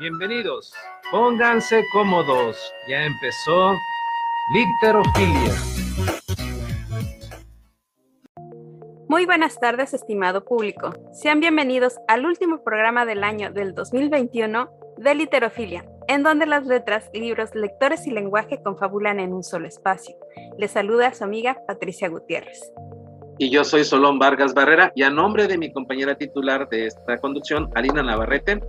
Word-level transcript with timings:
Bienvenidos. 0.00 0.72
Pónganse 1.10 1.82
cómodos. 1.92 2.56
Ya 2.88 3.04
empezó 3.04 3.74
Literofilia. 4.54 5.52
Muy 9.08 9.26
buenas 9.26 9.58
tardes, 9.58 9.94
estimado 9.94 10.44
público. 10.44 10.92
Sean 11.12 11.40
bienvenidos 11.40 11.96
al 12.06 12.26
último 12.26 12.62
programa 12.62 13.06
del 13.06 13.24
año 13.24 13.50
del 13.50 13.74
2021 13.74 14.70
de 14.98 15.14
Literofilia, 15.16 15.84
en 16.06 16.22
donde 16.22 16.46
las 16.46 16.64
letras, 16.64 17.10
libros, 17.12 17.52
lectores 17.56 18.06
y 18.06 18.12
lenguaje 18.12 18.62
confabulan 18.62 19.18
en 19.18 19.32
un 19.32 19.42
solo 19.42 19.66
espacio. 19.66 20.14
Les 20.58 20.70
saluda 20.70 21.12
su 21.12 21.24
amiga 21.24 21.58
Patricia 21.66 22.08
Gutiérrez. 22.08 22.72
Y 23.40 23.50
yo 23.50 23.64
soy 23.64 23.84
Solón 23.84 24.20
Vargas 24.20 24.54
Barrera 24.54 24.92
y 24.94 25.02
a 25.02 25.10
nombre 25.10 25.48
de 25.48 25.58
mi 25.58 25.72
compañera 25.72 26.16
titular 26.16 26.68
de 26.68 26.86
esta 26.86 27.18
conducción, 27.18 27.70
Alina 27.74 28.02
Navarrete, 28.02 28.60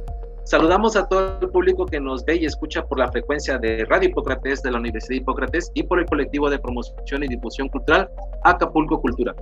Saludamos 0.50 0.96
a 0.96 1.08
todo 1.08 1.38
el 1.40 1.50
público 1.50 1.86
que 1.86 2.00
nos 2.00 2.26
ve 2.26 2.38
y 2.38 2.46
escucha 2.46 2.84
por 2.84 2.98
la 2.98 3.12
frecuencia 3.12 3.60
de 3.60 3.86
Radio 3.86 4.10
Hipócrates 4.10 4.64
de 4.64 4.72
la 4.72 4.80
Universidad 4.80 5.10
de 5.10 5.16
Hipócrates 5.18 5.70
y 5.76 5.84
por 5.84 6.00
el 6.00 6.08
colectivo 6.08 6.50
de 6.50 6.58
promoción 6.58 7.24
y 7.24 7.28
difusión 7.28 7.70
cultural 7.70 8.10
Acapulco 8.44 9.00
Cultura. 9.00 9.36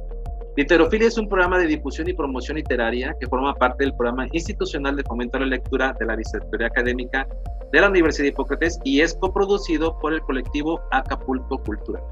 Literofilia 0.57 1.07
es 1.07 1.17
un 1.17 1.29
programa 1.29 1.59
de 1.59 1.67
difusión 1.67 2.09
y 2.09 2.13
promoción 2.13 2.57
literaria 2.57 3.15
que 3.21 3.27
forma 3.27 3.55
parte 3.55 3.85
del 3.85 3.95
programa 3.95 4.27
institucional 4.33 4.97
de 4.97 5.03
fomento 5.03 5.37
a 5.37 5.39
la 5.39 5.45
lectura 5.45 5.95
de 5.97 6.05
la 6.07 6.17
Vicerrectoría 6.17 6.67
Académica 6.67 7.25
de 7.71 7.79
la 7.79 7.87
Universidad 7.87 8.23
de 8.23 8.29
Hipócrates 8.31 8.77
y 8.83 8.99
es 8.99 9.13
coproducido 9.13 9.97
por 9.99 10.11
el 10.11 10.19
colectivo 10.19 10.81
Acapulco 10.91 11.57
Cultura. 11.59 12.03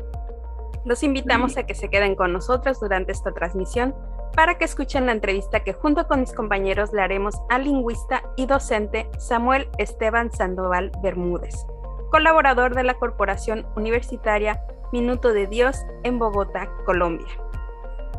Los 0.85 1.03
invitamos 1.03 1.57
a 1.57 1.65
que 1.65 1.75
se 1.75 1.89
queden 1.89 2.15
con 2.15 2.31
nosotros 2.31 2.79
durante 2.79 3.11
esta 3.11 3.33
transmisión 3.33 3.93
para 4.33 4.57
que 4.57 4.65
escuchen 4.65 5.05
la 5.05 5.11
entrevista 5.11 5.63
que 5.63 5.73
junto 5.73 6.07
con 6.07 6.21
mis 6.21 6.33
compañeros 6.33 6.91
le 6.93 7.01
haremos 7.01 7.35
al 7.49 7.65
lingüista 7.65 8.23
y 8.35 8.45
docente 8.45 9.09
Samuel 9.17 9.69
Esteban 9.77 10.31
Sandoval 10.31 10.91
Bermúdez, 11.01 11.65
colaborador 12.11 12.75
de 12.75 12.83
la 12.83 12.95
Corporación 12.95 13.65
Universitaria 13.75 14.61
Minuto 14.91 15.33
de 15.33 15.47
Dios 15.47 15.77
en 16.03 16.19
Bogotá, 16.19 16.69
Colombia. 16.85 17.27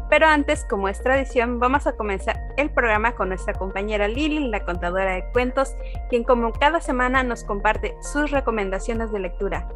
Pero 0.08 0.26
antes, 0.26 0.64
como 0.64 0.88
es 0.88 1.02
tradición, 1.02 1.58
vamos 1.58 1.86
a 1.86 1.92
comenzar 1.96 2.40
el 2.56 2.70
programa 2.70 3.14
con 3.16 3.28
nuestra 3.28 3.54
compañera 3.54 4.06
Lili, 4.06 4.48
la 4.48 4.64
contadora 4.64 5.14
de 5.14 5.24
cuentos, 5.32 5.74
quien 6.08 6.22
como 6.22 6.52
cada 6.52 6.80
semana 6.80 7.22
nos 7.22 7.42
comparte 7.44 7.96
sus 8.00 8.30
recomendaciones 8.30 9.10
de 9.10 9.18
lectura. 9.18 9.68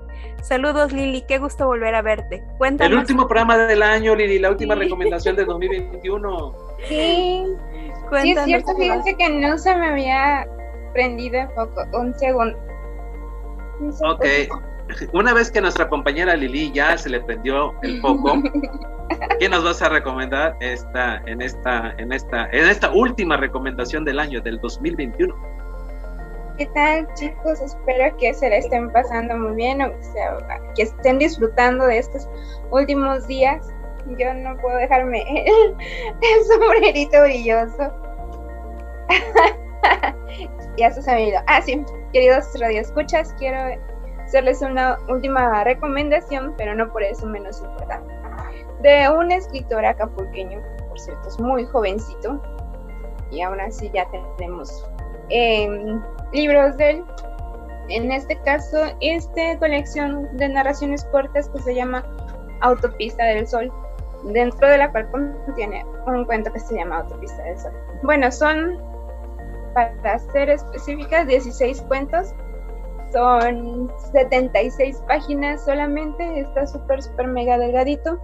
Saludos 0.42 0.92
Lili, 0.92 1.22
qué 1.22 1.38
gusto 1.38 1.66
volver 1.66 1.94
a 1.94 2.02
verte. 2.02 2.44
Cuéntanos. 2.58 2.92
El 2.92 2.98
último 2.98 3.26
programa 3.26 3.56
del 3.58 3.82
año, 3.82 4.14
Lili, 4.14 4.38
la 4.38 4.50
última 4.50 4.74
recomendación 4.74 5.34
de 5.36 5.44
2021. 5.44 6.54
Sí, 6.88 7.44
sí 8.22 8.32
es 8.32 8.44
cierto, 8.44 8.76
fíjense 8.76 9.16
que 9.16 9.28
no 9.28 9.58
se 9.58 9.74
me 9.74 9.88
había 9.88 10.46
prendido 10.92 11.48
foco, 11.54 11.86
un 11.92 12.14
segundo. 12.18 12.56
Ok, 14.02 14.24
una 15.12 15.34
vez 15.34 15.50
que 15.50 15.60
nuestra 15.60 15.88
compañera 15.88 16.34
Lili 16.36 16.72
ya 16.72 16.96
se 16.96 17.10
le 17.10 17.20
prendió 17.20 17.72
el 17.82 18.00
foco, 18.00 18.42
¿qué 19.40 19.48
nos 19.48 19.64
vas 19.64 19.82
a 19.82 19.88
recomendar 19.88 20.56
esta, 20.60 21.22
en, 21.26 21.42
esta, 21.42 21.94
en, 21.98 22.12
esta, 22.12 22.48
en 22.50 22.68
esta 22.68 22.90
última 22.92 23.36
recomendación 23.36 24.04
del 24.04 24.18
año, 24.18 24.40
del 24.40 24.58
2021? 24.60 25.34
¿Qué 26.58 26.66
tal 26.74 27.08
chicos? 27.14 27.60
Espero 27.60 28.16
que 28.18 28.34
se 28.34 28.50
la 28.50 28.56
estén 28.56 28.92
pasando 28.92 29.36
muy 29.36 29.56
bien 29.56 29.80
o 29.80 29.90
que 30.76 30.82
estén 30.82 31.18
disfrutando 31.18 31.86
de 31.86 31.98
estos 31.98 32.28
últimos 32.70 33.26
días. 33.26 33.66
Yo 34.18 34.34
no 34.34 34.56
puedo 34.58 34.76
dejarme 34.76 35.22
el, 35.22 35.74
el 36.20 36.44
sombrerito 36.44 37.22
brilloso. 37.22 37.92
ya 40.76 40.90
se 40.90 41.00
me 41.10 41.36
ha 41.36 41.44
Ah, 41.46 41.62
sí, 41.62 41.82
queridos 42.12 42.46
radioescuchas, 42.60 43.34
quiero 43.38 43.80
hacerles 44.30 44.62
una 44.62 44.96
última 45.08 45.64
recomendación, 45.64 46.54
pero 46.56 46.72
no 46.72 46.92
por 46.92 47.02
eso 47.02 47.26
menos 47.26 47.60
importante, 47.60 48.14
de 48.80 49.08
un 49.10 49.32
escritor 49.32 49.84
acapulqueño, 49.84 50.62
por 50.88 51.00
cierto, 51.00 51.28
es 51.28 51.40
muy 51.40 51.66
jovencito, 51.66 52.40
y 53.32 53.42
aún 53.42 53.60
así 53.60 53.90
ya 53.92 54.06
tenemos 54.38 54.88
em, 55.30 56.00
libros 56.32 56.76
de 56.76 56.90
él. 56.90 57.04
En 57.88 58.12
este 58.12 58.38
caso, 58.42 58.78
esta 59.00 59.58
colección 59.58 60.28
de 60.36 60.48
narraciones 60.48 61.04
cortas 61.06 61.48
que 61.48 61.58
se 61.62 61.74
llama 61.74 62.04
Autopista 62.60 63.24
del 63.24 63.48
Sol, 63.48 63.72
dentro 64.22 64.68
de 64.68 64.78
la 64.78 64.92
cual 64.92 65.10
contiene 65.10 65.84
un 66.06 66.24
cuento 66.24 66.52
que 66.52 66.60
se 66.60 66.76
llama 66.76 66.98
Autopista 66.98 67.42
del 67.42 67.58
Sol. 67.58 67.72
Bueno, 68.04 68.30
son, 68.30 68.78
para 69.74 70.20
ser 70.20 70.50
específicas, 70.50 71.26
16 71.26 71.82
cuentos 71.88 72.32
son 73.12 73.90
76 74.12 75.02
páginas 75.06 75.64
solamente, 75.64 76.40
está 76.40 76.66
súper, 76.66 77.02
súper 77.02 77.26
mega 77.28 77.58
delgadito. 77.58 78.20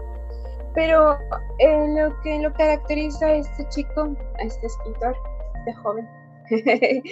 Pero 0.75 1.19
eh, 1.59 1.87
lo 1.89 2.21
que 2.23 2.39
lo 2.39 2.53
caracteriza 2.53 3.27
a 3.27 3.37
este 3.37 3.67
chico, 3.69 4.15
a 4.39 4.43
este 4.43 4.67
escritor, 4.67 5.17
este 5.59 5.73
joven, 5.75 6.09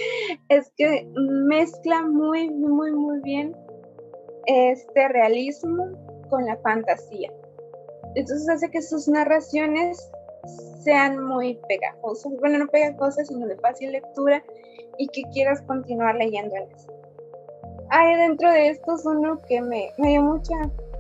es 0.48 0.70
que 0.76 1.08
mezcla 1.14 2.02
muy, 2.02 2.50
muy, 2.50 2.92
muy 2.92 3.20
bien 3.20 3.56
este 4.46 5.08
realismo 5.08 5.88
con 6.28 6.44
la 6.44 6.56
fantasía. 6.58 7.32
Entonces 8.14 8.48
hace 8.48 8.70
que 8.70 8.82
sus 8.82 9.08
narraciones 9.08 10.10
sean 10.82 11.24
muy 11.24 11.58
pegajosas, 11.68 12.32
bueno, 12.38 12.58
no 12.58 12.68
pegajosas, 12.68 13.28
sino 13.28 13.46
de 13.46 13.56
fácil 13.56 13.92
lectura 13.92 14.44
y 14.98 15.08
que 15.08 15.22
quieras 15.32 15.62
continuar 15.62 16.16
eso 16.16 16.93
hay 17.90 18.16
dentro 18.16 18.50
de 18.50 18.68
estos 18.70 19.04
uno 19.04 19.40
que 19.48 19.60
me, 19.60 19.92
dio 19.98 20.22
mucha 20.22 20.54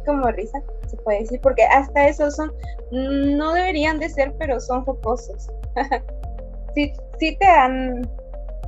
como 0.06 0.30
risa, 0.30 0.62
se 0.86 0.96
puede 0.98 1.20
decir, 1.20 1.40
porque 1.40 1.64
hasta 1.64 2.08
esos 2.08 2.36
son, 2.36 2.52
no 2.90 3.54
deberían 3.54 3.98
de 3.98 4.08
ser, 4.08 4.34
pero 4.38 4.60
son 4.60 4.84
jocosos. 4.84 5.50
sí, 6.74 6.92
sí 7.18 7.36
te 7.38 7.46
dan 7.46 8.08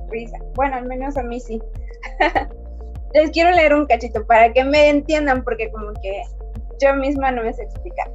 risa. 0.09 0.39
Bueno, 0.55 0.77
al 0.77 0.87
menos 0.87 1.17
a 1.17 1.23
mí 1.23 1.39
sí. 1.41 1.61
Les 3.15 3.31
quiero 3.31 3.51
leer 3.51 3.75
un 3.75 3.87
cachito 3.87 4.27
para 4.27 4.53
que 4.53 4.65
me 4.65 4.89
entiendan, 4.89 5.45
porque 5.45 5.71
como 5.71 5.93
que 6.01 6.23
yo 6.81 6.95
misma 6.95 7.31
no 7.31 7.43
me 7.43 7.53
sé 7.53 7.65
explicar. 7.65 8.11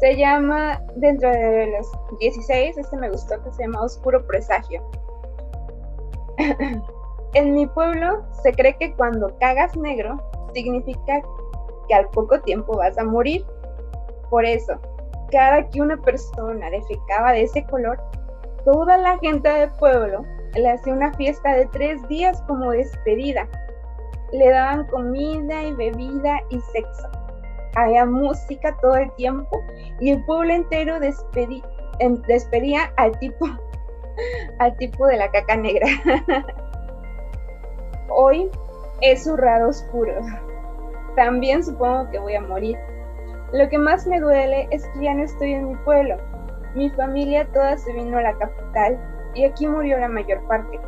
Se 0.00 0.16
llama, 0.16 0.82
dentro 0.96 1.30
de 1.30 1.66
los 1.66 1.86
16, 2.20 2.78
este 2.78 2.96
me 2.96 3.10
gustó, 3.10 3.42
que 3.42 3.52
se 3.52 3.62
llama 3.62 3.82
Oscuro 3.82 4.26
Presagio. 4.26 4.82
En 7.34 7.52
mi 7.52 7.66
pueblo 7.66 8.24
se 8.42 8.52
cree 8.52 8.76
que 8.76 8.94
cuando 8.94 9.36
cagas 9.40 9.76
negro 9.76 10.22
significa 10.54 11.20
que 11.88 11.94
al 11.94 12.08
poco 12.10 12.40
tiempo 12.42 12.76
vas 12.76 12.96
a 12.96 13.02
morir. 13.02 13.44
Por 14.30 14.44
eso, 14.44 14.74
cada 15.32 15.68
que 15.68 15.80
una 15.80 15.96
persona 15.96 16.70
defecaba 16.70 17.32
de 17.32 17.42
ese 17.42 17.64
color, 17.64 18.00
toda 18.64 18.96
la 18.98 19.18
gente 19.18 19.48
del 19.48 19.70
pueblo 19.72 20.24
le 20.54 20.70
hacía 20.70 20.92
una 20.92 21.12
fiesta 21.14 21.54
de 21.54 21.66
tres 21.66 22.06
días 22.06 22.40
como 22.42 22.70
despedida. 22.70 23.48
Le 24.30 24.50
daban 24.50 24.86
comida 24.86 25.64
y 25.64 25.72
bebida 25.72 26.40
y 26.50 26.60
sexo. 26.60 27.08
Había 27.74 28.06
música 28.06 28.76
todo 28.80 28.94
el 28.94 29.12
tiempo 29.16 29.60
y 29.98 30.10
el 30.10 30.24
pueblo 30.24 30.54
entero 30.54 31.00
despedía 31.00 32.92
al 32.96 33.18
tipo, 33.18 33.46
al 34.60 34.76
tipo 34.76 35.08
de 35.08 35.16
la 35.16 35.28
caca 35.32 35.56
negra. 35.56 35.88
Hoy 38.08 38.50
es 39.00 39.24
su 39.24 39.36
raro 39.36 39.68
oscuro. 39.68 40.12
También 41.16 41.64
supongo 41.64 42.10
que 42.10 42.18
voy 42.18 42.34
a 42.34 42.40
morir. 42.42 42.78
Lo 43.52 43.68
que 43.68 43.78
más 43.78 44.06
me 44.06 44.20
duele 44.20 44.68
es 44.70 44.86
que 44.88 45.04
ya 45.04 45.14
no 45.14 45.22
estoy 45.22 45.52
en 45.54 45.68
mi 45.68 45.76
pueblo. 45.76 46.16
Mi 46.74 46.90
familia 46.90 47.48
toda 47.52 47.78
se 47.78 47.92
vino 47.92 48.18
a 48.18 48.22
la 48.22 48.36
capital 48.36 48.98
y 49.34 49.44
aquí 49.44 49.66
murió 49.66 49.98
la 49.98 50.08
mayor 50.08 50.46
parte. 50.48 50.78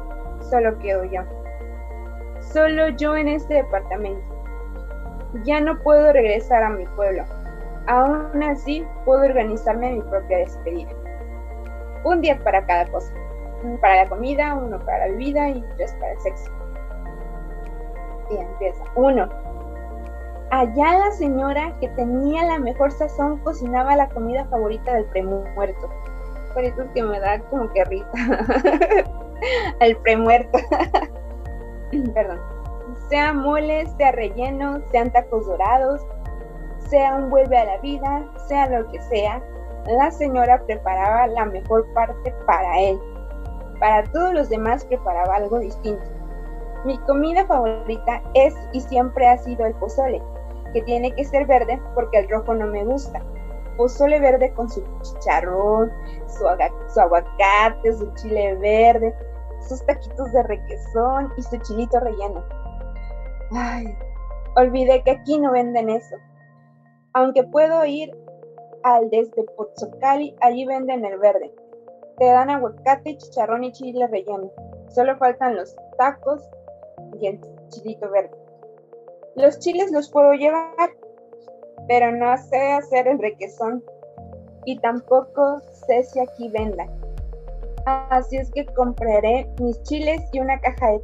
Solo 0.50 0.78
quedo 0.78 1.04
yo. 1.04 1.22
Solo 2.40 2.88
yo 2.90 3.16
en 3.16 3.28
este 3.28 3.54
departamento. 3.54 4.22
Ya 5.44 5.60
no 5.60 5.78
puedo 5.78 6.12
regresar 6.12 6.62
a 6.64 6.70
mi 6.70 6.84
pueblo. 6.96 7.24
Aún 7.86 8.42
así, 8.42 8.84
puedo 9.04 9.22
organizarme 9.22 9.92
mi 9.92 10.02
propia 10.02 10.38
despedida. 10.38 10.90
Un 12.04 12.20
día 12.20 12.38
para 12.44 12.66
cada 12.66 12.86
cosa. 12.90 13.12
Uno 13.62 13.78
para 13.80 14.04
la 14.04 14.08
comida, 14.08 14.54
uno 14.54 14.78
para 14.80 15.06
la 15.06 15.12
bebida 15.12 15.48
y 15.48 15.64
tres 15.76 15.94
para 15.94 16.12
el 16.12 16.20
sexo 16.20 16.65
y 18.30 18.36
empieza. 18.36 18.84
Uno. 18.94 19.28
Allá 20.50 20.98
la 20.98 21.10
señora 21.10 21.74
que 21.80 21.88
tenía 21.88 22.44
la 22.44 22.58
mejor 22.58 22.92
sazón 22.92 23.38
cocinaba 23.38 23.96
la 23.96 24.08
comida 24.08 24.44
favorita 24.46 24.94
del 24.94 25.04
premuerto. 25.06 25.90
Por 26.54 26.64
eso 26.64 26.82
es 26.82 26.90
que 26.90 27.02
me 27.02 27.18
da 27.18 27.40
como 27.50 27.70
que 27.72 27.84
risa. 27.84 28.08
El 29.80 29.96
premuerto. 29.98 30.58
Perdón. 32.14 32.40
Sea 33.08 33.32
mole, 33.32 33.86
sea 33.98 34.12
relleno, 34.12 34.80
sean 34.90 35.10
tacos 35.12 35.46
dorados, 35.46 36.00
sea 36.78 37.16
un 37.16 37.28
vuelve 37.28 37.58
a 37.58 37.64
la 37.64 37.78
vida, 37.78 38.24
sea 38.46 38.68
lo 38.68 38.88
que 38.90 39.00
sea, 39.02 39.42
la 39.86 40.10
señora 40.10 40.62
preparaba 40.64 41.26
la 41.26 41.44
mejor 41.44 41.86
parte 41.92 42.34
para 42.46 42.80
él. 42.80 42.98
Para 43.78 44.04
todos 44.10 44.32
los 44.32 44.48
demás 44.48 44.84
preparaba 44.84 45.36
algo 45.36 45.58
distinto 45.58 46.15
Mi 46.86 46.96
comida 46.98 47.44
favorita 47.46 48.22
es 48.34 48.54
y 48.72 48.80
siempre 48.80 49.26
ha 49.26 49.36
sido 49.38 49.66
el 49.66 49.74
pozole, 49.74 50.22
que 50.72 50.82
tiene 50.82 51.12
que 51.16 51.24
ser 51.24 51.44
verde 51.44 51.82
porque 51.96 52.18
el 52.18 52.28
rojo 52.28 52.54
no 52.54 52.68
me 52.68 52.84
gusta. 52.84 53.20
Pozole 53.76 54.20
verde 54.20 54.54
con 54.54 54.70
su 54.70 54.84
chicharrón, 55.02 55.90
su, 56.28 56.46
aguacate, 56.46 57.92
su 57.92 58.14
chile 58.14 58.54
verde, 58.58 59.12
sus 59.68 59.84
taquitos 59.84 60.32
de 60.32 60.44
requesón 60.44 61.32
y 61.36 61.42
su 61.42 61.56
chilito 61.56 61.98
relleno. 61.98 62.44
Ay, 63.50 63.92
olvidé 64.54 65.02
que 65.02 65.10
aquí 65.10 65.40
no 65.40 65.50
venden 65.50 65.90
eso. 65.90 66.14
Aunque 67.14 67.42
puedo 67.42 67.84
ir 67.84 68.16
al 68.84 69.10
desde 69.10 69.42
Pozocali, 69.56 70.36
allí 70.40 70.64
venden 70.64 71.04
el 71.04 71.18
verde. 71.18 71.52
Te 72.16 72.26
dan 72.26 72.48
aguacate, 72.48 73.16
chicharrón 73.16 73.64
y 73.64 73.72
chile 73.72 74.06
relleno. 74.06 74.52
Solo 74.88 75.16
faltan 75.16 75.56
los 75.56 75.74
tacos 75.98 76.48
y 77.20 77.40
chilito 77.68 78.10
verde. 78.10 78.30
Los 79.34 79.58
chiles 79.58 79.90
los 79.92 80.10
puedo 80.10 80.32
llevar, 80.32 80.90
pero 81.88 82.12
no 82.12 82.36
sé 82.36 82.72
hacer 82.72 83.06
el 83.08 83.18
requesón 83.18 83.84
y 84.64 84.78
tampoco 84.80 85.60
sé 85.86 86.02
si 86.04 86.20
aquí 86.20 86.48
vendan. 86.48 86.88
Así 87.84 88.36
es 88.36 88.50
que 88.50 88.66
compraré 88.66 89.48
mis 89.60 89.80
chiles 89.84 90.22
y 90.32 90.40
una 90.40 90.58
caja 90.60 90.92
de 90.92 91.00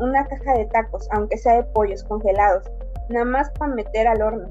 una 0.00 0.26
caja 0.26 0.54
de 0.54 0.64
tacos, 0.66 1.08
aunque 1.12 1.36
sea 1.36 1.56
de 1.56 1.64
pollos 1.64 2.02
congelados, 2.04 2.64
nada 3.10 3.24
más 3.24 3.50
para 3.58 3.74
meter 3.74 4.08
al 4.08 4.22
horno. 4.22 4.48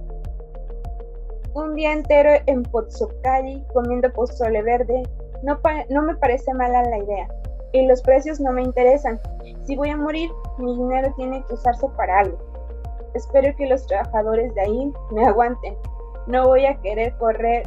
Un 1.53 1.75
día 1.75 1.91
entero 1.91 2.31
en 2.45 2.63
Pozzuccali 2.63 3.63
comiendo 3.73 4.11
pozole 4.13 4.61
verde 4.61 5.03
no, 5.43 5.59
no 5.89 6.01
me 6.01 6.15
parece 6.15 6.53
mala 6.53 6.83
la 6.83 6.97
idea 6.97 7.27
y 7.73 7.85
los 7.87 8.01
precios 8.01 8.39
no 8.39 8.53
me 8.53 8.63
interesan. 8.63 9.19
Si 9.65 9.75
voy 9.75 9.89
a 9.89 9.97
morir, 9.97 10.29
mi 10.57 10.75
dinero 10.75 11.13
tiene 11.15 11.43
que 11.45 11.53
usarse 11.53 11.87
para 11.97 12.19
algo. 12.19 12.37
Espero 13.13 13.55
que 13.55 13.67
los 13.67 13.85
trabajadores 13.87 14.53
de 14.55 14.61
ahí 14.61 14.93
me 15.11 15.25
aguanten. 15.25 15.77
No 16.27 16.47
voy 16.47 16.65
a 16.65 16.79
querer 16.81 17.15
correr, 17.17 17.63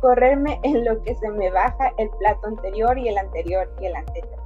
correrme 0.00 0.58
en 0.64 0.84
lo 0.84 1.00
que 1.02 1.14
se 1.14 1.28
me 1.30 1.50
baja 1.50 1.92
el 1.98 2.10
plato 2.18 2.46
anterior 2.46 2.98
y 2.98 3.08
el 3.08 3.18
anterior 3.18 3.70
y 3.80 3.86
el 3.86 3.96
anterior. 3.96 4.38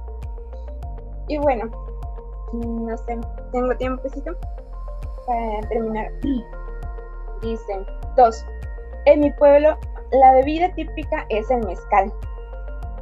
Y 1.27 1.37
bueno, 1.37 1.69
no 2.53 2.97
sé, 2.97 3.17
tengo 3.51 3.75
tiempecito 3.77 4.35
para 5.25 5.61
terminar. 5.69 6.11
Dice, 7.41 7.85
dos, 8.15 8.45
en 9.05 9.21
mi 9.21 9.31
pueblo 9.31 9.75
la 10.11 10.33
bebida 10.33 10.73
típica 10.73 11.25
es 11.29 11.49
el 11.49 11.65
mezcal. 11.65 12.11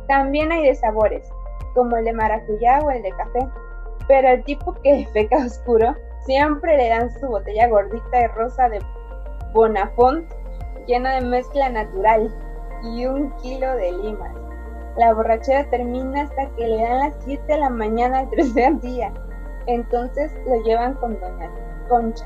También 0.07 0.51
hay 0.51 0.63
de 0.63 0.75
sabores, 0.75 1.27
como 1.73 1.97
el 1.97 2.05
de 2.05 2.13
maracuyá 2.13 2.79
o 2.79 2.91
el 2.91 3.01
de 3.01 3.09
café, 3.11 3.47
pero 4.09 4.27
el 4.27 4.43
tipo 4.43 4.73
que 4.81 5.07
feca 5.13 5.37
oscuro 5.37 5.95
siempre 6.25 6.75
le 6.75 6.89
dan 6.89 7.09
su 7.11 7.27
botella 7.27 7.69
gordita 7.69 8.17
de 8.17 8.27
rosa 8.29 8.67
de 8.67 8.81
Bonafont 9.53 10.27
llena 10.87 11.15
de 11.15 11.21
mezcla 11.21 11.69
natural 11.69 12.35
y 12.83 13.05
un 13.05 13.31
kilo 13.37 13.73
de 13.75 13.91
limas. 13.91 14.35
La 14.97 15.13
borrachera 15.13 15.69
termina 15.69 16.23
hasta 16.23 16.49
que 16.55 16.67
le 16.67 16.81
dan 16.81 16.99
las 16.99 17.15
7 17.23 17.43
de 17.47 17.57
la 17.59 17.69
mañana 17.69 18.19
al 18.19 18.29
tercer 18.31 18.79
día. 18.81 19.13
Entonces 19.67 20.31
lo 20.45 20.61
llevan 20.63 20.95
con 20.95 21.19
Doña 21.19 21.51
Concha. 21.87 22.25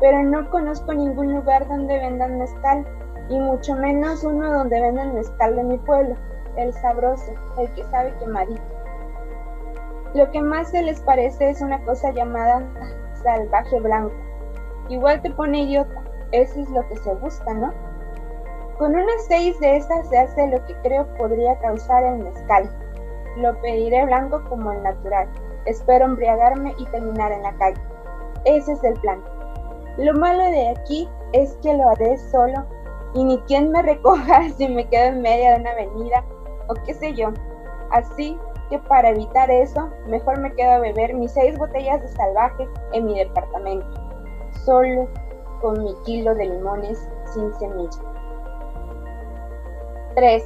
Pero 0.00 0.22
no 0.22 0.48
conozco 0.50 0.94
ningún 0.94 1.34
lugar 1.34 1.68
donde 1.68 1.98
vendan 1.98 2.38
mezcal, 2.38 2.86
y 3.28 3.38
mucho 3.38 3.74
menos 3.76 4.24
uno 4.24 4.52
donde 4.52 4.80
vendan 4.80 5.14
mezcal 5.14 5.56
de 5.56 5.64
mi 5.64 5.78
pueblo 5.78 6.16
el 6.56 6.72
sabroso, 6.74 7.32
el 7.58 7.72
que 7.74 7.84
sabe 7.84 8.14
quemadito. 8.18 8.73
Lo 10.14 10.30
que 10.30 10.40
más 10.40 10.70
se 10.70 10.80
les 10.80 11.00
parece 11.00 11.50
es 11.50 11.60
una 11.60 11.84
cosa 11.84 12.12
llamada 12.12 12.62
salvaje 13.22 13.80
blanco. 13.80 14.14
Igual 14.88 15.20
te 15.22 15.30
pone 15.30 15.62
idiota, 15.62 16.04
eso 16.30 16.60
es 16.60 16.70
lo 16.70 16.86
que 16.88 16.96
se 16.96 17.14
busca, 17.14 17.52
¿no? 17.52 17.72
Con 18.78 18.94
unas 18.94 19.26
seis 19.26 19.58
de 19.60 19.76
esas 19.76 20.08
se 20.08 20.18
hace 20.18 20.46
lo 20.48 20.64
que 20.66 20.74
creo 20.82 21.06
podría 21.16 21.58
causar 21.58 22.04
el 22.04 22.18
mezcal. 22.18 22.70
Lo 23.36 23.60
pediré 23.60 24.04
blanco 24.06 24.42
como 24.48 24.70
el 24.70 24.82
natural. 24.82 25.28
Espero 25.64 26.04
embriagarme 26.04 26.74
y 26.78 26.86
terminar 26.86 27.32
en 27.32 27.42
la 27.42 27.52
calle. 27.54 27.80
Ese 28.44 28.72
es 28.72 28.84
el 28.84 28.94
plan. 28.94 29.22
Lo 29.96 30.12
malo 30.14 30.44
de 30.44 30.68
aquí 30.70 31.08
es 31.32 31.56
que 31.62 31.74
lo 31.74 31.88
haré 31.88 32.18
solo 32.18 32.64
y 33.14 33.24
ni 33.24 33.38
quien 33.42 33.70
me 33.70 33.82
recoja 33.82 34.48
si 34.56 34.68
me 34.68 34.86
quedo 34.88 35.06
en 35.06 35.22
medio 35.22 35.50
de 35.50 35.60
una 35.60 35.70
avenida 35.70 36.24
o 36.68 36.74
qué 36.86 36.94
sé 36.94 37.14
yo. 37.14 37.32
Así 37.90 38.38
que 38.70 38.78
para 38.78 39.10
evitar 39.10 39.50
eso, 39.50 39.90
mejor 40.06 40.40
me 40.40 40.52
quedo 40.52 40.72
a 40.72 40.78
beber 40.78 41.14
mis 41.14 41.32
seis 41.32 41.56
botellas 41.58 42.02
de 42.02 42.08
salvaje 42.08 42.68
en 42.92 43.06
mi 43.06 43.18
departamento, 43.18 43.86
solo 44.64 45.08
con 45.60 45.82
mi 45.82 45.94
kilo 46.04 46.34
de 46.34 46.46
limones 46.46 47.08
sin 47.32 47.52
semilla. 47.54 48.00
3. 50.14 50.44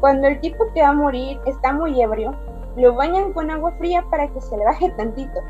Cuando 0.00 0.28
el 0.28 0.40
tipo 0.40 0.66
que 0.74 0.82
va 0.82 0.88
a 0.88 0.92
morir 0.92 1.40
está 1.46 1.72
muy 1.72 2.00
ebrio, 2.00 2.34
lo 2.76 2.94
bañan 2.94 3.32
con 3.32 3.50
agua 3.50 3.72
fría 3.78 4.04
para 4.10 4.28
que 4.28 4.40
se 4.40 4.56
le 4.56 4.64
baje 4.64 4.90
tantito. 4.90 5.40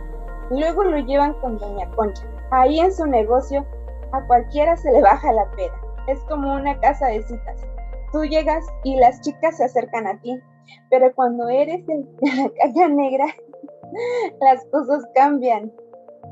Luego 0.50 0.84
lo 0.84 0.98
llevan 0.98 1.34
con 1.34 1.58
Doña 1.58 1.90
Concha. 1.96 2.24
Ahí 2.50 2.78
en 2.78 2.92
su 2.92 3.06
negocio 3.06 3.66
a 4.12 4.24
cualquiera 4.26 4.76
se 4.76 4.92
le 4.92 5.02
baja 5.02 5.32
la 5.32 5.50
pera. 5.52 5.74
Es 6.06 6.20
como 6.28 6.54
una 6.54 6.78
casa 6.78 7.06
de 7.08 7.22
citas. 7.24 7.60
Tú 8.12 8.24
llegas 8.24 8.64
y 8.84 8.96
las 8.96 9.20
chicas 9.20 9.56
se 9.56 9.64
acercan 9.64 10.06
a 10.06 10.16
ti, 10.20 10.40
pero 10.90 11.14
cuando 11.14 11.48
eres 11.48 11.86
de 11.86 12.04
la 12.22 12.50
caja 12.50 12.88
negra, 12.88 13.26
las 14.40 14.64
cosas 14.66 15.04
cambian. 15.14 15.72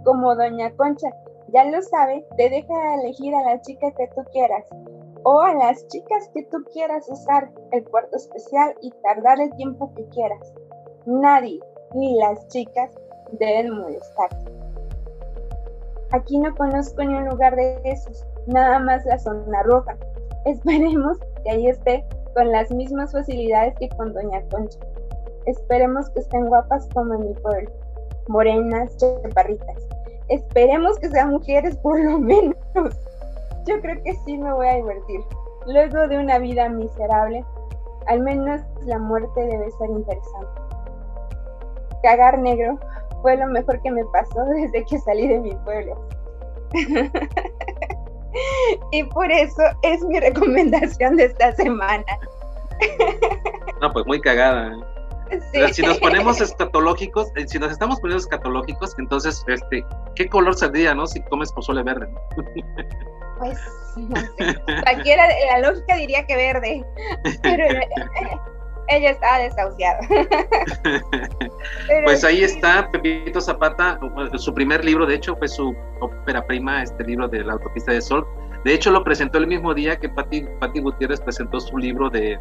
Como 0.04 0.34
Doña 0.34 0.74
Concha 0.76 1.08
ya 1.48 1.64
lo 1.64 1.80
sabe, 1.82 2.26
te 2.36 2.50
deja 2.50 2.94
elegir 2.96 3.34
a 3.34 3.42
la 3.42 3.60
chica 3.60 3.90
que 3.96 4.08
tú 4.08 4.22
quieras 4.32 4.64
o 5.24 5.40
a 5.40 5.54
las 5.54 5.86
chicas 5.88 6.28
que 6.34 6.42
tú 6.44 6.58
quieras 6.72 7.08
usar 7.08 7.50
el 7.72 7.84
cuarto 7.84 8.16
especial 8.16 8.74
y 8.82 8.90
tardar 9.02 9.40
el 9.40 9.54
tiempo 9.56 9.92
que 9.94 10.06
quieras. 10.08 10.52
Nadie, 11.06 11.60
ni 11.94 12.16
las 12.18 12.46
chicas, 12.48 12.94
deben 13.32 13.70
molestarte. 13.70 14.52
Aquí 16.12 16.38
no 16.38 16.54
conozco 16.54 17.02
ni 17.02 17.14
un 17.14 17.28
lugar 17.28 17.56
de 17.56 17.80
esos, 17.84 18.26
nada 18.46 18.78
más 18.78 19.04
la 19.06 19.18
zona 19.18 19.62
roja. 19.62 19.96
Esperemos 20.44 21.18
que 21.42 21.50
ahí 21.50 21.68
esté 21.68 22.04
con 22.34 22.50
las 22.50 22.70
mismas 22.70 23.12
facilidades 23.12 23.74
que 23.78 23.88
con 23.90 24.12
Doña 24.12 24.42
Concha. 24.50 24.78
Esperemos 25.46 26.10
que 26.10 26.20
estén 26.20 26.46
guapas 26.46 26.88
como 26.94 27.14
en 27.14 27.28
mi 27.28 27.34
pueblo, 27.34 27.70
morenas, 28.28 28.96
chaparritas. 28.96 29.76
Esperemos 30.28 30.98
que 30.98 31.10
sean 31.10 31.30
mujeres 31.30 31.76
por 31.76 32.00
lo 32.00 32.18
menos. 32.18 32.56
Yo 33.66 33.80
creo 33.80 34.02
que 34.02 34.14
sí 34.24 34.38
me 34.38 34.52
voy 34.52 34.66
a 34.66 34.76
divertir. 34.76 35.20
Luego 35.66 36.08
de 36.08 36.18
una 36.18 36.38
vida 36.38 36.68
miserable, 36.68 37.44
al 38.06 38.20
menos 38.20 38.60
la 38.84 38.98
muerte 38.98 39.46
debe 39.46 39.70
ser 39.72 39.90
interesante. 39.90 40.60
Cagar 42.02 42.38
negro 42.38 42.78
fue 43.22 43.36
lo 43.36 43.46
mejor 43.46 43.80
que 43.80 43.90
me 43.90 44.04
pasó 44.12 44.44
desde 44.44 44.84
que 44.84 44.98
salí 44.98 45.28
de 45.28 45.40
mi 45.40 45.54
pueblo. 45.56 45.98
y 48.92 49.04
por 49.04 49.30
eso 49.30 49.62
es 49.82 50.02
mi 50.02 50.20
recomendación 50.20 51.16
de 51.16 51.24
esta 51.24 51.52
semana. 51.52 52.04
no, 53.80 53.92
pues 53.92 54.06
muy 54.06 54.20
cagada. 54.20 54.76
¿eh? 55.52 55.72
si 55.72 55.82
nos 55.82 55.98
ponemos 55.98 56.40
escatológicos, 56.40 57.28
eh, 57.36 57.46
si 57.46 57.58
nos 57.58 57.72
estamos 57.72 58.00
poniendo 58.00 58.20
escatológicos, 58.20 58.94
entonces, 58.98 59.44
este, 59.48 59.84
¿qué 60.14 60.28
color 60.28 60.54
saldría, 60.54 60.94
no? 60.94 61.06
Si 61.06 61.20
comes 61.22 61.52
pozole 61.52 61.82
verde. 61.82 62.08
Pues, 63.38 63.58
no 63.96 64.16
sé. 64.16 64.56
Cualquiera, 64.82 65.28
la 65.50 65.68
lógica 65.68 65.96
diría 65.96 66.26
que 66.26 66.36
verde, 66.36 66.84
pero 67.42 67.64
ella 68.88 69.10
estaba 69.10 69.38
desahuciada. 69.38 70.00
pues 72.04 72.24
ahí 72.24 72.42
está 72.42 72.90
Pepito 72.90 73.40
Zapata, 73.40 73.98
su 74.36 74.54
primer 74.54 74.84
libro, 74.84 75.06
de 75.06 75.14
hecho, 75.16 75.36
fue 75.36 75.48
su 75.48 75.74
ópera 76.00 76.44
prima, 76.46 76.82
este 76.82 77.04
libro 77.04 77.28
de 77.28 77.44
la 77.44 77.54
autopista 77.54 77.92
de 77.92 78.00
Sol. 78.00 78.26
De 78.64 78.74
hecho, 78.74 78.90
lo 78.90 79.04
presentó 79.04 79.38
el 79.38 79.46
mismo 79.46 79.74
día 79.74 79.96
que 79.96 80.08
Patti, 80.08 80.46
Gutiérrez 80.80 81.20
presentó 81.20 81.60
su 81.60 81.76
libro 81.76 82.08
de 82.08 82.38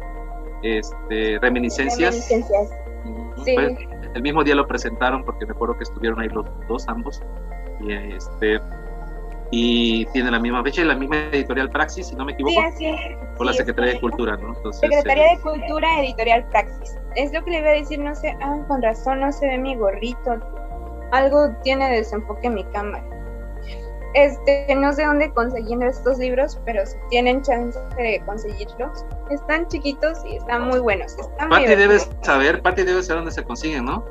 este, 0.62 1.38
Reminiscencias. 1.40 2.28
Sí. 3.44 3.56
el 4.14 4.22
mismo 4.22 4.42
día 4.42 4.54
lo 4.54 4.66
presentaron 4.66 5.24
porque 5.24 5.44
me 5.44 5.52
acuerdo 5.52 5.76
que 5.76 5.84
estuvieron 5.84 6.20
ahí 6.20 6.28
los 6.28 6.46
dos, 6.66 6.88
ambos. 6.88 7.20
Y 7.80 7.92
este, 7.92 8.58
y 9.50 10.06
tiene 10.06 10.30
la 10.30 10.38
misma 10.38 10.62
fecha 10.62 10.82
y 10.82 10.84
la 10.84 10.94
misma 10.94 11.16
editorial 11.32 11.70
Praxis, 11.70 12.08
si 12.08 12.16
no 12.16 12.24
me 12.24 12.32
equivoco. 12.32 12.60
Sí, 12.76 12.88
así 12.88 13.16
Por 13.36 13.46
la 13.46 13.52
Secretaría 13.52 13.94
de 13.94 14.00
Cultura, 14.00 14.36
¿no? 14.36 14.54
Secretaría 14.72 15.36
de 15.36 15.40
Cultura, 15.40 16.00
editorial 16.00 16.44
Praxis. 16.50 16.96
Es 17.14 17.32
lo 17.32 17.44
que 17.44 17.50
le 17.50 17.58
iba 17.58 17.68
a 17.68 17.72
decir, 17.72 17.98
no 17.98 18.14
sé, 18.14 18.36
ah, 18.40 18.58
con 18.66 18.82
razón 18.82 19.20
no 19.20 19.30
se 19.30 19.46
ve 19.46 19.58
mi 19.58 19.76
gorrito. 19.76 20.38
Algo 21.12 21.50
tiene 21.62 21.88
desenfoque 21.90 22.48
en 22.48 22.54
mi 22.54 22.64
cámara. 22.64 23.04
Este, 24.14 24.72
no 24.76 24.92
sé 24.92 25.04
dónde 25.04 25.32
consiguiendo 25.32 25.86
estos 25.86 26.18
libros, 26.18 26.60
pero 26.64 26.86
si 26.86 26.96
tienen 27.10 27.42
chance 27.42 27.78
de 27.96 28.22
conseguirlos, 28.24 29.04
están 29.30 29.66
chiquitos 29.66 30.24
y 30.24 30.36
están 30.36 30.68
muy 30.68 30.78
buenos. 30.78 31.18
Están 31.18 31.48
Pati 31.48 31.74
debes 31.74 32.08
saber, 32.22 32.62
Pati 32.62 32.84
debe 32.84 33.02
saber 33.02 33.22
dónde 33.22 33.32
se 33.32 33.42
consiguen, 33.42 33.86
¿no? 33.86 34.04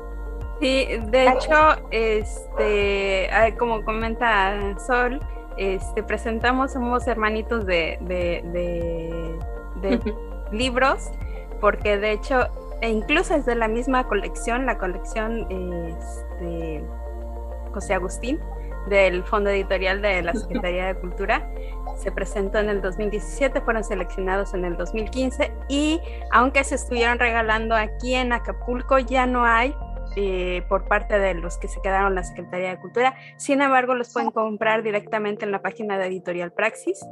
Sí, 0.64 0.86
de 1.10 1.28
hecho, 1.28 1.76
este, 1.90 3.28
como 3.58 3.84
comenta 3.84 4.74
Sol, 4.78 5.20
este, 5.58 6.02
presentamos, 6.02 6.72
somos 6.72 7.06
hermanitos 7.06 7.66
de, 7.66 7.98
de, 8.00 9.38
libros, 10.52 11.10
porque 11.60 11.98
de 11.98 12.12
hecho, 12.12 12.48
e 12.80 12.88
incluso 12.88 13.34
es 13.34 13.44
de 13.44 13.56
la 13.56 13.68
misma 13.68 14.08
colección, 14.08 14.64
la 14.64 14.78
colección 14.78 15.46
este, 15.50 16.82
José 17.74 17.92
Agustín, 17.92 18.40
del 18.88 19.22
Fondo 19.22 19.50
Editorial 19.50 20.00
de 20.00 20.22
la 20.22 20.32
Secretaría 20.32 20.86
de 20.86 20.94
Cultura. 20.94 21.46
Se 21.98 22.10
presentó 22.10 22.56
en 22.56 22.70
el 22.70 22.80
2017, 22.80 23.60
fueron 23.60 23.84
seleccionados 23.84 24.54
en 24.54 24.64
el 24.64 24.78
2015 24.78 25.52
y 25.68 26.00
aunque 26.32 26.64
se 26.64 26.76
estuvieron 26.76 27.18
regalando 27.18 27.74
aquí 27.74 28.14
en 28.14 28.32
Acapulco, 28.32 28.98
ya 28.98 29.26
no 29.26 29.44
hay 29.44 29.74
eh, 30.16 30.62
por 30.68 30.86
parte 30.86 31.18
de 31.18 31.34
los 31.34 31.58
que 31.58 31.68
se 31.68 31.80
quedaron 31.82 32.08
en 32.08 32.14
la 32.16 32.24
Secretaría 32.24 32.70
de 32.70 32.80
Cultura. 32.80 33.14
Sin 33.36 33.60
embargo, 33.60 33.94
los 33.94 34.12
pueden 34.12 34.30
comprar 34.30 34.82
directamente 34.82 35.44
en 35.44 35.52
la 35.52 35.62
página 35.62 35.98
de 35.98 36.06
Editorial 36.06 36.52
Praxis 36.52 37.04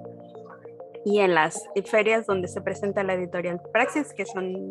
y 1.04 1.20
en 1.20 1.34
las 1.34 1.68
ferias 1.86 2.26
donde 2.26 2.48
se 2.48 2.60
presenta 2.60 3.02
la 3.02 3.14
Editorial 3.14 3.60
Praxis, 3.72 4.12
que 4.12 4.24
son 4.24 4.70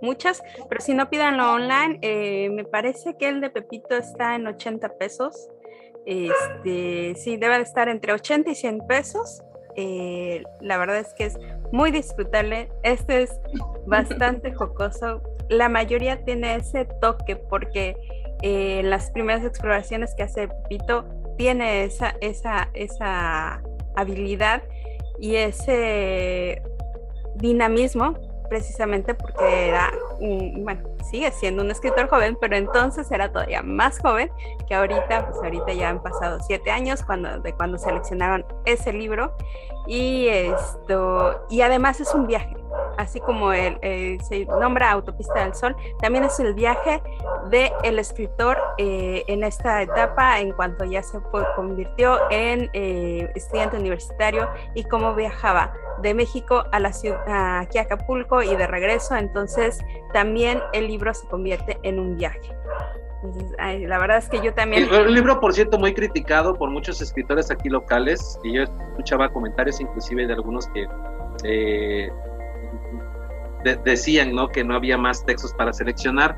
muchas, 0.00 0.42
pero 0.68 0.80
si 0.80 0.94
no 0.94 1.08
pídanlo 1.08 1.52
online, 1.52 1.98
eh, 2.02 2.50
me 2.50 2.64
parece 2.64 3.16
que 3.16 3.28
el 3.28 3.40
de 3.40 3.50
Pepito 3.50 3.96
está 3.96 4.34
en 4.34 4.46
80 4.46 4.88
pesos. 4.98 5.48
Este, 6.04 7.14
sí, 7.16 7.36
debe 7.36 7.56
de 7.56 7.62
estar 7.62 7.88
entre 7.88 8.12
80 8.12 8.50
y 8.50 8.54
100 8.54 8.86
pesos. 8.86 9.42
Eh, 9.76 10.42
la 10.60 10.76
verdad 10.76 10.98
es 10.98 11.14
que 11.14 11.26
es 11.26 11.38
muy 11.70 11.90
disfrutable. 11.90 12.70
Este 12.82 13.22
es 13.22 13.40
bastante 13.86 14.52
jocoso. 14.52 15.22
La 15.52 15.68
mayoría 15.68 16.24
tiene 16.24 16.56
ese 16.56 16.86
toque 17.00 17.36
porque 17.36 17.96
eh, 18.42 18.80
las 18.84 19.10
primeras 19.10 19.44
exploraciones 19.44 20.14
que 20.14 20.22
hace 20.22 20.48
Pepito 20.48 21.04
tiene 21.36 21.84
esa, 21.84 22.16
esa, 22.20 22.70
esa 22.72 23.62
habilidad 23.94 24.62
y 25.20 25.36
ese 25.36 26.62
dinamismo 27.36 28.14
precisamente 28.48 29.14
porque 29.14 29.68
era, 29.68 29.90
bueno, 30.20 30.82
sigue 31.10 31.30
siendo 31.32 31.62
un 31.62 31.70
escritor 31.70 32.08
joven, 32.08 32.36
pero 32.40 32.56
entonces 32.56 33.10
era 33.10 33.32
todavía 33.32 33.62
más 33.62 33.98
joven 33.98 34.30
que 34.68 34.74
ahorita, 34.74 35.26
pues 35.26 35.42
ahorita 35.42 35.72
ya 35.72 35.88
han 35.88 36.02
pasado 36.02 36.38
siete 36.40 36.70
años 36.70 37.02
cuando, 37.02 37.40
de 37.40 37.52
cuando 37.54 37.78
seleccionaron 37.78 38.44
ese 38.66 38.92
libro. 38.92 39.34
Y 39.86 40.28
esto, 40.28 41.46
y 41.48 41.62
además 41.62 42.00
es 42.00 42.14
un 42.14 42.26
viaje, 42.26 42.54
así 42.96 43.20
como 43.20 43.52
el, 43.52 43.78
se 44.22 44.44
nombra 44.46 44.90
Autopista 44.90 45.44
del 45.44 45.54
Sol, 45.54 45.76
también 46.00 46.24
es 46.24 46.38
el 46.40 46.54
viaje 46.54 47.02
del 47.50 47.70
el 47.82 47.98
escritor 47.98 48.58
eh, 48.78 49.24
en 49.26 49.44
esta 49.44 49.82
etapa 49.82 50.40
en 50.40 50.52
cuanto 50.52 50.84
ya 50.84 51.02
se 51.02 51.18
convirtió 51.56 52.18
en 52.30 52.70
eh, 52.72 53.30
estudiante 53.34 53.76
universitario 53.76 54.48
y 54.74 54.84
cómo 54.84 55.14
viajaba 55.14 55.72
de 56.00 56.14
México 56.14 56.64
a 56.72 56.80
la 56.80 56.92
ciudad, 56.92 57.58
aquí 57.58 57.78
a 57.78 57.82
Acapulco 57.82 58.42
y 58.42 58.54
de 58.56 58.66
regreso, 58.66 59.16
entonces 59.16 59.78
también 60.12 60.60
el 60.72 60.88
libro 60.88 61.12
se 61.14 61.26
convierte 61.28 61.78
en 61.82 61.98
un 61.98 62.16
viaje. 62.16 62.50
la 63.60 63.98
verdad 63.98 64.18
es 64.18 64.28
que 64.28 64.40
yo 64.42 64.52
también... 64.52 64.92
Un 64.92 65.14
libro, 65.14 65.38
por 65.38 65.52
cierto, 65.54 65.78
muy 65.78 65.94
criticado 65.94 66.54
por 66.54 66.70
muchos 66.70 67.00
escritores 67.00 67.50
aquí 67.50 67.68
locales, 67.68 68.38
y 68.42 68.54
yo 68.54 68.62
escuchaba 68.62 69.28
comentarios 69.32 69.80
inclusive 69.80 70.26
de 70.26 70.32
algunos 70.32 70.66
que 70.68 70.86
eh, 71.44 72.10
decían 73.84 74.34
¿no? 74.34 74.48
que 74.48 74.64
no 74.64 74.74
había 74.74 74.98
más 74.98 75.24
textos 75.24 75.52
para 75.54 75.72
seleccionar. 75.72 76.36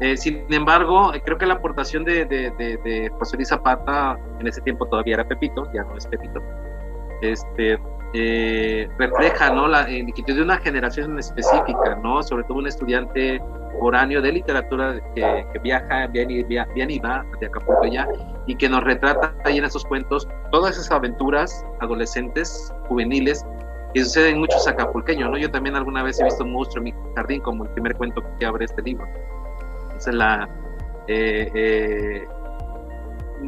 Eh, 0.00 0.16
sin 0.16 0.52
embargo, 0.52 1.12
creo 1.24 1.38
que 1.38 1.46
la 1.46 1.54
aportación 1.54 2.04
de, 2.04 2.24
de, 2.24 2.50
de, 2.58 3.10
José 3.18 3.36
Luis 3.36 3.48
Zapata, 3.48 4.18
en 4.40 4.46
ese 4.46 4.60
tiempo 4.62 4.86
todavía 4.86 5.14
era 5.14 5.24
Pepito, 5.28 5.70
ya 5.72 5.84
no 5.84 5.96
es 5.96 6.06
Pepito, 6.06 6.42
este, 7.20 7.78
eh, 8.14 8.88
refleja 8.98 9.50
¿no? 9.50 9.68
la 9.68 9.88
inquietud 9.90 10.34
de 10.34 10.42
una 10.42 10.58
generación 10.58 11.18
específica, 11.18 11.98
¿no? 12.02 12.22
sobre 12.22 12.44
todo 12.44 12.58
un 12.58 12.66
estudiante 12.66 13.40
foráneo 13.80 14.20
de 14.20 14.32
literatura 14.32 15.00
que, 15.14 15.58
viaja, 15.62 16.06
viene 16.08 16.34
y, 16.34 16.98
va 16.98 17.24
de 17.40 17.46
Acapulco 17.46 17.86
ya, 17.86 18.06
y 18.46 18.54
que 18.54 18.68
nos 18.68 18.84
retrata 18.84 19.34
ahí 19.44 19.58
en 19.58 19.64
esos 19.64 19.84
cuentos 19.84 20.28
todas 20.50 20.76
esas 20.76 20.90
aventuras 20.90 21.64
adolescentes, 21.80 22.72
juveniles, 22.88 23.46
que 23.92 24.04
suceden 24.04 24.38
muchos 24.38 24.66
acapulqueños, 24.66 25.30
¿no? 25.30 25.36
Yo 25.36 25.50
también 25.50 25.76
alguna 25.76 26.02
vez 26.02 26.20
he 26.20 26.24
visto 26.24 26.44
un 26.44 26.52
monstruo 26.52 26.84
en 26.84 26.94
mi 26.94 27.14
jardín, 27.14 27.40
como 27.40 27.64
el 27.64 27.70
primer 27.70 27.96
cuento 27.96 28.22
que 28.38 28.46
abre 28.46 28.64
este 28.64 28.82
libro. 28.82 29.06
Entonces, 29.84 30.14
la, 30.14 30.48
eh, 31.08 31.50
eh, 31.54 32.28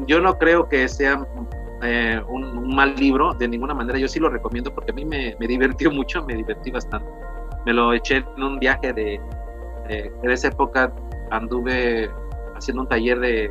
yo 0.06 0.20
no 0.20 0.36
creo 0.38 0.68
que 0.68 0.88
sea 0.88 1.26
eh, 1.82 2.20
un, 2.28 2.74
mal 2.74 2.94
libro 2.96 3.32
de 3.34 3.48
ninguna 3.48 3.74
manera, 3.74 3.98
yo 3.98 4.08
sí 4.08 4.18
lo 4.18 4.28
recomiendo 4.28 4.74
porque 4.74 4.90
a 4.90 4.94
mí 4.94 5.04
me, 5.04 5.36
me 5.38 5.48
mucho, 5.92 6.24
me 6.24 6.34
divertí 6.34 6.70
bastante. 6.70 7.08
Me 7.64 7.72
lo 7.72 7.92
eché 7.92 8.16
en 8.16 8.42
un 8.42 8.58
viaje 8.58 8.92
de, 8.92 9.20
en 9.88 10.30
esa 10.30 10.48
época 10.48 10.92
anduve 11.30 12.10
haciendo 12.54 12.82
un 12.82 12.88
taller 12.88 13.18
de, 13.20 13.50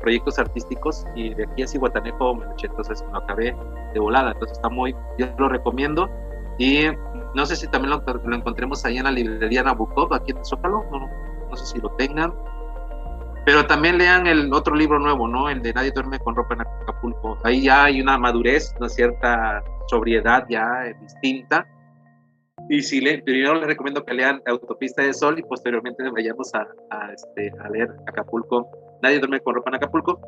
proyectos 0.00 0.38
artísticos 0.38 1.04
y 1.16 1.34
de 1.34 1.44
aquí 1.44 1.64
a 1.64 1.66
Cihuatanejo 1.66 2.36
me 2.36 2.44
lo 2.44 2.52
eché, 2.52 2.68
entonces 2.68 3.02
me 3.02 3.10
lo 3.10 3.18
acabé 3.18 3.56
de 3.98 4.02
volada, 4.02 4.32
entonces 4.32 4.56
está 4.56 4.68
muy, 4.68 4.94
yo 5.18 5.26
lo 5.38 5.48
recomiendo 5.48 6.08
y 6.58 6.86
no 7.34 7.46
sé 7.46 7.56
si 7.56 7.68
también 7.68 7.90
lo, 7.90 8.34
encontremos 8.34 8.84
ahí 8.84 8.98
en 8.98 9.04
la 9.04 9.10
librería 9.10 9.62
Nabokov, 9.62 10.12
aquí 10.14 10.32
en 10.32 10.44
Zócalo, 10.44 10.84
no, 10.90 11.08
no 11.48 11.56
sé 11.56 11.66
si 11.66 11.80
lo 11.80 11.90
tengan, 11.90 12.32
pero 13.44 13.66
también 13.66 13.98
lean 13.98 14.26
el 14.26 14.52
otro 14.52 14.74
libro 14.74 14.98
nuevo, 14.98 15.26
¿no? 15.26 15.48
El 15.48 15.62
de 15.62 15.72
Nadie 15.72 15.90
duerme 15.90 16.18
con 16.18 16.36
ropa 16.36 16.54
en 16.54 16.60
Acapulco. 16.60 17.38
Ahí 17.44 17.62
ya 17.62 17.84
hay 17.84 18.00
una 18.00 18.18
madurez, 18.18 18.74
una 18.78 18.90
cierta 18.90 19.64
sobriedad 19.86 20.44
ya 20.50 20.92
distinta. 21.00 21.66
Y 22.68 22.82
si 22.82 23.00
le, 23.00 23.22
primero 23.22 23.54
les 23.54 23.66
recomiendo 23.66 24.04
que 24.04 24.12
lean 24.12 24.42
Autopista 24.46 25.02
de 25.02 25.14
Sol 25.14 25.38
y 25.38 25.42
posteriormente 25.42 26.02
vayamos 26.10 26.54
a, 26.54 26.66
a, 26.90 27.12
este, 27.12 27.50
a 27.64 27.70
leer 27.70 27.88
Acapulco. 28.06 28.68
Nadie 29.00 29.18
duerme 29.18 29.40
con 29.40 29.54
ropa 29.54 29.70
en 29.70 29.76
Acapulco 29.76 30.20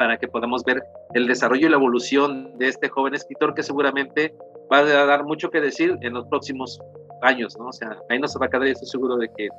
para 0.00 0.16
que 0.16 0.28
podamos 0.28 0.64
ver 0.64 0.82
el 1.12 1.26
desarrollo 1.26 1.66
y 1.66 1.68
la 1.68 1.76
evolución 1.76 2.56
de 2.56 2.68
este 2.68 2.88
joven 2.88 3.14
escritor 3.14 3.52
que 3.52 3.62
seguramente 3.62 4.34
va 4.72 4.78
a 4.78 5.04
dar 5.04 5.24
mucho 5.24 5.50
que 5.50 5.60
decir 5.60 5.98
en 6.00 6.14
los 6.14 6.26
próximos 6.28 6.80
años, 7.20 7.54
¿no? 7.58 7.66
O 7.66 7.72
sea, 7.72 7.98
ahí 8.08 8.18
nos 8.18 8.34
va 8.40 8.46
a 8.46 8.48
quedar 8.48 8.66
y 8.66 8.70
estoy 8.70 8.88
seguro 8.88 9.18
de 9.18 9.28
que 9.36 9.50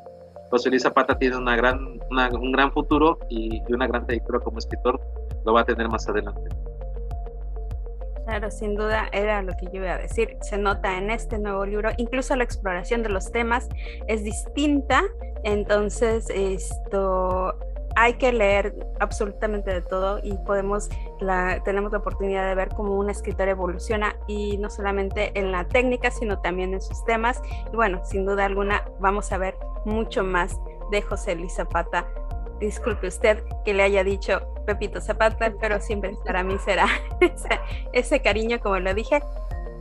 José 0.50 0.72
Luis 0.72 0.82
Zapata 0.82 1.16
tiene 1.16 1.38
una 1.38 1.56
gran, 1.56 1.78
un 2.10 2.52
gran 2.52 2.72
futuro 2.72 3.20
y, 3.30 3.62
una 3.72 3.86
gran 3.86 4.08
trayectoria 4.08 4.42
como 4.42 4.58
escritor, 4.58 5.00
lo 5.46 5.54
va 5.54 5.62
a 5.62 5.66
tener 5.66 5.88
más 5.90 6.10
adelante. 6.10 6.50
Claro, 8.26 8.50
sin 8.50 8.76
duda 8.76 9.10
era 9.12 9.44
lo 9.44 9.54
que 9.54 9.68
yo 9.68 9.84
iba 9.84 9.94
a 9.94 9.98
decir. 10.00 10.38
Se 10.42 10.58
nota 10.58 10.98
en 10.98 11.12
este 11.12 11.38
nuevo 11.38 11.68
libro, 11.68 11.92
incluso 11.98 12.36
la 12.36 12.44
exploración 12.44 13.04
de 13.04 13.10
los 13.10 13.32
temas 13.32 13.70
es 14.08 14.24
distinta, 14.24 15.04
entonces 15.44 16.32
esto 16.32 17.54
hay 17.96 18.14
que 18.14 18.32
leer 18.32 18.76
absolutamente 19.00 19.72
de 19.72 19.82
todo 19.82 20.20
y 20.24 20.38
podemos, 20.46 20.90
la, 21.20 21.62
tenemos 21.64 21.92
la 21.92 22.00
oportunidad 22.00 22.48
de 22.48 22.56
ver 22.56 22.70
cómo 22.70 22.98
un 22.98 23.10
escritor 23.10 23.48
evoluciona 23.48 24.16
y 24.28 24.58
no 24.58 24.70
solamente 24.70 25.38
en 25.38 25.52
la 25.52 25.68
técnica, 25.68 26.12
sino 26.12 26.40
también 26.40 26.74
en 26.74 26.82
sus 26.82 27.04
temas. 27.06 27.42
Y 27.72 27.76
bueno, 27.76 28.02
sin 28.06 28.26
duda 28.26 28.46
alguna 28.46 28.86
vamos 29.00 29.32
a 29.32 29.38
ver 29.38 29.56
mucho 29.86 30.24
más 30.24 30.60
de 30.92 31.02
José 31.02 31.36
Luis 31.36 31.56
Zapata. 31.56 32.06
Disculpe 32.60 33.08
usted 33.08 33.44
que 33.66 33.74
le 33.74 33.84
haya 33.84 34.04
dicho 34.04 34.42
Pepito 34.66 35.02
Zapata, 35.02 35.54
pero 35.60 35.80
siempre 35.82 36.16
para 36.26 36.44
mí 36.44 36.58
será 36.60 36.86
ese, 37.20 37.60
ese 37.94 38.22
cariño, 38.22 38.60
como 38.60 38.80
lo 38.80 38.94
dije, 38.94 39.22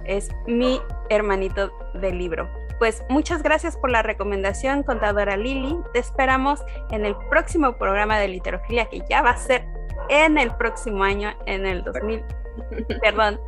es 0.06 0.30
mi 0.46 0.80
hermanito 1.10 1.70
del 1.94 2.18
libro. 2.18 2.48
Pues 2.80 3.04
muchas 3.10 3.42
gracias 3.42 3.76
por 3.76 3.90
la 3.90 4.02
recomendación, 4.02 4.82
contadora 4.84 5.36
Lili. 5.36 5.76
Te 5.92 5.98
esperamos 5.98 6.64
en 6.90 7.04
el 7.04 7.14
próximo 7.28 7.74
programa 7.74 8.18
de 8.18 8.28
literofilia 8.28 8.86
que 8.86 9.04
ya 9.06 9.20
va 9.20 9.32
a 9.32 9.36
ser 9.36 9.66
en 10.08 10.38
el 10.38 10.50
próximo 10.56 11.04
año, 11.04 11.28
en 11.44 11.66
el 11.66 11.84
2000, 11.84 12.24
perdón, 13.02 13.38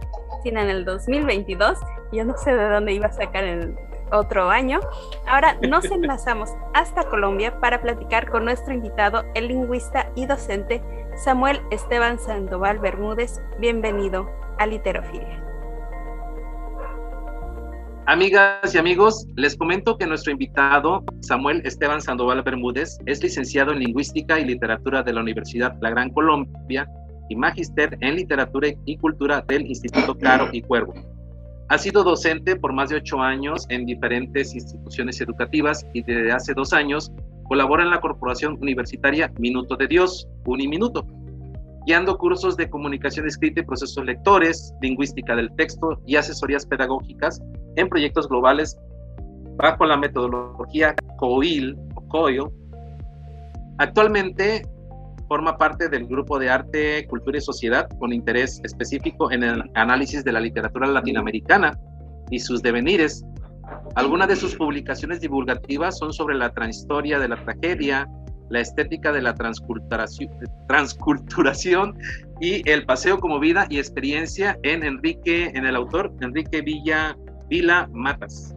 sino 0.42 0.60
en 0.60 0.68
el 0.68 0.84
2022. 0.84 1.78
Yo 2.12 2.26
no 2.26 2.36
sé 2.36 2.54
de 2.54 2.68
dónde 2.68 2.92
iba 2.92 3.06
a 3.06 3.12
sacar 3.12 3.44
el 3.44 3.74
otro 4.10 4.50
año. 4.50 4.80
Ahora 5.26 5.56
nos 5.66 5.84
enlazamos 5.90 6.50
hasta 6.74 7.04
Colombia 7.04 7.58
para 7.58 7.80
platicar 7.80 8.30
con 8.30 8.44
nuestro 8.44 8.74
invitado, 8.74 9.24
el 9.32 9.48
lingüista 9.48 10.10
y 10.14 10.26
docente 10.26 10.82
Samuel 11.16 11.62
Esteban 11.70 12.18
Sandoval 12.18 12.80
Bermúdez. 12.80 13.40
Bienvenido 13.58 14.30
a 14.58 14.66
Literofilia. 14.66 15.51
Amigas 18.12 18.74
y 18.74 18.76
amigos, 18.76 19.26
les 19.36 19.56
comento 19.56 19.96
que 19.96 20.06
nuestro 20.06 20.32
invitado, 20.32 21.02
Samuel 21.20 21.62
Esteban 21.64 22.02
Sandoval 22.02 22.42
Bermúdez, 22.42 22.98
es 23.06 23.22
licenciado 23.22 23.72
en 23.72 23.78
Lingüística 23.78 24.38
y 24.38 24.44
Literatura 24.44 25.02
de 25.02 25.14
la 25.14 25.22
Universidad 25.22 25.78
La 25.80 25.88
Gran 25.88 26.10
Colombia 26.10 26.86
y 27.30 27.36
magíster 27.36 27.96
en 28.02 28.16
Literatura 28.16 28.68
y 28.84 28.98
Cultura 28.98 29.42
del 29.48 29.66
Instituto 29.66 30.14
Caro 30.18 30.50
y 30.52 30.60
Cuervo. 30.60 30.92
Ha 31.70 31.78
sido 31.78 32.04
docente 32.04 32.54
por 32.54 32.74
más 32.74 32.90
de 32.90 32.96
ocho 32.96 33.18
años 33.18 33.64
en 33.70 33.86
diferentes 33.86 34.54
instituciones 34.54 35.18
educativas 35.22 35.86
y 35.94 36.02
desde 36.02 36.32
hace 36.32 36.52
dos 36.52 36.74
años 36.74 37.10
Colabora 37.44 37.82
en 37.82 37.90
la 37.90 38.02
Corporación 38.02 38.58
Universitaria 38.60 39.32
Minuto 39.38 39.74
de 39.76 39.88
Dios, 39.88 40.28
Uniminuto, 40.44 41.06
guiando 41.86 42.16
cursos 42.16 42.56
de 42.56 42.68
comunicación 42.70 43.26
escrita 43.26 43.60
y 43.60 43.64
procesos 43.64 44.04
lectores, 44.04 44.74
lingüística 44.80 45.34
del 45.34 45.54
texto 45.56 46.00
y 46.06 46.16
asesorías 46.16 46.66
pedagógicas 46.66 47.40
en 47.76 47.88
proyectos 47.88 48.28
globales 48.28 48.76
bajo 49.56 49.84
la 49.84 49.96
metodología 49.96 50.94
COIL 51.18 51.76
o 51.94 52.08
COIL. 52.08 52.44
Actualmente 53.78 54.62
forma 55.28 55.56
parte 55.56 55.88
del 55.88 56.06
grupo 56.06 56.38
de 56.38 56.50
arte, 56.50 57.06
cultura 57.06 57.38
y 57.38 57.40
sociedad 57.40 57.88
con 57.98 58.12
interés 58.12 58.60
específico 58.64 59.30
en 59.32 59.42
el 59.42 59.62
análisis 59.74 60.24
de 60.24 60.32
la 60.32 60.40
literatura 60.40 60.86
latinoamericana 60.86 61.78
y 62.30 62.38
sus 62.38 62.62
devenires. 62.62 63.24
Algunas 63.94 64.28
de 64.28 64.36
sus 64.36 64.54
publicaciones 64.56 65.20
divulgativas 65.20 65.98
son 65.98 66.12
sobre 66.12 66.36
la 66.36 66.52
transhistoria 66.52 67.18
de 67.18 67.28
la 67.28 67.42
tragedia, 67.42 68.08
la 68.48 68.60
estética 68.60 69.12
de 69.12 69.22
la 69.22 69.34
transculturación, 69.34 71.96
y 72.40 72.68
el 72.68 72.84
paseo 72.84 73.20
como 73.20 73.38
vida 73.38 73.66
y 73.70 73.78
experiencia 73.78 74.58
en 74.62 74.82
Enrique, 74.82 75.52
en 75.54 75.64
el 75.64 75.76
autor 75.76 76.12
Enrique 76.20 76.60
Villa 76.60 77.16
Vila 77.48 77.88
Matas. 77.92 78.54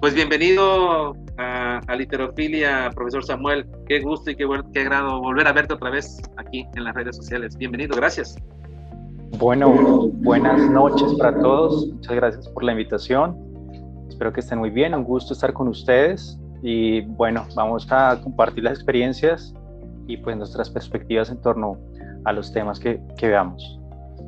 Pues 0.00 0.14
bienvenido 0.14 1.14
a, 1.36 1.80
a, 1.86 1.96
Literofilia, 1.96 2.90
profesor 2.94 3.24
Samuel. 3.24 3.66
Qué 3.88 4.00
gusto 4.00 4.30
y 4.30 4.36
qué, 4.36 4.46
qué 4.72 4.80
agrado 4.80 5.20
volver 5.20 5.46
a 5.48 5.52
verte 5.52 5.74
otra 5.74 5.90
vez 5.90 6.20
aquí 6.36 6.64
en 6.76 6.84
las 6.84 6.94
redes 6.94 7.16
sociales. 7.16 7.56
Bienvenido, 7.56 7.96
gracias. 7.96 8.36
Bueno, 9.38 10.08
buenas 10.22 10.70
noches 10.70 11.12
para 11.18 11.38
todos. 11.38 11.88
Muchas 11.88 12.16
gracias 12.16 12.48
por 12.48 12.64
la 12.64 12.72
invitación. 12.72 13.36
Espero 14.08 14.32
que 14.32 14.40
estén 14.40 14.58
muy 14.58 14.70
bien. 14.70 14.94
Un 14.94 15.04
gusto 15.04 15.34
estar 15.34 15.52
con 15.52 15.68
ustedes. 15.68 16.38
Y 16.62 17.02
bueno, 17.02 17.46
vamos 17.54 17.86
a 17.90 18.20
compartir 18.22 18.64
las 18.64 18.74
experiencias 18.74 19.54
y 20.06 20.16
pues 20.16 20.36
nuestras 20.36 20.70
perspectivas 20.70 21.30
en 21.30 21.40
torno 21.40 21.78
a 22.24 22.32
los 22.32 22.52
temas 22.52 22.80
que, 22.80 23.00
que 23.16 23.28
veamos. 23.28 23.78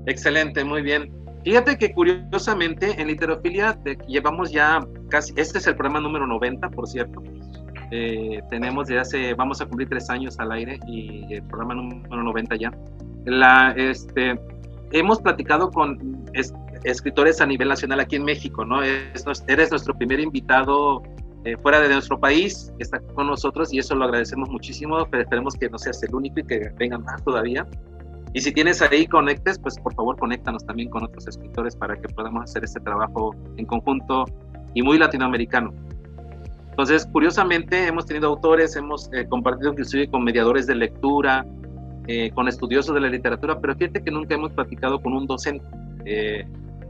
Excelente, 0.07 0.65
muy 0.65 0.83
bien. 0.83 1.11
Fíjate 1.45 1.79
que 1.79 1.93
curiosamente 1.93 3.01
en 3.01 3.09
Literofilia 3.09 3.79
llevamos 4.07 4.53
ya 4.53 4.87
casi, 5.09 5.33
este 5.37 5.59
es 5.59 5.67
el 5.67 5.75
programa 5.75 6.01
número 6.01 6.27
90, 6.27 6.69
por 6.71 6.87
cierto. 6.87 7.23
Eh, 7.91 8.41
tenemos 8.51 8.87
desde 8.87 9.01
hace, 9.01 9.35
vamos 9.35 9.61
a 9.61 9.67
cumplir 9.67 9.89
tres 9.89 10.11
años 10.11 10.39
al 10.39 10.53
aire 10.53 10.79
y 10.87 11.33
el 11.33 11.43
programa 11.43 11.75
número 11.75 12.23
90 12.23 12.57
ya. 12.57 12.73
La, 13.25 13.73
este, 13.77 14.39
hemos 14.93 15.21
platicado 15.21 15.71
con 15.71 16.25
escritores 16.85 17.41
a 17.41 17.47
nivel 17.47 17.69
nacional 17.69 18.01
aquí 18.01 18.17
en 18.17 18.25
México, 18.25 18.65
¿no? 18.65 18.83
Es, 18.83 19.25
eres 19.49 19.71
nuestro 19.71 19.97
primer 19.97 20.21
invitado 20.21 21.03
eh, 21.45 21.57
fuera 21.57 21.81
de 21.81 21.89
nuestro 21.89 22.19
país, 22.19 22.73
que 22.77 22.85
está 22.85 23.01
con 23.01 23.27
nosotros 23.27 23.73
y 23.73 23.79
eso 23.79 23.95
lo 23.95 24.05
agradecemos 24.05 24.49
muchísimo, 24.51 25.07
pero 25.11 25.23
esperemos 25.23 25.55
que 25.55 25.69
no 25.71 25.79
seas 25.79 26.03
el 26.03 26.15
único 26.15 26.41
y 26.41 26.45
que 26.45 26.71
vengan 26.79 27.03
más 27.05 27.23
todavía. 27.25 27.67
Y 28.33 28.41
si 28.41 28.53
tienes 28.53 28.81
ahí 28.83 29.07
conectes, 29.07 29.59
pues 29.59 29.79
por 29.79 29.95
favor 29.95 30.17
conéctanos 30.19 30.65
también 30.65 30.89
con 30.91 31.03
otros 31.03 31.27
escritores 31.27 31.75
para 31.75 31.97
que 31.97 32.09
podamos 32.09 32.45
hacer 32.45 32.65
este 32.65 32.79
trabajo 32.81 33.35
en 33.57 33.67
conjunto 33.67 34.25
y 34.75 34.83
muy 34.83 34.99
latinoamericano. 34.99 35.73
Entonces, 36.71 37.07
curiosamente, 37.13 37.89
hemos 37.89 38.07
tenido 38.07 38.29
autores, 38.29 38.77
hemos 38.77 39.11
eh, 39.13 39.27
compartido 39.29 39.73
inclusive 39.73 40.09
con 40.09 40.23
mediadores 40.23 40.67
de 40.67 40.77
lectura, 40.77 41.45
eh, 42.07 42.31
con 42.31 42.49
estudiosos 42.49 42.95
de 42.95 43.01
la 43.01 43.09
literatura, 43.09 43.61
pero 43.61 43.75
fíjate 43.75 44.03
que 44.03 44.11
nunca 44.11 44.35
hemos 44.35 44.53
platicado 44.53 45.01
con 45.01 45.13
un 45.13 45.27
docente. 45.27 45.65
Eh, 46.05 46.47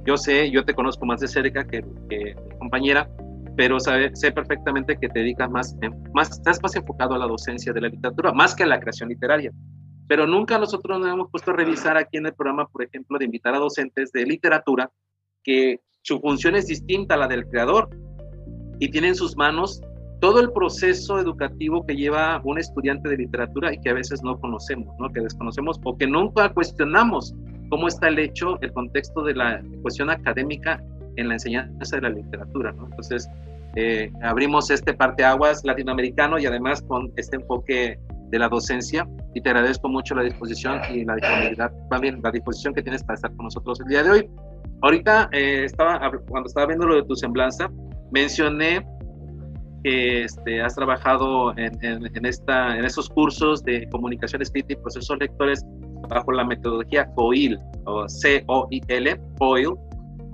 yo 0.06 0.16
sé, 0.16 0.50
yo 0.50 0.64
te 0.64 0.74
conozco 0.74 1.06
más 1.06 1.20
de 1.20 1.28
cerca 1.28 1.64
que, 1.64 1.84
que 2.08 2.36
compañera, 2.58 3.08
pero 3.56 3.78
sabe, 3.80 4.10
sé 4.14 4.32
perfectamente 4.32 4.96
que 5.00 5.08
te 5.08 5.20
dedicas 5.20 5.50
más, 5.50 5.76
más, 6.14 6.30
estás 6.30 6.60
más 6.62 6.74
enfocado 6.76 7.14
a 7.14 7.18
la 7.18 7.26
docencia 7.26 7.72
de 7.72 7.80
la 7.80 7.88
literatura, 7.88 8.32
más 8.32 8.54
que 8.54 8.62
a 8.62 8.66
la 8.66 8.80
creación 8.80 9.08
literaria 9.08 9.52
pero 10.10 10.26
nunca 10.26 10.58
nosotros 10.58 10.98
nos 10.98 11.08
hemos 11.08 11.30
puesto 11.30 11.52
a 11.52 11.54
revisar 11.54 11.96
aquí 11.96 12.16
en 12.16 12.26
el 12.26 12.34
programa, 12.34 12.66
por 12.66 12.82
ejemplo, 12.82 13.16
de 13.16 13.26
invitar 13.26 13.54
a 13.54 13.60
docentes 13.60 14.10
de 14.10 14.26
literatura 14.26 14.90
que 15.44 15.82
su 16.02 16.18
función 16.18 16.56
es 16.56 16.66
distinta 16.66 17.14
a 17.14 17.16
la 17.16 17.28
del 17.28 17.46
creador 17.46 17.88
y 18.80 18.90
tiene 18.90 19.06
en 19.06 19.14
sus 19.14 19.36
manos 19.36 19.80
todo 20.20 20.40
el 20.40 20.50
proceso 20.50 21.20
educativo 21.20 21.86
que 21.86 21.94
lleva 21.94 22.42
un 22.42 22.58
estudiante 22.58 23.08
de 23.08 23.18
literatura 23.18 23.72
y 23.72 23.80
que 23.80 23.90
a 23.90 23.94
veces 23.94 24.20
no 24.24 24.36
conocemos, 24.40 24.92
¿no? 24.98 25.12
que 25.12 25.20
desconocemos 25.20 25.78
o 25.84 25.96
que 25.96 26.08
nunca 26.08 26.52
cuestionamos 26.52 27.32
cómo 27.68 27.86
está 27.86 28.08
el 28.08 28.18
hecho, 28.18 28.60
el 28.62 28.72
contexto 28.72 29.22
de 29.22 29.36
la 29.36 29.62
cuestión 29.82 30.10
académica 30.10 30.82
en 31.20 31.28
la 31.28 31.34
enseñanza 31.34 31.96
de 31.96 32.02
la 32.02 32.10
literatura. 32.10 32.72
¿no? 32.72 32.86
Entonces, 32.86 33.28
eh, 33.76 34.10
abrimos 34.22 34.70
este 34.70 34.92
parteaguas 34.94 35.64
latinoamericano 35.64 36.38
y 36.38 36.46
además 36.46 36.82
con 36.82 37.12
este 37.16 37.36
enfoque 37.36 37.98
de 38.30 38.38
la 38.38 38.48
docencia 38.48 39.08
y 39.34 39.40
te 39.40 39.50
agradezco 39.50 39.88
mucho 39.88 40.14
la 40.14 40.22
disposición 40.22 40.80
y 40.92 41.04
la 41.04 41.16
disponibilidad, 41.16 41.72
también 41.88 42.20
la 42.22 42.30
disposición 42.30 42.74
que 42.74 42.82
tienes 42.82 43.02
para 43.02 43.14
estar 43.14 43.34
con 43.36 43.44
nosotros 43.44 43.80
el 43.80 43.86
día 43.86 44.02
de 44.02 44.10
hoy. 44.10 44.30
Ahorita 44.82 45.28
eh, 45.32 45.64
estaba, 45.64 46.00
cuando 46.28 46.48
estaba 46.48 46.66
viendo 46.66 46.86
lo 46.86 46.96
de 46.96 47.02
tu 47.04 47.14
semblanza, 47.14 47.70
mencioné 48.10 48.86
que 49.84 50.24
este, 50.24 50.60
has 50.60 50.74
trabajado 50.74 51.56
en, 51.56 51.78
en, 51.82 52.26
esta, 52.26 52.76
en 52.76 52.84
esos 52.84 53.08
cursos 53.08 53.62
de 53.62 53.88
comunicación 53.90 54.42
escrita 54.42 54.72
y 54.72 54.76
procesos 54.76 55.18
lectores 55.18 55.64
bajo 56.08 56.32
la 56.32 56.44
metodología 56.44 57.06
COIL 57.14 57.58
o 57.84 58.08
C-O-I-L, 58.08 59.20
COIL, 59.38 59.74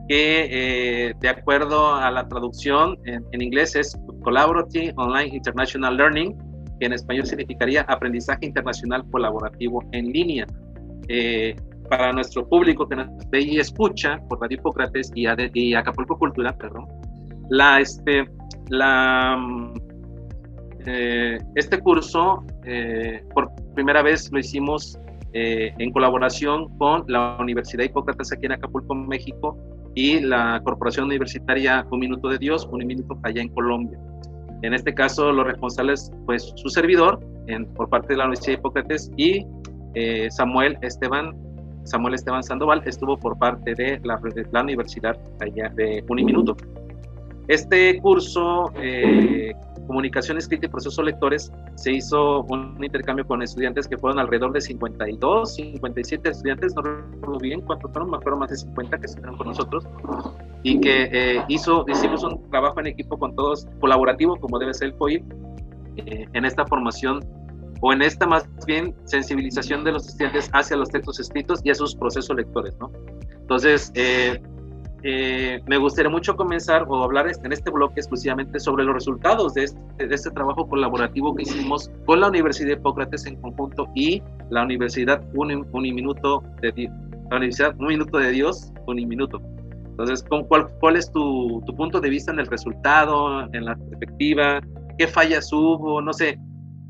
que 0.09 1.09
eh, 1.09 1.14
de 1.21 1.29
acuerdo 1.29 1.95
a 1.95 2.11
la 2.11 2.29
traducción 2.29 2.97
en, 3.05 3.25
en 3.33 3.42
inglés 3.42 3.75
es 3.75 3.99
Collaborative 4.23 4.92
Online 4.97 5.35
International 5.35 5.97
Learning, 5.97 6.37
que 6.79 6.87
en 6.87 6.92
español 6.92 7.27
significaría 7.27 7.83
aprendizaje 7.83 8.47
internacional 8.47 9.05
colaborativo 9.11 9.83
en 9.92 10.07
línea. 10.12 10.47
Eh, 11.09 11.55
para 11.88 12.12
nuestro 12.12 12.49
público 12.49 12.88
que 12.88 12.97
nos 12.97 13.09
ve 13.31 13.42
y 13.42 13.59
escucha 13.59 14.21
por 14.29 14.40
Radio 14.40 14.59
Hipócrates 14.59 15.12
y, 15.14 15.27
y 15.55 15.75
Acapulco 15.75 16.19
Cultura, 16.19 16.53
perdón, 16.59 16.88
la, 17.49 17.79
este, 17.79 18.29
la, 18.71 19.38
eh, 20.85 21.38
este 21.55 21.79
curso 21.79 22.45
eh, 22.64 23.23
por 23.33 23.53
primera 23.77 24.03
vez 24.03 24.33
lo 24.33 24.40
hicimos 24.40 24.99
en 25.38 25.92
colaboración 25.92 26.77
con 26.79 27.05
la 27.09 27.37
Universidad 27.38 27.85
Hipócrates 27.85 28.33
aquí 28.33 28.47
en 28.47 28.53
Acapulco, 28.53 28.95
México, 28.95 29.55
y 29.96 30.20
la 30.20 30.61
Corporación 30.62 31.06
Universitaria 31.06 31.85
Un 31.90 32.00
Minuto 32.00 32.28
de 32.28 32.38
Dios, 32.38 32.68
Un 32.70 32.87
Minuto 32.87 33.18
allá 33.24 33.40
en 33.42 33.48
Colombia. 33.48 33.98
En 34.62 34.74
este 34.74 34.94
caso, 34.94 35.32
los 35.32 35.46
responsables, 35.46 36.12
pues 36.26 36.52
su 36.54 36.68
servidor, 36.68 37.18
en, 37.46 37.66
por 37.74 37.88
parte 37.88 38.09
de 38.12 38.18
la 38.18 38.26
Universidad 38.26 38.52
de 38.52 38.61
Hipócrates, 38.61 39.11
y 39.16 39.46
eh, 39.94 40.28
Samuel 40.30 40.78
Esteban, 40.82 41.35
Samuel 41.85 42.14
Esteban 42.14 42.42
Sandoval, 42.42 42.82
estuvo 42.85 43.16
por 43.16 43.38
parte 43.38 43.74
de 43.74 43.98
la, 44.04 44.18
de 44.18 44.46
la 44.52 44.62
Universidad 44.62 45.18
allá 45.40 45.70
de 45.74 46.04
Uniminuto. 46.09 46.56
Este 47.48 47.98
curso, 48.00 48.72
eh, 48.76 49.54
Comunicación 49.87 50.38
Escrita 50.38 50.66
y 50.66 50.68
Procesos 50.68 51.05
Lectores, 51.05 51.53
se 51.77 51.92
hizo 51.92 52.42
un 52.44 52.83
intercambio 52.83 53.27
con 53.27 53.42
estudiantes 53.42 53.87
que 53.88 53.96
fueron 53.96 54.18
alrededor 54.18 54.53
de 54.53 54.61
52, 54.61 55.55
57 55.55 56.31
estudiantes, 56.31 56.75
no 56.75 56.83
recuerdo 56.83 57.38
bien 57.38 57.61
cuántos 57.61 57.92
fueron, 57.92 58.11
me 58.11 58.16
acuerdo 58.16 58.38
más 58.38 58.51
de 58.51 58.57
50 58.57 58.99
que 58.99 59.07
estuvieron 59.07 59.37
con 59.37 59.49
nosotros, 59.49 59.87
y 60.62 60.81
que 60.81 61.09
eh, 61.12 61.44
hizo, 61.49 61.85
hicimos 61.88 62.25
un 62.25 62.49
trabajo 62.51 62.81
en 62.81 62.88
equipo 62.88 63.18
con 63.18 63.35
todos, 63.35 63.66
colaborativo, 63.81 64.37
como 64.37 64.59
debe 64.59 64.75
ser 64.75 64.88
el 64.88 64.94
COIP, 64.96 65.25
eh, 65.96 66.27
en 66.33 66.44
esta 66.44 66.66
formación 66.66 67.20
o 67.81 67.92
en 67.92 68.03
esta 68.03 68.27
más 68.27 68.49
bien 68.66 68.94
sensibilización 69.05 69.85
de 69.85 69.92
los 69.92 70.09
estudiantes 70.09 70.51
hacia 70.53 70.77
los 70.77 70.88
textos 70.90 71.20
escritos 71.20 71.61
y 71.64 71.70
a 71.70 71.75
sus 71.75 71.94
procesos 71.94 72.37
lectores, 72.37 72.77
¿no? 72.81 72.90
Entonces, 73.40 73.92
eh, 73.94 74.40
eh, 75.02 75.61
me 75.66 75.76
gustaría 75.76 76.11
mucho 76.11 76.37
comenzar 76.37 76.85
o 76.88 77.02
hablar 77.02 77.28
este, 77.28 77.46
en 77.46 77.52
este 77.52 77.70
bloque 77.70 78.00
exclusivamente 78.00 78.59
sobre 78.59 78.85
los 78.85 78.94
resultados 78.94 79.54
de 79.54 79.64
este, 79.64 80.06
de 80.06 80.14
este 80.14 80.30
trabajo 80.30 80.68
colaborativo 80.68 81.35
que 81.35 81.42
hicimos 81.42 81.90
con 82.06 82.20
la 82.20 82.28
Universidad 82.28 82.68
de 82.68 82.74
Hipócrates 82.74 83.26
en 83.26 83.37
conjunto 83.37 83.88
y 83.94 84.22
la 84.50 84.62
Universidad 84.62 85.22
Uniminuto 85.35 86.42
de 86.61 86.90
la 87.30 87.37
Un 87.78 87.87
Minuto 87.87 88.18
de 88.18 88.30
Dios 88.30 88.72
Uniminuto. 88.87 89.40
Entonces, 89.90 90.24
¿cuál, 90.48 90.68
cuál 90.80 90.96
es 90.96 91.11
tu, 91.11 91.62
tu 91.66 91.74
punto 91.74 92.00
de 92.00 92.11
vista 92.11 92.30
en 92.30 92.38
el 92.38 92.46
resultado, 92.46 93.48
en 93.52 93.64
la 93.64 93.76
perspectiva? 93.76 94.61
¿Qué 94.98 95.06
fallas 95.06 95.50
hubo? 95.52 96.02
No 96.02 96.12
sé, 96.12 96.38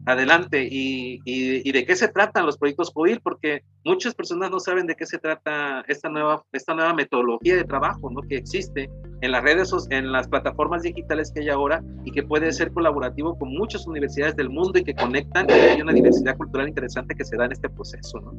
adelante. 0.07 0.67
Y, 0.71 1.21
y, 1.25 1.71
de 1.71 1.85
qué 1.85 1.95
se 1.97 2.09
tratan 2.09 2.47
los 2.47 2.57
proyectos 2.57 2.91
COIL? 2.91 3.21
Porque 3.21 3.63
muchas 3.85 4.15
personas 4.15 4.51
no 4.51 4.61
saben 4.61 4.87
de 4.87 4.95
qué 4.95 5.05
se 5.05 5.19
trata 5.19 5.85
esta 5.89 6.09
nueva, 6.09 6.45
esta 6.53 6.75
nueva 6.75 6.95
metodología 6.95 7.57
de 7.57 7.65
trabajo 7.65 8.11
¿no? 8.11 8.23
que 8.23 8.37
existe 8.37 8.89
en 9.21 9.33
las 9.33 9.43
redes, 9.43 9.73
en 9.91 10.13
las 10.13 10.29
plataformas 10.29 10.83
digitales 10.83 11.31
que 11.33 11.41
hay 11.41 11.49
ahora 11.49 11.83
y 12.05 12.13
que 12.13 12.23
puede 12.23 12.53
ser 12.53 12.73
colaborativo 12.73 13.37
con 13.39 13.51
muchas 13.51 13.87
universidades 13.87 14.37
del 14.37 14.49
mundo 14.49 14.79
y 14.79 14.85
que 14.85 14.95
conectan 14.95 15.47
y 15.51 15.53
hay 15.53 15.83
una 15.83 15.93
diversidad 15.93 16.37
cultural 16.37 16.69
interesante 16.69 17.15
que 17.15 17.25
se 17.25 17.37
da 17.37 17.47
en 17.47 17.53
este 17.53 17.69
proceso. 17.69 18.21
¿no? 18.21 18.33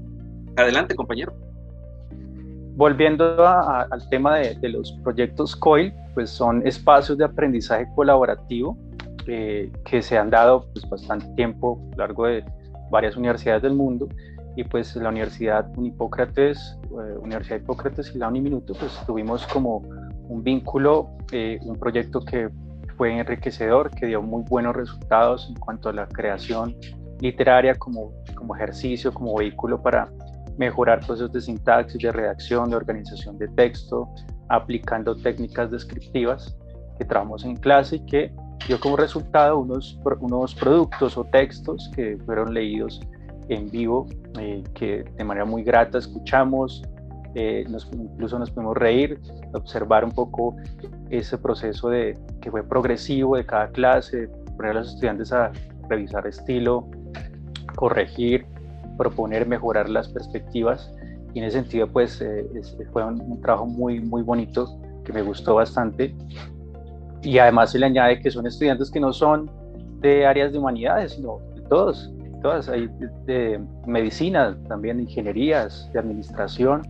Adelante, 0.55 0.95
compañero. 0.95 1.35
Volviendo 2.75 3.45
al 3.45 4.09
tema 4.09 4.37
de, 4.37 4.55
de 4.55 4.69
los 4.69 4.91
proyectos 5.03 5.55
COIL, 5.55 5.91
pues 6.13 6.29
son 6.29 6.65
espacios 6.65 7.17
de 7.17 7.25
aprendizaje 7.25 7.87
colaborativo 7.95 8.77
eh, 9.27 9.71
que 9.83 10.01
se 10.01 10.17
han 10.17 10.29
dado 10.29 10.67
pues, 10.73 10.87
bastante 10.89 11.27
tiempo 11.35 11.79
a 11.87 11.91
lo 11.91 11.97
largo 11.97 12.27
de 12.27 12.45
varias 12.89 13.17
universidades 13.17 13.61
del 13.61 13.73
mundo. 13.73 14.07
Y 14.55 14.63
pues 14.63 14.95
la 14.95 15.09
Universidad 15.09 15.69
Unipócrates, 15.77 16.79
eh, 16.85 17.17
Universidad 17.19 17.57
Hipócrates 17.57 18.15
y 18.15 18.17
la 18.17 18.27
Uniminuto 18.27 18.73
pues 18.73 18.99
tuvimos 19.05 19.45
como 19.47 19.83
un 20.29 20.43
vínculo, 20.43 21.09
eh, 21.31 21.59
un 21.61 21.75
proyecto 21.77 22.21
que 22.21 22.49
fue 22.97 23.15
enriquecedor, 23.17 23.91
que 23.91 24.07
dio 24.07 24.21
muy 24.21 24.43
buenos 24.49 24.75
resultados 24.75 25.47
en 25.49 25.55
cuanto 25.55 25.89
a 25.89 25.93
la 25.93 26.07
creación 26.07 26.75
literaria 27.19 27.75
como, 27.75 28.13
como 28.35 28.55
ejercicio, 28.55 29.13
como 29.13 29.35
vehículo 29.35 29.81
para 29.81 30.09
mejorar 30.57 30.99
procesos 31.05 31.31
de 31.31 31.41
sintaxis, 31.41 32.01
de 32.01 32.11
redacción, 32.11 32.69
de 32.69 32.77
organización 32.77 33.37
de 33.37 33.47
texto, 33.49 34.09
aplicando 34.49 35.15
técnicas 35.15 35.69
descriptivas 35.69 36.57
que 36.97 37.05
trabajamos 37.05 37.45
en 37.45 37.55
clase 37.57 37.97
y 37.97 38.05
que 38.05 38.31
dio 38.67 38.79
como 38.79 38.97
resultado 38.97 39.59
unos, 39.59 39.99
unos 40.19 40.55
productos 40.55 41.17
o 41.17 41.23
textos 41.25 41.89
que 41.95 42.17
fueron 42.25 42.53
leídos 42.53 43.01
en 43.49 43.69
vivo, 43.69 44.07
eh, 44.39 44.63
que 44.73 45.03
de 45.03 45.23
manera 45.23 45.45
muy 45.45 45.63
grata 45.63 45.97
escuchamos, 45.97 46.83
eh, 47.35 47.65
nos, 47.69 47.89
incluso 47.93 48.39
nos 48.39 48.51
pudimos 48.51 48.75
reír, 48.75 49.19
observar 49.53 50.03
un 50.03 50.11
poco 50.11 50.55
ese 51.09 51.37
proceso 51.37 51.89
de, 51.89 52.17
que 52.41 52.49
fue 52.49 52.63
progresivo 52.63 53.37
de 53.37 53.45
cada 53.45 53.69
clase, 53.69 54.29
poner 54.55 54.71
a 54.71 54.79
los 54.79 54.93
estudiantes 54.93 55.31
a 55.31 55.51
revisar 55.87 56.25
estilo, 56.27 56.89
corregir, 57.75 58.45
proponer, 58.97 59.47
mejorar 59.47 59.89
las 59.89 60.09
perspectivas. 60.09 60.91
Y 61.33 61.39
en 61.39 61.45
ese 61.45 61.59
sentido, 61.59 61.87
pues 61.87 62.19
eh, 62.21 62.45
fue 62.91 63.05
un, 63.05 63.39
trabajo 63.41 63.67
muy, 63.67 63.99
muy 63.99 64.23
bonito 64.23 64.79
que 65.05 65.13
me 65.13 65.21
gustó 65.21 65.55
bastante. 65.55 66.15
Y 67.21 67.37
además 67.39 67.71
se 67.71 67.79
le 67.79 67.85
añade 67.85 68.19
que 68.19 68.31
son 68.31 68.45
estudiantes 68.47 68.91
que 68.91 68.99
no 68.99 69.11
son 69.11 69.49
de 69.99 70.25
áreas 70.25 70.51
de 70.51 70.59
humanidades, 70.59 71.13
sino 71.13 71.39
de 71.55 71.61
todos, 71.63 72.11
todas, 72.41 72.69
hay 72.69 72.89
de, 73.25 73.59
medicina, 73.85 74.57
también 74.67 74.99
ingenierías, 74.99 75.89
de 75.93 75.99
administración, 75.99 76.83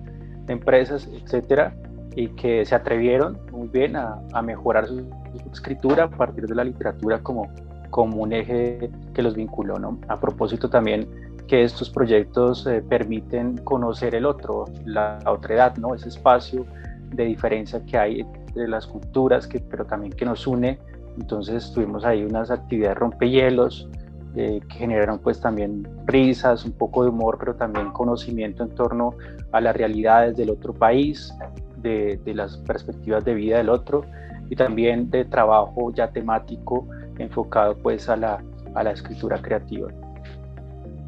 de 0.45 0.53
empresas, 0.53 1.09
etcétera, 1.13 1.73
y 2.15 2.27
que 2.29 2.65
se 2.65 2.75
atrevieron 2.75 3.39
muy 3.51 3.67
bien 3.67 3.95
a, 3.95 4.19
a 4.33 4.41
mejorar 4.41 4.87
su, 4.87 5.05
escritura 5.51 6.05
a 6.05 6.09
partir 6.09 6.47
de 6.47 6.55
la 6.55 6.63
literatura 6.63 7.19
como, 7.19 7.47
como 7.89 8.23
un 8.23 8.33
eje 8.33 8.89
que 9.13 9.21
los 9.21 9.35
vinculó. 9.35 9.77
¿no? 9.79 9.99
A 10.07 10.19
propósito 10.19 10.69
también 10.69 11.07
que 11.47 11.63
estos 11.63 11.89
proyectos 11.89 12.67
eh, 12.67 12.83
permiten 12.87 13.57
conocer 13.57 14.15
el 14.15 14.25
otro, 14.25 14.65
la, 14.85 15.19
otra 15.25 15.55
edad, 15.55 15.77
¿no? 15.77 15.95
ese 15.95 16.09
espacio 16.09 16.65
de 17.13 17.25
diferencia 17.25 17.83
que 17.85 17.97
hay 17.97 18.25
entre 18.57 18.67
las 18.67 18.87
culturas, 18.87 19.47
que, 19.47 19.59
pero 19.59 19.85
también 19.85 20.13
que 20.13 20.25
nos 20.25 20.47
une. 20.47 20.79
Entonces 21.17 21.71
tuvimos 21.71 22.05
ahí 22.05 22.23
unas 22.23 22.51
actividades 22.51 22.97
rompehielos 22.97 23.87
eh, 24.35 24.59
que 24.69 24.75
generaron 24.77 25.19
pues 25.19 25.39
también 25.39 25.87
risas, 26.05 26.65
un 26.65 26.73
poco 26.73 27.03
de 27.03 27.09
humor, 27.09 27.37
pero 27.39 27.55
también 27.55 27.91
conocimiento 27.91 28.63
en 28.63 28.69
torno 28.69 29.13
a 29.51 29.61
las 29.61 29.75
realidades 29.75 30.37
del 30.37 30.51
otro 30.51 30.73
país, 30.73 31.33
de, 31.77 32.19
de 32.23 32.33
las 32.33 32.57
perspectivas 32.57 33.23
de 33.25 33.33
vida 33.33 33.57
del 33.57 33.69
otro 33.69 34.03
y 34.49 34.55
también 34.55 35.09
de 35.09 35.25
trabajo 35.25 35.91
ya 35.93 36.09
temático 36.11 36.87
enfocado 37.17 37.75
pues 37.77 38.09
a 38.09 38.15
la, 38.15 38.43
a 38.75 38.83
la 38.83 38.91
escritura 38.91 39.41
creativa. 39.41 39.89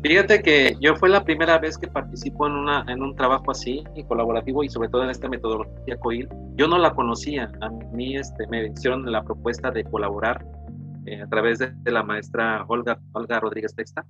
Fíjate 0.02 0.42
que 0.42 0.78
yo 0.80 0.96
fue 0.96 1.10
la 1.10 1.26
primera 1.26 1.58
vez 1.58 1.78
que 1.78 1.88
participo 1.88 2.48
en, 2.48 2.54
una, 2.54 2.86
en 2.88 3.02
un 3.02 3.16
trabajo 3.18 3.52
así, 3.52 3.84
colaborativo 4.08 4.64
y 4.64 4.70
sobre 4.70 4.88
todo 4.88 5.04
en 5.04 5.10
esta 5.10 5.28
metodología 5.28 5.98
COIL. 5.98 6.30
Yo 6.56 6.70
no 6.70 6.78
la 6.78 6.94
conocía, 6.94 7.52
a 7.60 7.70
mí 7.70 8.16
este, 8.16 8.48
me 8.48 8.68
hicieron 8.68 9.12
la 9.12 9.24
propuesta 9.24 9.72
de 9.72 9.84
colaborar 9.84 10.46
eh, 11.06 11.22
a 11.22 11.28
través 11.28 11.60
de, 11.60 11.74
la 11.92 12.04
maestra 12.04 12.64
Olga, 12.70 12.98
Olga 13.12 13.42
Rodríguez 13.42 13.76
Texta, 13.76 14.06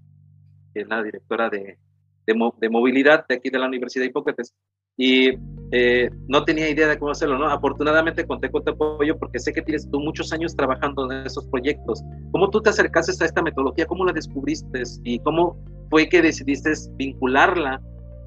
que 0.76 0.82
es 0.82 0.88
la 0.88 1.02
directora 1.02 1.50
de, 1.50 1.80
de, 2.28 2.52
de 2.60 2.70
movilidad 2.70 3.26
de 3.28 3.36
aquí 3.36 3.50
de 3.50 3.58
la 3.58 3.66
Universidad 3.66 4.04
de 4.04 4.10
Hipócrates 4.10 4.54
y 5.00 5.30
eh, 5.72 6.10
no 6.28 6.44
tenía 6.44 6.70
idea 6.70 6.88
de 6.88 7.00
cómo 7.00 7.12
hacerlo, 7.12 7.38
¿no? 7.38 7.48
Afortunadamente 7.48 8.28
conté 8.28 8.52
con 8.52 8.64
tu 8.66 8.72
apoyo 8.72 9.18
porque 9.18 9.40
sé 9.40 9.54
que 9.54 9.62
tienes 9.62 9.90
tú 9.90 10.00
muchos 10.00 10.34
años 10.34 10.56
trabajando 10.56 11.10
en 11.10 11.26
esos 11.26 11.48
proyectos. 11.48 12.04
¿Cómo 12.32 12.50
tú 12.50 12.62
te 12.62 12.70
acercaste 12.70 13.24
a 13.24 13.26
esta 13.26 13.42
metodología? 13.42 13.86
¿Cómo 13.86 14.04
la 14.04 14.12
descubriste? 14.12 14.84
¿Y 15.06 15.20
cómo 15.20 15.58
fue 15.90 16.10
que 16.10 16.22
decidiste 16.22 16.74
vincularla 16.98 17.82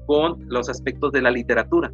con 0.07 0.43
los 0.49 0.67
aspectos 0.67 1.11
de 1.11 1.21
la 1.21 1.29
literatura? 1.29 1.91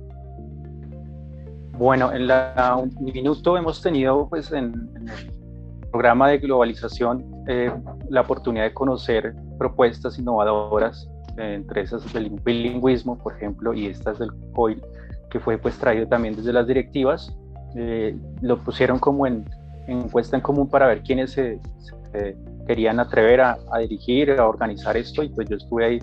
Bueno, 1.78 2.14
en 2.14 2.28
la 2.28 2.82
Uniminuto 3.00 3.58
hemos 3.58 3.82
tenido, 3.82 4.30
pues, 4.30 4.52
en, 4.54 4.90
el 4.96 5.90
programa 5.92 6.30
de 6.30 6.38
globalización, 6.38 7.26
eh, 7.48 7.72
la 8.10 8.22
oportunidad 8.22 8.64
de 8.64 8.74
conocer 8.74 9.36
propuestas 9.58 10.18
innovadoras 10.20 11.10
entre 11.40 11.82
esas 11.82 12.12
del 12.14 12.30
bilingüismo, 12.30 13.18
por 13.18 13.36
ejemplo, 13.36 13.74
y 13.74 13.88
estas 13.88 14.20
del 14.20 14.30
COIL, 14.54 14.82
que 15.30 15.40
fue 15.40 15.58
pues 15.58 15.78
traído 15.78 16.08
también 16.08 16.36
desde 16.36 16.54
las 16.54 16.68
directivas, 16.68 17.36
eh, 17.76 18.16
lo 18.42 18.58
pusieron 18.64 19.00
como 19.00 19.28
en, 19.28 19.46
en, 19.88 20.10
puesta 20.10 20.36
en 20.36 20.42
común 20.42 20.70
para 20.70 20.88
ver 20.88 21.04
quiénes 21.04 21.32
se, 21.32 21.60
querían 22.68 23.00
atrever 23.00 23.42
a, 23.42 23.58
dirigir, 23.80 24.32
a 24.32 24.48
organizar 24.48 24.96
esto, 24.98 25.24
y 25.24 25.30
pues 25.30 25.50
yo 25.50 25.58
estuve 25.58 25.86
ahí 25.86 26.00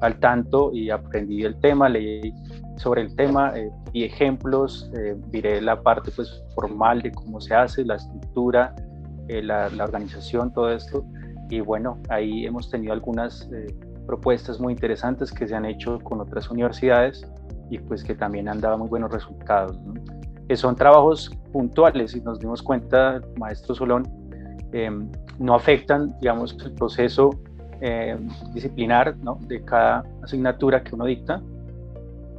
al 0.00 0.18
tanto 0.20 0.72
y 0.72 0.90
aprendí 0.90 1.42
el 1.42 1.58
tema, 1.60 1.88
leí 1.88 2.32
sobre 2.76 3.02
el 3.02 3.14
tema, 3.16 3.52
eh, 3.56 3.70
vi 3.92 4.04
ejemplos, 4.04 4.90
eh, 4.96 5.16
diré 5.30 5.60
la 5.60 5.80
parte 5.82 6.10
pues 6.14 6.42
formal 6.54 7.02
de 7.02 7.10
cómo 7.10 7.40
se 7.40 7.54
hace, 7.54 7.84
la 7.84 7.96
estructura, 7.96 8.74
eh, 9.28 9.42
la, 9.42 9.68
la, 9.70 9.84
organización, 9.84 10.52
todo 10.52 10.70
esto, 10.70 11.04
y 11.50 11.60
bueno, 11.60 11.98
ahí 12.08 12.46
hemos 12.46 12.70
tenido 12.70 12.92
algunas 12.92 13.48
propuestas 14.08 14.58
muy 14.58 14.72
interesantes 14.72 15.30
que 15.30 15.46
se 15.46 15.54
han 15.54 15.66
hecho 15.66 16.00
con 16.00 16.18
otras 16.20 16.50
universidades 16.50 17.30
y 17.68 17.78
pues 17.78 18.02
que 18.02 18.14
también 18.14 18.48
han 18.48 18.58
dado 18.58 18.78
muy 18.78 18.88
buenos 18.88 19.12
resultados. 19.12 19.78
Que 20.48 20.56
son 20.56 20.74
trabajos 20.74 21.30
puntuales, 21.52 22.16
y 22.16 22.22
nos 22.22 22.40
dimos 22.40 22.62
cuenta, 22.62 23.20
maestro 23.38 23.74
Solón, 23.74 24.08
em, 24.72 25.10
no 25.38 25.54
afectan, 25.54 26.18
digamos, 26.20 26.56
el 26.64 26.72
proceso 26.72 27.30
em, 27.82 28.28
disciplinar 28.54 29.14
¿no? 29.18 29.38
de 29.42 29.62
cada 29.62 30.04
asignatura 30.22 30.82
que 30.82 30.94
uno 30.94 31.04
dicta, 31.04 31.42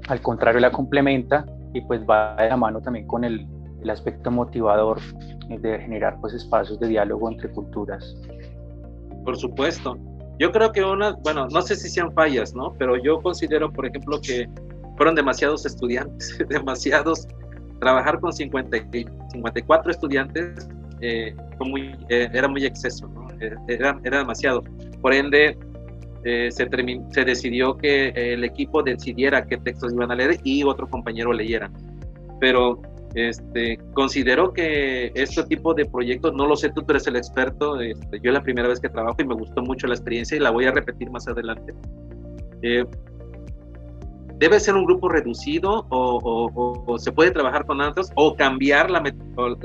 al 0.07 0.21
contrario, 0.21 0.59
la 0.59 0.71
complementa 0.71 1.45
y 1.73 1.81
pues 1.81 2.01
va 2.03 2.35
de 2.35 2.49
la 2.49 2.57
mano 2.57 2.81
también 2.81 3.05
con 3.05 3.23
el, 3.23 3.47
el 3.81 3.89
aspecto 3.91 4.31
motivador 4.31 4.99
de 5.47 5.79
generar 5.79 6.19
pues 6.19 6.33
espacios 6.33 6.79
de 6.79 6.87
diálogo 6.87 7.29
entre 7.29 7.47
culturas. 7.51 8.17
Por 9.23 9.37
supuesto. 9.37 9.97
Yo 10.39 10.51
creo 10.53 10.71
que 10.71 10.81
una, 10.81 11.11
bueno, 11.21 11.47
no 11.51 11.61
sé 11.61 11.75
si 11.75 11.89
sean 11.89 12.13
fallas, 12.13 12.55
¿no? 12.55 12.73
Pero 12.79 12.95
yo 12.95 13.21
considero, 13.21 13.71
por 13.71 13.85
ejemplo, 13.85 14.19
que 14.21 14.47
fueron 14.95 15.13
demasiados 15.13 15.65
estudiantes, 15.65 16.37
demasiados. 16.49 17.27
Trabajar 17.79 18.19
con 18.19 18.33
50, 18.33 18.77
54 19.31 19.91
estudiantes 19.91 20.67
eh, 21.01 21.33
muy, 21.59 21.95
eh, 22.09 22.29
era 22.33 22.47
muy 22.47 22.65
exceso, 22.65 23.07
¿no? 23.07 23.27
Eh, 23.39 23.55
era, 23.67 23.99
era 24.03 24.19
demasiado. 24.19 24.63
Por 25.01 25.13
ende, 25.13 25.57
se, 26.23 26.49
se 26.51 27.25
decidió 27.25 27.77
que 27.77 28.09
el 28.15 28.43
equipo 28.43 28.83
decidiera 28.83 29.45
qué 29.45 29.57
textos 29.57 29.93
iban 29.93 30.11
a 30.11 30.15
leer 30.15 30.39
y 30.43 30.63
otro 30.63 30.87
compañero 30.87 31.31
leyera. 31.33 31.71
Pero 32.39 32.81
este, 33.15 33.79
considero 33.93 34.53
que 34.53 35.11
este 35.15 35.43
tipo 35.43 35.73
de 35.73 35.85
proyectos, 35.85 36.33
no 36.33 36.45
lo 36.45 36.55
sé, 36.55 36.69
tú, 36.69 36.83
eres 36.89 37.07
el 37.07 37.15
experto, 37.15 37.79
este, 37.79 38.19
yo 38.21 38.29
es 38.29 38.33
la 38.33 38.43
primera 38.43 38.67
vez 38.67 38.79
que 38.79 38.89
trabajo 38.89 39.17
y 39.19 39.25
me 39.25 39.35
gustó 39.35 39.61
mucho 39.61 39.87
la 39.87 39.95
experiencia 39.95 40.37
y 40.37 40.39
la 40.39 40.51
voy 40.51 40.65
a 40.65 40.71
repetir 40.71 41.09
más 41.09 41.27
adelante. 41.27 41.73
Eh, 42.61 42.85
¿Debe 44.37 44.57
ser 44.59 44.75
un 44.75 44.85
grupo 44.85 45.09
reducido 45.09 45.85
o, 45.89 46.97
se 46.97 47.11
puede 47.11 47.31
trabajar 47.31 47.65
con 47.65 47.81
otros 47.81 48.09
o 48.15 48.35
cambiar 48.35 48.89
la, 48.89 49.03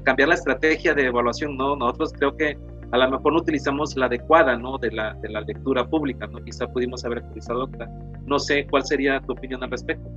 cambiar 0.02 0.28
la 0.30 0.34
estrategia 0.34 0.94
de 0.94 1.06
evaluación? 1.06 1.56
No, 1.56 1.76
nosotros 1.76 2.12
creo 2.18 2.36
que 2.36 2.58
a 2.90 2.98
lo 2.98 3.10
mejor 3.10 3.34
no 3.34 3.38
utilizamos 3.38 3.96
la 3.96 4.06
adecuada 4.06 4.56
¿no? 4.56 4.78
de, 4.78 4.90
la, 4.90 5.14
de 5.14 5.28
la 5.28 5.42
lectura 5.42 5.86
pública, 5.88 6.26
¿no? 6.26 6.42
quizá 6.42 6.66
pudimos 6.66 7.04
haber 7.04 7.18
utilizado 7.18 7.64
otra. 7.64 7.88
No 8.26 8.40
sé 8.40 8.66
cuál 8.68 8.84
sería 8.84 9.20
tu 9.20 9.32
opinión 9.32 9.62
al 9.62 9.70
respecto. 9.70 10.10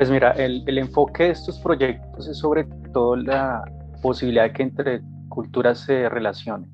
Pues 0.00 0.10
mira, 0.10 0.30
el, 0.30 0.64
el, 0.66 0.78
enfoque 0.78 1.24
de 1.24 1.30
estos 1.32 1.58
proyectos 1.58 2.26
es 2.26 2.38
sobre 2.38 2.64
todo 2.94 3.16
la 3.16 3.62
posibilidad 4.00 4.44
de 4.44 4.52
que 4.54 4.62
entre 4.62 5.02
culturas 5.28 5.80
se 5.80 6.08
relacionen. 6.08 6.70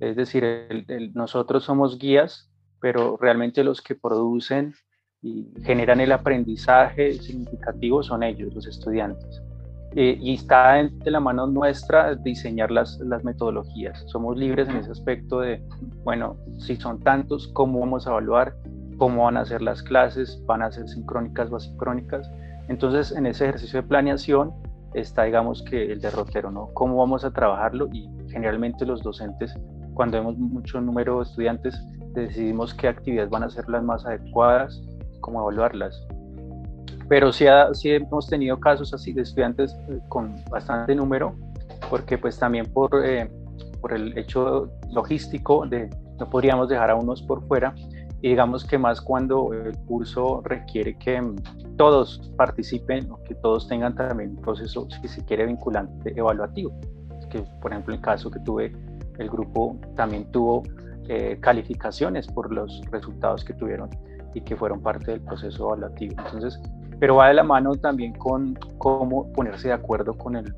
Es 0.00 0.16
decir, 0.16 0.42
nosotros 1.12 1.64
somos 1.64 1.98
guías, 1.98 2.50
pero 2.80 3.18
realmente 3.20 3.62
los 3.62 3.82
que 3.82 3.96
producen 3.96 4.72
y 5.20 5.52
generan 5.62 6.00
el 6.00 6.10
aprendizaje 6.10 7.12
significativo 7.12 8.02
son 8.02 8.22
ellos, 8.22 8.54
los 8.54 8.66
estudiantes. 8.66 9.42
Eh, 9.94 10.16
y 10.18 10.32
está 10.32 10.72
de 10.82 11.10
la 11.10 11.20
mano 11.20 11.46
nuestra 11.46 12.14
diseñar 12.14 12.70
las, 12.70 12.98
las 13.00 13.24
metodologías. 13.24 14.04
Somos 14.06 14.38
libres 14.38 14.70
en 14.70 14.76
ese 14.76 14.92
aspecto 14.92 15.40
de, 15.40 15.62
bueno, 16.02 16.38
si 16.56 16.76
son 16.76 16.98
tantos, 17.00 17.48
¿cómo 17.48 17.80
vamos 17.80 18.06
a 18.06 18.10
evaluar? 18.12 18.54
Cómo 18.98 19.24
van 19.24 19.36
a 19.36 19.44
ser 19.44 19.62
las 19.62 19.82
clases, 19.82 20.42
van 20.46 20.62
a 20.62 20.70
ser 20.70 20.88
sincrónicas 20.88 21.50
o 21.50 21.56
asincrónicas. 21.56 22.30
Entonces, 22.68 23.16
en 23.16 23.26
ese 23.26 23.44
ejercicio 23.44 23.80
de 23.80 23.88
planeación 23.88 24.52
está, 24.92 25.24
digamos, 25.24 25.62
que 25.62 25.92
el 25.92 26.00
derrotero, 26.00 26.50
¿no? 26.50 26.68
¿Cómo 26.74 26.96
vamos 26.96 27.24
a 27.24 27.30
trabajarlo 27.30 27.88
y 27.92 28.08
generalmente 28.30 28.84
los 28.84 29.02
docentes, 29.02 29.54
cuando 29.94 30.18
vemos 30.18 30.36
mucho 30.36 30.80
número 30.80 31.18
de 31.18 31.22
estudiantes, 31.22 31.80
decidimos 32.14 32.74
qué 32.74 32.88
actividades 32.88 33.30
van 33.30 33.44
a 33.44 33.50
ser 33.50 33.68
las 33.68 33.82
más 33.82 34.04
adecuadas, 34.04 34.82
cómo 35.20 35.40
evaluarlas. 35.40 36.06
Pero 37.08 37.32
sí, 37.32 37.46
sí 37.72 37.90
hemos 37.90 38.28
tenido 38.28 38.58
casos 38.60 38.92
así 38.92 39.12
de 39.12 39.22
estudiantes 39.22 39.74
eh, 39.88 39.98
con 40.08 40.36
bastante 40.50 40.94
número, 40.94 41.34
porque 41.88 42.18
pues 42.18 42.38
también 42.38 42.66
por, 42.66 42.90
eh, 43.04 43.30
por 43.80 43.92
el 43.92 44.16
hecho 44.18 44.70
logístico 44.92 45.66
de 45.66 45.88
no 46.18 46.28
podríamos 46.28 46.68
dejar 46.68 46.90
a 46.90 46.96
unos 46.96 47.22
por 47.22 47.46
fuera, 47.46 47.74
y 48.20 48.30
digamos 48.30 48.64
que 48.64 48.78
más 48.78 49.00
cuando 49.00 49.52
el 49.52 49.76
curso 49.86 50.40
requiere 50.44 50.98
que 50.98 51.22
todos 51.76 52.32
participen 52.36 53.10
o 53.12 53.22
que 53.22 53.34
todos 53.36 53.68
tengan 53.68 53.94
también 53.94 54.30
un 54.30 54.42
proceso, 54.42 54.88
si 54.90 55.08
se 55.08 55.24
quiere, 55.24 55.46
vinculante 55.46 56.12
evaluativo. 56.18 56.72
Que, 57.30 57.44
por 57.60 57.72
ejemplo, 57.72 57.94
el 57.94 58.00
caso 58.00 58.30
que 58.30 58.40
tuve, 58.40 58.72
el 59.18 59.28
grupo 59.28 59.78
también 59.94 60.30
tuvo 60.32 60.62
eh, 61.08 61.38
calificaciones 61.40 62.26
por 62.26 62.52
los 62.52 62.80
resultados 62.90 63.44
que 63.44 63.54
tuvieron 63.54 63.88
y 64.34 64.40
que 64.40 64.56
fueron 64.56 64.80
parte 64.80 65.12
del 65.12 65.20
proceso 65.20 65.66
evaluativo. 65.66 66.14
Entonces, 66.24 66.60
pero 66.98 67.16
va 67.16 67.28
de 67.28 67.34
la 67.34 67.44
mano 67.44 67.76
también 67.76 68.14
con 68.14 68.54
cómo 68.78 69.32
ponerse 69.32 69.68
de 69.68 69.74
acuerdo 69.74 70.14
con 70.14 70.36
el 70.36 70.52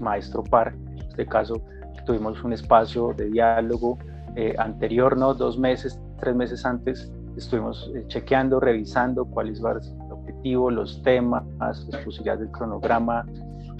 maestro 0.00 0.44
par. 0.44 0.74
En 0.74 0.98
este 0.98 1.26
caso, 1.26 1.62
tuvimos 2.04 2.42
un 2.44 2.52
espacio 2.52 3.14
de 3.16 3.30
diálogo 3.30 3.98
eh, 4.36 4.54
anterior, 4.58 5.16
¿no? 5.16 5.34
Dos 5.34 5.58
meses, 5.58 6.00
tres 6.20 6.34
meses 6.34 6.64
antes, 6.64 7.10
estuvimos 7.36 7.90
eh, 7.94 8.04
chequeando, 8.08 8.60
revisando 8.60 9.24
cuáles 9.24 9.60
van 9.60 9.80
el 9.82 10.12
objetivo, 10.12 10.70
los 10.70 11.02
temas, 11.02 11.44
las 11.58 11.84
posibilidades 12.04 12.40
del 12.40 12.50
cronograma. 12.50 13.24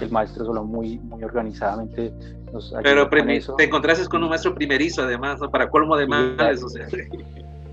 El 0.01 0.11
maestro 0.12 0.44
solo 0.44 0.64
muy, 0.64 0.98
muy 1.01 1.24
organizadamente 1.24 2.12
nos 2.53 2.72
Pero 2.83 3.09
te 3.09 3.64
encontraste 3.64 4.07
con 4.07 4.22
un 4.22 4.29
maestro 4.29 4.55
primerizo, 4.55 5.03
además, 5.03 5.40
para 5.51 5.68
colmo 5.68 5.96
de 5.96 6.07
males, 6.07 6.62
o 6.62 6.68
sea. 6.68 6.87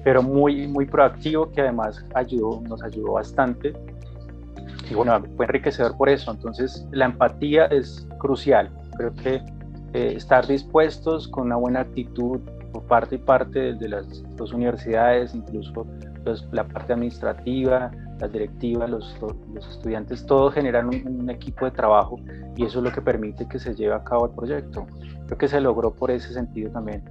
Pero 0.03 0.21
muy, 0.21 0.67
muy 0.67 0.85
proactivo, 0.85 1.51
que 1.51 1.61
además 1.61 2.03
ayudó, 2.13 2.61
nos 2.67 2.81
ayudó 2.83 3.13
bastante. 3.13 3.73
Y 4.89 4.93
bueno, 4.93 5.23
fue 5.35 5.45
enriquecedor 5.45 5.97
por 5.97 6.09
eso. 6.09 6.31
Entonces, 6.31 6.85
la 6.91 7.05
empatía 7.05 7.65
es 7.65 8.07
crucial. 8.19 8.69
Creo 8.97 9.13
que 9.15 9.35
eh, 9.93 10.13
estar 10.15 10.45
dispuestos 10.45 11.27
con 11.27 11.45
una 11.45 11.55
buena 11.55 11.81
actitud 11.81 12.39
parte 12.83 13.15
y 13.15 13.17
parte 13.17 13.73
de 13.73 13.89
las 13.89 14.23
dos 14.35 14.53
universidades, 14.53 15.33
incluso 15.35 15.85
pues, 16.23 16.45
la 16.51 16.67
parte 16.67 16.93
administrativa, 16.93 17.91
las 18.19 18.31
directivas, 18.31 18.89
los, 18.89 19.15
estudiantes, 19.69 20.25
todos 20.25 20.53
generan 20.53 20.87
un, 20.87 21.29
equipo 21.29 21.65
de 21.65 21.71
trabajo 21.71 22.19
y 22.55 22.65
eso 22.65 22.79
es 22.79 22.85
lo 22.85 22.91
que 22.91 23.01
permite 23.01 23.47
que 23.47 23.59
se 23.59 23.75
lleve 23.75 23.93
a 23.93 24.03
cabo 24.03 24.27
el 24.27 24.31
proyecto. 24.31 24.85
Creo 25.25 25.37
que 25.37 25.47
se 25.47 25.59
logró 25.59 25.93
por 25.93 26.11
ese 26.11 26.33
sentido 26.33 26.71
también. 26.71 27.03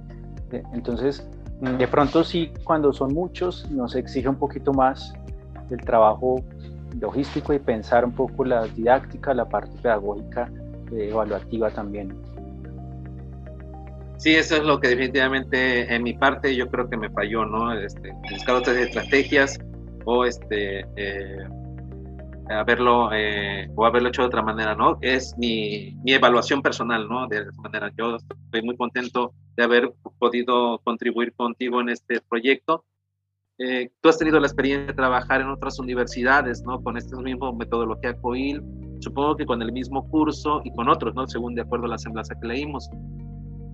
Entonces, 0.73 1.27
de 1.61 1.87
pronto 1.87 2.23
sí, 2.23 2.51
cuando 2.63 2.93
son 2.93 3.13
muchos, 3.13 3.69
nos 3.71 3.95
exige 3.95 4.29
un 4.29 4.35
poquito 4.35 4.73
más 4.73 5.13
el 5.69 5.79
trabajo 5.81 6.43
logístico 6.99 7.53
y 7.53 7.59
pensar 7.59 8.05
un 8.05 8.11
poco 8.11 8.45
la 8.45 8.65
didáctica, 8.67 9.33
la 9.33 9.47
parte 9.47 9.71
pedagógica, 9.81 10.49
eh, 10.91 11.09
evaluativa 11.09 11.69
también. 11.71 12.15
Sí, 14.17 14.35
eso 14.35 14.55
es 14.55 14.63
lo 14.63 14.79
que 14.79 14.89
definitivamente 14.89 15.93
en 15.93 16.03
mi 16.03 16.13
parte 16.13 16.55
yo 16.55 16.69
creo 16.69 16.89
que 16.89 16.97
me 16.97 17.09
falló, 17.09 17.45
¿no? 17.45 17.73
Este, 17.73 18.11
buscar 18.31 18.55
otras 18.55 18.77
estrategias 18.77 19.59
o 20.05 20.25
este 20.25 20.85
eh, 20.95 21.47
haberlo 22.49 23.09
eh, 23.13 23.69
o 23.75 23.85
haberlo 23.85 24.09
hecho 24.09 24.21
de 24.21 24.27
otra 24.27 24.41
manera, 24.41 24.75
¿no? 24.75 24.97
Es 25.01 25.35
mi, 25.37 25.95
mi 26.03 26.13
evaluación 26.13 26.61
personal, 26.61 27.07
¿no? 27.09 27.27
De 27.27 27.39
esa 27.39 27.61
manera. 27.61 27.91
Yo 27.97 28.15
estoy 28.15 28.61
muy 28.61 28.77
contento 28.77 29.33
de 29.57 29.63
haber 29.63 29.93
podido 30.19 30.79
contribuir 30.83 31.33
contigo 31.33 31.81
en 31.81 31.89
este 31.89 32.21
proyecto. 32.21 32.85
Eh, 33.57 33.89
tú 34.01 34.09
has 34.09 34.17
tenido 34.17 34.39
la 34.39 34.47
experiencia 34.47 34.87
de 34.87 34.93
trabajar 34.93 35.41
en 35.41 35.49
otras 35.49 35.79
universidades, 35.79 36.61
¿no? 36.63 36.81
Con 36.81 36.97
esta 36.97 37.17
misma 37.17 37.53
metodología 37.53 38.13
COIL, 38.13 38.61
supongo 38.99 39.37
que 39.37 39.45
con 39.45 39.61
el 39.61 39.71
mismo 39.71 40.09
curso 40.09 40.61
y 40.63 40.71
con 40.73 40.89
otros, 40.89 41.15
¿no? 41.15 41.25
Según 41.27 41.55
de 41.55 41.61
acuerdo 41.61 41.85
a 41.85 41.89
la 41.89 41.97
semblanza 41.97 42.35
que 42.39 42.47
leímos. 42.47 42.89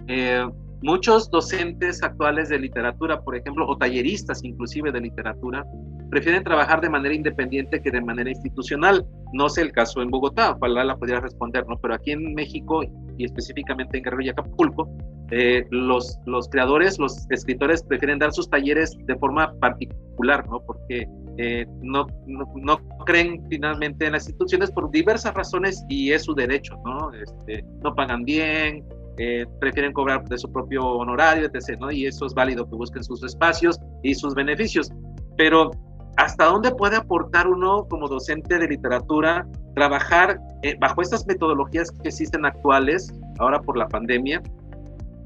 Eh, 0.07 0.45
muchos 0.81 1.29
docentes 1.29 2.01
actuales 2.03 2.49
de 2.49 2.59
literatura, 2.59 3.21
por 3.21 3.35
ejemplo, 3.35 3.67
o 3.67 3.77
talleristas 3.77 4.43
inclusive 4.43 4.91
de 4.91 5.01
literatura, 5.01 5.65
prefieren 6.09 6.43
trabajar 6.43 6.81
de 6.81 6.89
manera 6.89 7.15
independiente 7.15 7.81
que 7.81 7.91
de 7.91 8.01
manera 8.01 8.29
institucional. 8.29 9.05
No 9.33 9.47
sé 9.47 9.61
el 9.61 9.71
caso 9.71 10.01
en 10.01 10.09
Bogotá, 10.09 10.51
ojalá 10.51 10.83
la 10.83 10.97
pudiera 10.97 11.21
responder, 11.21 11.65
¿no? 11.67 11.77
Pero 11.79 11.93
aquí 11.93 12.11
en 12.11 12.33
México 12.33 12.83
y 13.17 13.25
específicamente 13.25 13.97
en 13.97 14.03
Guerrero 14.03 14.23
y 14.23 14.29
Acapulco, 14.29 14.89
eh, 15.29 15.65
los, 15.69 16.19
los 16.25 16.49
creadores, 16.49 16.99
los 16.99 17.25
escritores 17.29 17.83
prefieren 17.83 18.19
dar 18.19 18.33
sus 18.33 18.49
talleres 18.49 18.97
de 19.05 19.15
forma 19.15 19.53
particular, 19.59 20.45
¿no? 20.49 20.59
Porque 20.59 21.07
eh, 21.37 21.65
no, 21.81 22.07
no, 22.27 22.51
no, 22.55 22.79
creen 23.05 23.41
finalmente 23.49 24.05
en 24.05 24.11
las 24.11 24.23
instituciones 24.23 24.71
por 24.71 24.91
diversas 24.91 25.33
razones 25.33 25.85
y 25.87 26.11
es 26.11 26.23
su 26.23 26.35
derecho, 26.35 26.75
¿no? 26.83 27.11
Este, 27.13 27.63
no 27.81 27.95
pagan 27.95 28.25
bien, 28.25 28.83
eh, 29.17 29.45
prefieren 29.59 29.93
cobrar 29.93 30.23
de 30.25 30.37
su 30.37 30.51
propio 30.51 30.85
honorario, 30.85 31.45
etc. 31.45 31.79
¿no? 31.79 31.91
Y 31.91 32.05
eso 32.05 32.25
es 32.25 32.33
válido 32.33 32.67
que 32.69 32.75
busquen 32.75 33.03
sus 33.03 33.23
espacios 33.23 33.79
y 34.03 34.15
sus 34.15 34.33
beneficios. 34.33 34.89
Pero 35.37 35.71
¿hasta 36.17 36.45
dónde 36.45 36.71
puede 36.71 36.97
aportar 36.97 37.47
uno 37.47 37.87
como 37.89 38.07
docente 38.07 38.57
de 38.57 38.67
literatura 38.67 39.47
trabajar 39.75 40.39
eh, 40.63 40.75
bajo 40.79 41.01
estas 41.01 41.25
metodologías 41.27 41.91
que 41.91 42.09
existen 42.09 42.45
actuales, 42.45 43.13
ahora 43.39 43.59
por 43.61 43.77
la 43.77 43.87
pandemia, 43.87 44.41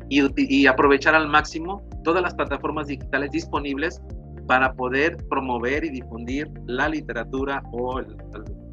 y, 0.10 0.22
y, 0.38 0.68
aprovechar 0.68 1.16
al 1.16 1.28
máximo 1.28 1.84
todas 2.04 2.22
las 2.22 2.36
plataformas 2.36 2.86
digitales 2.86 3.32
disponibles 3.32 4.00
para 4.48 4.72
poder 4.74 5.18
promover 5.30 5.84
y 5.84 5.90
difundir 5.90 6.48
la 6.68 6.88
literatura 6.90 7.64
o 7.72 8.00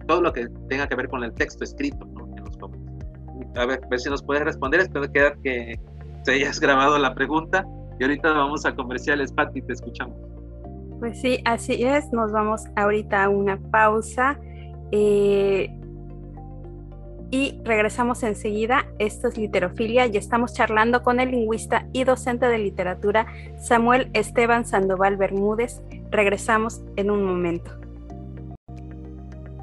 todo 0.07 0.21
lo 0.21 0.33
que 0.33 0.47
tenga 0.69 0.87
que 0.87 0.95
ver 0.95 1.09
con 1.09 1.25
el 1.25 1.33
texto 1.33 1.65
escrito? 1.65 2.05
¿no? 2.05 2.22
A 3.57 3.67
ver, 3.67 3.81
si 3.99 4.11
nos 4.11 4.23
puedes 4.23 4.45
responder. 4.45 4.81
Espero 4.81 5.11
que, 5.11 5.33
que 5.43 5.81
te 6.25 6.33
hayas 6.33 6.61
grabado 6.61 6.99
la 6.99 7.15
pregunta. 7.15 7.67
Y 7.99 8.05
ahorita 8.05 8.33
vamos 8.33 8.65
a 8.67 8.75
comerciales, 8.75 9.33
Pati, 9.33 9.63
te 9.63 9.73
escuchamos. 9.73 10.17
Pues 10.99 11.21
sí, 11.21 11.41
así 11.45 11.85
es. 11.85 12.13
Nos 12.13 12.33
vamos 12.33 12.63
ahorita 12.77 13.25
a 13.25 13.29
una 13.29 13.59
pausa. 13.71 14.39
Eh, 14.91 15.71
y 17.33 17.59
regresamos 17.65 18.23
enseguida. 18.23 18.87
Esto 18.99 19.29
es 19.29 19.39
Literofilia 19.39 20.07
y 20.07 20.17
estamos 20.19 20.53
charlando 20.53 21.03
con 21.03 21.19
el 21.19 21.31
lingüista 21.31 21.89
y 21.93 22.05
docente 22.05 22.47
de 22.47 22.59
literatura 22.59 23.27
Samuel 23.59 24.11
Esteban 24.13 24.67
Sandoval 24.67 25.17
Bermúdez. 25.17 25.83
Regresamos 26.11 26.83
en 26.97 27.11
un 27.11 27.25
momento. 27.25 27.82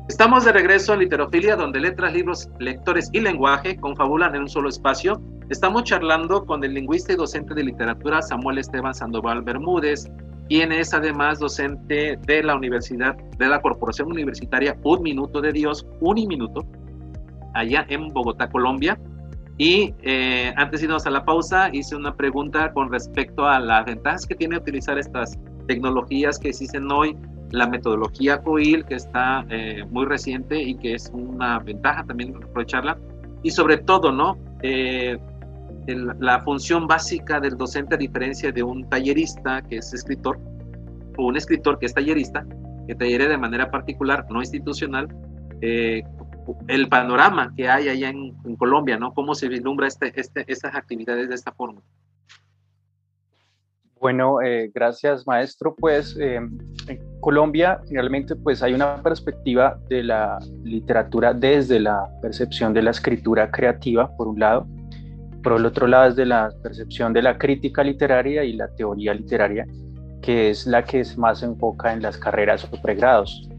Estamos 0.10 0.44
de 0.44 0.52
regreso 0.52 0.94
en 0.94 1.02
Literofilia, 1.02 1.56
donde 1.56 1.80
letras, 1.80 2.12
libros, 2.12 2.50
lectores 2.58 3.12
y 3.14 3.20
lenguaje 3.20 3.78
confabulan 3.78 4.34
en 4.34 4.42
un 4.42 4.50
solo 4.50 4.68
espacio. 4.68 5.22
Estamos 5.50 5.84
charlando 5.84 6.48
con 6.48 6.64
el 6.64 6.74
lingüista 6.74 7.14
y 7.14 7.16
docente 7.16 7.54
de 7.54 7.64
literatura 7.64 8.20
Samuel 8.24 8.58
Esteban 8.58 8.96
Sandoval 8.96 9.44
Bermúdez, 9.44 10.10
quien 10.48 10.72
es 10.72 10.96
además 10.96 11.38
docente 11.38 12.18
de 12.26 12.44
la 12.44 12.56
Universidad, 12.56 13.16
de 13.38 13.48
la 13.48 13.62
Corporación 13.62 14.12
Universitaria 14.12 14.76
Un 14.84 15.04
Minuto 15.04 15.42
de 15.42 15.52
Dios, 15.52 15.86
Uniminuto, 16.02 16.66
allá 17.54 17.86
en 17.88 18.08
Bogotá, 18.08 18.50
Colombia. 18.50 19.00
Y 19.60 19.94
eh, 20.02 20.52
antes 20.58 20.80
de 20.82 20.88
irnos 20.88 21.06
a 21.06 21.12
la 21.12 21.24
pausa, 21.24 21.70
hice 21.72 21.96
una 21.96 22.16
pregunta 22.16 22.74
con 22.74 22.92
respecto 22.92 23.46
a 23.46 23.60
las 23.60 23.86
ventajas 23.86 24.26
que 24.26 24.34
tiene 24.34 24.58
utilizar 24.58 24.98
estas 24.98 25.38
tecnologías 25.68 26.40
que 26.40 26.50
existen 26.50 26.92
hoy 26.92 27.16
la 27.52 27.68
metodología 27.68 28.42
COIL, 28.42 28.86
que 28.86 28.96
está 28.96 29.46
eh, 29.50 29.86
muy 29.90 30.06
reciente 30.06 30.62
y 30.62 30.76
que 30.76 30.94
es 30.94 31.10
una 31.14 31.60
ventaja 31.60 32.04
también 32.04 32.36
aprovecharla. 32.36 32.98
Y 33.44 33.52
sobre 33.52 33.78
todo, 33.78 34.12
¿no? 34.12 34.38
Eh, 34.62 35.18
la 35.88 36.42
función 36.42 36.88
básica 36.88 37.40
del 37.40 37.58
docente, 37.58 37.96
a 37.96 37.98
diferencia 37.98 38.52
de 38.52 38.62
un 38.62 38.88
tallerista 38.90 39.62
que 39.62 39.78
es 39.78 39.94
escritor, 39.94 40.40
o 41.18 41.26
un 41.26 41.38
escritor 41.38 41.80
que 41.80 41.88
es 41.88 41.94
tallerista, 41.94 42.46
que 42.88 42.96
tallere 42.96 43.28
de 43.28 43.38
manera 43.38 43.72
particular, 43.72 44.26
no 44.30 44.40
institucional, 44.40 45.08
eh, 45.62 46.04
el 46.68 46.90
panorama 46.90 47.54
que 47.56 47.70
hay 47.70 47.90
allá 47.90 48.10
en, 48.10 48.36
Colombia, 48.58 48.98
¿no? 48.98 49.14
Cómo 49.14 49.36
se 49.36 49.48
vislumbra 49.48 49.88
este, 49.88 50.20
este, 50.20 50.44
estas 50.52 50.76
actividades 50.76 51.30
de 51.30 51.36
esta 51.36 51.52
forma. 51.52 51.82
Bueno, 54.00 54.38
gracias 54.74 55.28
maestro. 55.28 55.76
Pues 55.76 56.18
Colombia 57.20 57.82
realmente 57.92 58.36
pues 58.36 58.64
hay 58.64 58.74
una 58.74 59.02
perspectiva 59.04 59.78
de 59.90 60.04
la 60.04 60.40
literatura 60.64 61.34
desde 61.34 61.80
la 61.80 62.08
percepción 62.22 62.74
de 62.74 62.82
la 62.82 62.92
escritura 62.92 63.52
creativa, 63.52 64.10
por 64.16 64.30
un 64.30 64.40
lado, 64.40 64.66
por 65.44 65.54
el 65.58 65.66
otro 65.66 65.86
lado 65.86 66.10
desde 66.10 66.26
la 66.26 66.50
percepción 66.64 67.12
de 67.12 67.22
la 67.22 67.38
crítica 67.38 67.84
literaria 67.84 68.44
y 68.46 68.54
la 68.54 68.70
teoría 68.70 69.14
literaria, 69.14 69.66
que 70.22 70.50
es 70.50 70.66
la 70.66 70.84
que 70.84 71.04
más 71.18 71.40
se 71.40 71.48
enfoca 71.48 71.92
en 71.92 72.02
las 72.02 72.18
carreras 72.18 72.66
o 72.72 72.82
pregrados. 72.82 73.50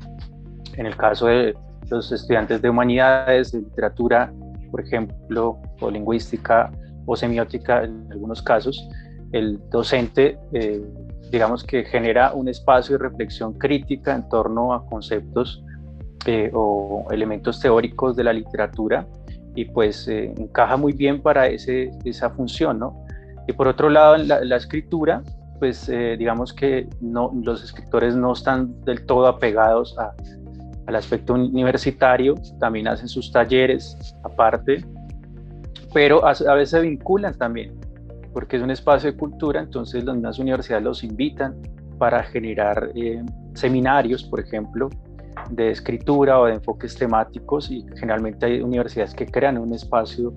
En 0.76 0.86
el 0.86 0.96
caso 0.96 1.26
de 1.26 1.54
los 1.90 2.12
estudiantes 2.12 2.62
de 2.62 2.70
humanidades, 2.70 3.52
de 3.52 3.58
literatura, 3.58 4.32
por 4.70 4.80
ejemplo, 4.80 5.60
o 5.80 5.90
lingüística, 5.90 6.70
o 7.04 7.14
semiótica 7.16 7.84
en 7.84 8.06
algunos 8.10 8.40
casos, 8.40 8.88
el 9.32 9.58
docente, 9.70 10.38
eh, 10.52 10.82
digamos 11.30 11.64
que 11.64 11.84
genera 11.84 12.32
un 12.32 12.48
espacio 12.48 12.98
de 12.98 13.04
reflexión 13.04 13.54
crítica 13.54 14.14
en 14.14 14.28
torno 14.28 14.72
a 14.72 14.84
conceptos 14.86 15.64
eh, 16.26 16.50
o 16.52 17.06
elementos 17.10 17.60
teóricos 17.60 18.16
de 18.16 18.24
la 18.24 18.32
literatura 18.32 19.06
y 19.54 19.64
pues 19.66 20.08
eh, 20.08 20.32
encaja 20.36 20.76
muy 20.76 20.92
bien 20.92 21.22
para 21.22 21.46
ese, 21.46 21.90
esa 22.04 22.30
función, 22.30 22.78
¿no? 22.78 23.04
Y 23.46 23.52
por 23.52 23.68
otro 23.68 23.88
lado, 23.88 24.16
en 24.16 24.28
la, 24.28 24.56
escritura, 24.56 25.22
pues 25.58 25.90
digamos 26.18 26.52
que 26.52 26.88
no, 27.00 27.32
los 27.42 27.64
escritores 27.64 28.14
no 28.14 28.32
están 28.32 28.80
del 28.84 29.04
todo 29.06 29.26
apegados 29.26 29.98
a, 29.98 30.14
al 30.90 30.96
aspecto 30.96 31.34
universitario, 31.34 32.34
también 32.58 32.88
hacen 32.88 33.08
sus 33.08 33.32
talleres 33.32 33.96
aparte, 34.22 34.84
pero 35.92 36.24
a, 36.26 36.32
veces 36.54 36.70
se 36.70 36.80
vinculan 36.80 37.34
también, 37.38 37.79
porque 38.32 38.56
es 38.56 38.62
un 38.62 38.70
espacio 38.70 39.12
de 39.12 39.18
cultura, 39.18 39.60
entonces 39.60 40.04
las 40.04 40.38
universidades 40.38 40.84
los 40.84 41.04
invitan 41.04 41.56
para 41.98 42.22
generar 42.22 42.90
eh, 42.94 43.22
seminarios, 43.54 44.24
por 44.24 44.40
ejemplo, 44.40 44.88
de 45.50 45.70
escritura 45.70 46.40
o 46.40 46.46
de 46.46 46.54
enfoques 46.54 46.94
temáticos 46.96 47.70
y 47.70 47.84
generalmente 47.96 48.46
hay 48.46 48.60
universidades 48.60 49.14
que 49.14 49.26
crean 49.26 49.58
un 49.58 49.72
espacio 49.72 50.32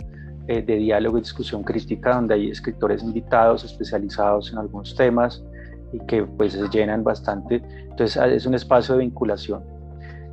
eh, 0.47 0.61
de 0.61 0.75
diálogo 0.75 1.17
y 1.17 1.21
discusión 1.21 1.63
crítica 1.63 2.15
donde 2.15 2.35
hay 2.35 2.49
escritores 2.49 3.03
invitados 3.03 3.63
especializados 3.63 4.51
en 4.51 4.59
algunos 4.59 4.95
temas 4.95 5.43
y 5.93 5.99
que 6.05 6.23
pues 6.23 6.53
se 6.53 6.67
llenan 6.69 7.03
bastante. 7.03 7.61
Entonces 7.89 8.21
es 8.21 8.45
un 8.45 8.55
espacio 8.55 8.95
de 8.95 9.01
vinculación. 9.01 9.63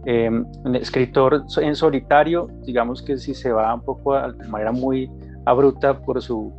Eh, 0.06 0.30
un 0.30 0.76
escritor 0.76 1.44
en 1.60 1.76
solitario, 1.76 2.48
digamos 2.64 3.02
que 3.02 3.18
si 3.18 3.34
se 3.34 3.52
va 3.52 3.74
un 3.74 3.82
poco 3.82 4.18
de 4.20 4.48
manera 4.48 4.72
muy 4.72 5.10
abrupta 5.44 6.00
por 6.00 6.22
su 6.22 6.52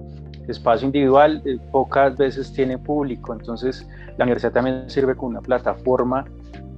espacio 0.48 0.86
individual, 0.86 1.42
eh, 1.46 1.58
pocas 1.72 2.18
veces 2.18 2.52
tiene 2.54 2.78
público, 2.78 3.34
entonces 3.34 3.88
la 4.18 4.26
universidad 4.26 4.54
también 4.54 4.90
sirve 4.90 5.16
como 5.16 5.30
una 5.30 5.42
plataforma 5.42 6.26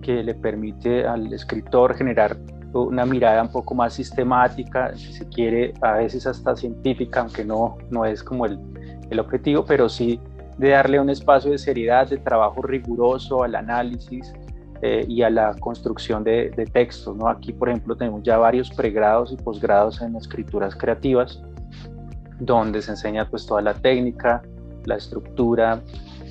que 0.02 0.23
le 0.23 0.34
permite 0.34 1.06
al 1.08 1.32
escritor 1.34 1.95
generar 1.95 2.38
una 2.73 3.06
mirada 3.06 3.41
un 3.41 3.52
poco 3.52 3.76
más 3.76 3.93
sistemática, 3.93 4.95
si 4.95 5.13
se 5.13 5.28
quiere, 5.30 5.73
a 5.82 5.93
veces 5.93 6.26
hasta 6.26 6.56
científica, 6.56 7.21
aunque 7.21 7.45
no, 7.45 7.78
no 7.91 8.06
es 8.06 8.23
como 8.23 8.45
el, 8.45 8.60
el 9.10 9.19
objetivo, 9.19 9.63
pero 9.65 9.88
sí 9.89 10.19
de 10.58 10.69
darle 10.69 10.99
un 10.99 11.10
espacio 11.10 11.52
de 11.52 11.58
seriedad, 11.58 12.08
de 12.10 12.17
trabajo 12.17 12.62
riguroso 12.62 13.43
al 13.43 13.56
análisis, 13.56 14.34
eh, 14.86 15.06
y 15.08 15.21
a 15.21 15.30
la 15.30 15.56
construcción 15.62 16.26
de, 16.26 16.49
textos. 16.73 17.15
¿no? 17.15 17.30
Aquí, 17.30 17.54
por 17.54 17.69
ejemplo, 17.69 17.95
tenemos 17.95 18.21
ya 18.21 18.38
varios 18.38 18.69
pregrados 18.69 19.32
y 19.32 19.38
posgrados 19.38 20.02
en 20.02 20.13
escrituras 20.17 20.76
creativas, 20.76 21.41
donde 22.45 22.82
se 22.82 22.91
enseña 22.91 23.29
pues, 23.29 23.45
toda 23.45 23.62
la 23.62 23.73
técnica, 23.73 24.41
la 24.86 24.95
estructura, 24.95 25.82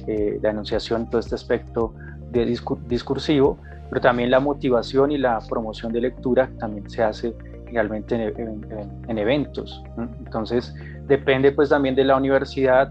eh, 0.06 0.38
la 0.42 0.50
enunciación, 0.50 1.08
todo 1.08 1.20
este 1.20 1.34
aspecto 1.34 1.94
de 2.30 2.44
discursivo, 2.88 3.58
pero 3.88 4.00
también 4.00 4.30
la 4.30 4.40
motivación 4.40 5.12
y 5.12 5.18
la 5.18 5.38
promoción 5.48 5.92
de 5.92 6.00
lectura 6.00 6.48
también 6.58 6.88
se 6.88 7.02
hace 7.02 7.34
realmente 7.66 8.14
en, 8.14 9.18
eventos. 9.18 9.82
Entonces, 9.96 10.74
depende 11.06 11.52
pues 11.52 11.68
también 11.68 11.94
de 11.94 12.04
la 12.04 12.16
universidad 12.16 12.90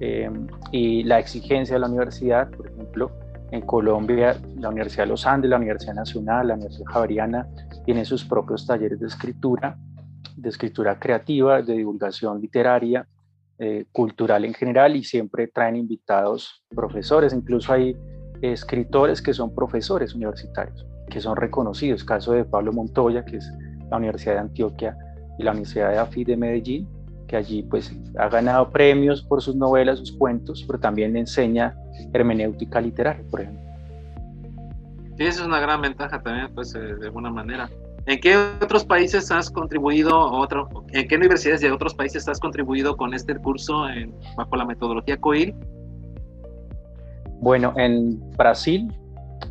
eh, 0.00 0.30
y 0.72 1.02
la 1.04 1.18
exigencia 1.18 1.74
de 1.74 1.80
la 1.80 1.88
universidad, 1.88 2.48
por 2.50 2.66
ejemplo, 2.68 3.10
en 3.50 3.60
Colombia, 3.62 4.36
la 4.58 4.68
Universidad 4.68 5.04
de 5.04 5.10
los 5.10 5.26
Andes, 5.26 5.50
la 5.50 5.56
Universidad 5.56 5.94
Nacional, 5.94 6.48
la 6.48 6.54
Universidad 6.54 6.86
Javeriana 6.86 7.46
tienen 7.84 8.04
sus 8.04 8.24
propios 8.24 8.66
talleres 8.66 8.98
de 9.00 9.06
escritura, 9.06 9.76
de 10.46 10.50
escritura 10.50 10.96
creativa, 11.00 11.60
de 11.60 11.74
divulgación 11.74 12.40
literaria, 12.40 13.04
eh, 13.58 13.86
cultural 13.90 14.44
en 14.44 14.54
general 14.54 14.94
y 14.94 15.02
siempre 15.02 15.48
traen 15.48 15.74
invitados 15.74 16.62
profesores, 16.72 17.32
incluso 17.32 17.72
hay 17.72 17.96
escritores 18.42 19.20
que 19.20 19.34
son 19.34 19.52
profesores 19.52 20.14
universitarios, 20.14 20.86
que 21.10 21.20
son 21.20 21.34
reconocidos, 21.34 22.04
caso 22.04 22.30
de 22.30 22.44
Pablo 22.44 22.72
Montoya, 22.72 23.24
que 23.24 23.38
es 23.38 23.52
la 23.90 23.96
Universidad 23.96 24.34
de 24.34 24.40
Antioquia 24.40 24.96
y 25.36 25.42
la 25.42 25.50
Universidad 25.50 25.90
de 25.90 25.98
AFI 25.98 26.22
de 26.22 26.36
Medellín, 26.36 26.88
que 27.26 27.36
allí 27.36 27.64
pues 27.64 27.92
ha 28.16 28.28
ganado 28.28 28.70
premios 28.70 29.22
por 29.22 29.42
sus 29.42 29.56
novelas, 29.56 29.98
sus 29.98 30.12
cuentos, 30.12 30.62
pero 30.64 30.78
también 30.78 31.16
enseña 31.16 31.74
hermenéutica 32.12 32.80
literaria, 32.80 33.24
por 33.28 33.40
ejemplo. 33.40 33.64
Sí, 35.16 35.24
esa 35.24 35.40
es 35.40 35.46
una 35.46 35.58
gran 35.58 35.80
ventaja 35.80 36.22
también, 36.22 36.54
pues, 36.54 36.72
eh, 36.76 36.78
de 36.78 37.06
alguna 37.06 37.30
manera. 37.30 37.68
¿En 38.06 38.20
qué 38.20 38.36
otros 38.62 38.84
países 38.84 39.30
has 39.32 39.50
contribuido, 39.50 40.16
otro, 40.16 40.68
en 40.92 41.08
qué 41.08 41.16
universidades 41.16 41.60
de 41.60 41.72
otros 41.72 41.94
países 41.94 42.28
has 42.28 42.38
contribuido 42.38 42.96
con 42.96 43.14
este 43.14 43.34
curso 43.36 43.88
en, 43.88 44.14
bajo 44.36 44.56
la 44.56 44.64
metodología 44.64 45.16
COIL? 45.16 45.54
Bueno, 47.40 47.74
en 47.76 48.20
Brasil, 48.36 48.88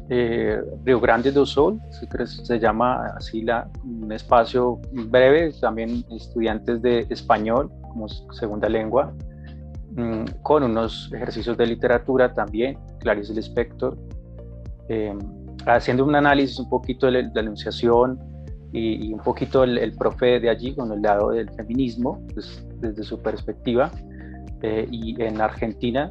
eh, 0.10 0.60
Río 0.86 1.00
Grande 1.00 1.32
do 1.32 1.46
Sul, 1.46 1.80
se, 2.26 2.60
llama 2.60 3.08
así 3.18 3.42
la, 3.42 3.70
un 3.84 4.12
espacio 4.12 4.80
breve, 4.92 5.52
también 5.60 6.06
estudiantes 6.12 6.82
de 6.82 7.06
español 7.10 7.70
como 7.82 8.08
segunda 8.08 8.70
lengua, 8.70 9.14
Mm, 9.96 10.26
con 10.42 10.64
unos 10.64 11.10
ejercicios 11.14 11.56
de 11.56 11.68
literatura 11.68 12.34
también, 12.34 12.78
Clarice 13.00 13.34
Lispector, 13.34 13.98
eh, 14.90 15.16
haciendo 15.66 16.04
un 16.04 16.16
análisis 16.16 16.60
un 16.60 16.68
poquito 16.68 17.06
de 17.06 17.24
la, 17.24 17.42
enunciación 17.42 18.20
y, 18.72 19.14
un 19.14 19.20
poquito 19.20 19.64
el, 19.64 19.94
profe 19.98 20.40
de 20.40 20.50
allí 20.50 20.76
con 20.76 20.92
el 20.92 21.02
lado 21.02 21.32
del 21.32 21.50
feminismo, 21.52 22.22
pues, 22.34 22.66
desde 22.80 23.04
su 23.04 23.22
perspectiva. 23.22 23.92
Eh, 24.62 24.88
y 24.90 25.22
en 25.22 25.42
Argentina, 25.42 26.10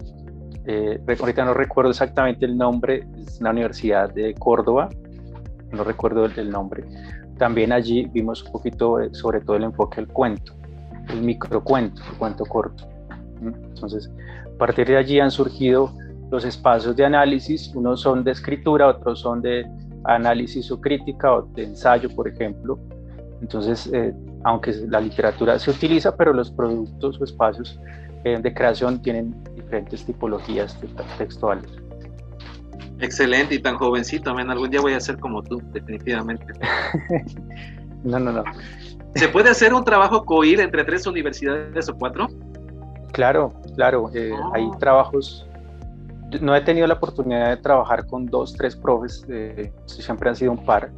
eh, 0.66 1.00
ahorita 1.06 1.44
no 1.44 1.54
recuerdo 1.54 1.90
exactamente 1.90 2.46
el 2.46 2.56
nombre, 2.56 3.06
es 3.18 3.40
una 3.40 3.50
universidad 3.50 4.12
de 4.12 4.34
Córdoba, 4.34 4.88
no 5.72 5.84
recuerdo 5.84 6.24
el, 6.24 6.38
el 6.38 6.50
nombre. 6.50 6.84
También 7.38 7.72
allí 7.72 8.06
vimos 8.12 8.42
un 8.44 8.52
poquito 8.52 8.98
sobre 9.12 9.40
todo 9.40 9.56
el 9.56 9.64
enfoque 9.64 9.96
del 9.96 10.08
cuento, 10.08 10.54
el 11.08 11.22
microcuento, 11.22 12.00
el 12.10 12.16
cuento 12.16 12.44
corto. 12.44 12.88
Entonces, 13.42 14.10
a 14.54 14.58
partir 14.58 14.86
de 14.86 14.96
allí 14.96 15.20
han 15.20 15.30
surgido 15.30 15.92
los 16.30 16.44
espacios 16.44 16.96
de 16.96 17.04
análisis, 17.04 17.72
unos 17.74 18.00
son 18.00 18.24
de 18.24 18.32
escritura, 18.32 18.88
otros 18.88 19.20
son 19.20 19.42
de 19.42 19.66
análisis 20.04 20.70
o 20.70 20.80
crítica 20.80 21.34
o 21.34 21.42
de 21.42 21.64
ensayo, 21.64 22.08
por 22.14 22.28
ejemplo. 22.28 22.78
Entonces, 23.40 23.90
eh, 23.92 24.14
aunque 24.44 24.72
la 24.88 25.00
literatura 25.00 25.58
se 25.58 25.70
utiliza, 25.70 26.16
pero 26.16 26.32
los 26.32 26.50
productos 26.50 27.20
o 27.20 27.24
espacios 27.24 27.78
eh, 28.24 28.38
de 28.40 28.54
creación 28.54 29.02
tienen 29.02 29.34
diferentes 29.54 30.04
tipologías 30.04 30.78
textuales. 31.18 31.66
Excelente 33.00 33.56
y 33.56 33.58
tan 33.58 33.76
jovencito, 33.76 34.24
también 34.24 34.50
algún 34.50 34.70
día 34.70 34.80
voy 34.80 34.92
a 34.92 35.00
ser 35.00 35.18
como 35.18 35.42
tú, 35.42 35.60
definitivamente. 35.72 36.46
no, 38.04 38.18
no, 38.18 38.32
no. 38.32 38.44
¿Se 39.14 39.28
puede 39.28 39.50
hacer 39.50 39.74
un 39.74 39.84
trabajo 39.84 40.24
COIR 40.24 40.60
entre 40.60 40.84
tres 40.84 41.06
universidades 41.06 41.88
o 41.88 41.94
cuatro? 41.96 42.28
Claro, 43.12 43.52
claro, 43.76 44.10
eh, 44.14 44.32
hay 44.52 44.68
ah. 44.72 44.78
trabajos. 44.78 45.46
No 46.40 46.54
he 46.54 46.60
tenido 46.62 46.86
la 46.86 46.94
oportunidad 46.94 47.50
de 47.50 47.56
trabajar 47.58 48.06
con 48.06 48.26
dos, 48.26 48.54
tres 48.54 48.74
profes, 48.74 49.24
eh, 49.28 49.72
siempre 49.86 50.28
han 50.28 50.36
sido 50.36 50.52
un 50.52 50.64
par, 50.64 50.90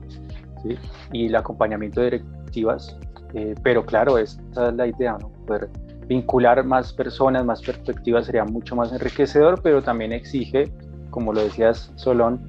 y 1.13 1.27
el 1.27 1.37
acompañamiento 1.37 2.01
de 2.01 2.07
directivas, 2.11 2.97
eh, 3.35 3.55
pero 3.63 3.85
claro, 3.85 4.19
esa 4.19 4.41
es 4.69 4.75
la 4.75 4.87
idea, 4.87 5.17
¿no? 5.21 5.31
poder 5.47 5.69
vincular 6.07 6.65
más 6.65 6.93
personas, 6.93 7.45
más 7.45 7.61
perspectivas 7.61 8.27
sería 8.27 8.45
mucho 8.45 8.75
más 8.77 8.93
enriquecedor, 8.93 9.61
pero 9.63 9.83
también 9.83 10.13
exige, 10.13 10.73
como 11.11 11.33
lo 11.33 11.43
decías 11.43 11.93
Solón, 11.97 12.41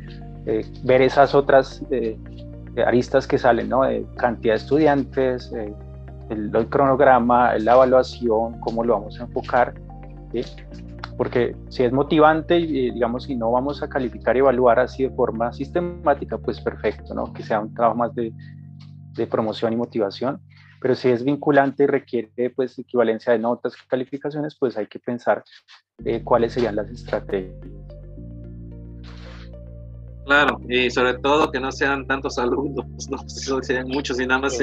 ver 0.83 1.01
esas 1.01 1.35
otras 1.35 1.83
aristas 2.85 3.27
que 3.27 3.37
salen, 3.37 3.69
¿no? 3.69 3.81
cantidad 4.15 4.53
de 4.53 4.57
estudiantes, 4.57 5.51
el, 6.29 6.51
cronograma, 6.69 7.57
la 7.57 7.73
evaluación, 7.73 8.59
cómo 8.59 8.83
lo 8.83 8.93
vamos 8.93 9.19
a 9.19 9.23
enfocar, 9.23 9.73
porque 11.17 11.55
si 11.69 11.83
es 11.83 11.91
motivante 11.91 12.59
y 12.59 12.91
digamos 12.91 13.23
si 13.23 13.35
no 13.35 13.51
vamos 13.51 13.81
a 13.81 13.89
calificar 13.89 14.35
y 14.35 14.39
evaluar 14.39 14.79
así 14.79 15.03
de 15.03 15.09
forma 15.09 15.51
sistemática, 15.51 16.37
pues 16.37 16.61
perfecto, 16.61 17.13
¿no? 17.13 17.33
que 17.33 17.43
sea 17.43 17.59
un 17.59 17.73
trabajo 17.73 17.97
más 17.97 18.13
de, 18.13 18.31
de 19.13 19.27
promoción 19.27 19.73
y 19.73 19.75
motivación, 19.75 20.39
pero 20.79 20.95
si 20.95 21.09
es 21.09 21.23
vinculante 21.23 21.83
y 21.83 21.87
requiere 21.87 22.51
pues 22.55 22.77
equivalencia 22.77 23.33
de 23.33 23.39
notas 23.39 23.73
y 23.73 23.87
calificaciones, 23.87 24.55
pues 24.59 24.77
hay 24.77 24.87
que 24.87 24.99
pensar 24.99 25.43
eh, 26.05 26.21
cuáles 26.23 26.53
serían 26.53 26.75
las 26.75 26.89
estrategias. 26.89 27.55
Claro, 30.25 30.59
y 30.67 30.91
sobre 30.91 31.15
todo 31.19 31.49
que 31.51 31.59
no 31.59 31.71
sean 31.71 32.05
tantos 32.05 32.37
alumnos, 32.37 32.85
no 33.49 33.63
sean 33.63 33.87
muchos 33.87 34.19
y 34.19 34.27
nada 34.27 34.41
más 34.41 34.59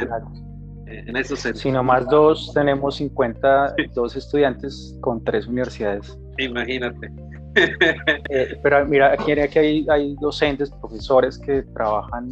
en 0.87 1.17
eso 1.17 1.35
Si 1.37 1.73
más 1.73 2.07
dos, 2.09 2.53
tenemos 2.55 2.97
52 2.97 4.17
estudiantes 4.17 4.97
con 5.01 5.23
tres 5.25 5.47
universidades. 5.47 6.19
Imagínate. 6.39 7.11
Eh, 7.57 8.59
pero 8.65 8.85
mira, 8.85 9.13
aquí, 9.13 9.31
hay, 9.31 9.87
hay, 9.89 10.17
docentes, 10.21 10.73
profesores 10.73 11.39
que 11.39 11.63
trabajan 11.63 12.31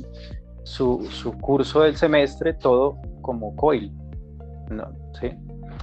su, 0.64 1.06
su, 1.12 1.32
curso 1.38 1.82
del 1.82 1.94
semestre 1.94 2.54
todo 2.54 2.98
como 3.20 3.54
COIL. 3.54 3.92
¿no? 4.70 4.90
¿Sí? 5.20 5.30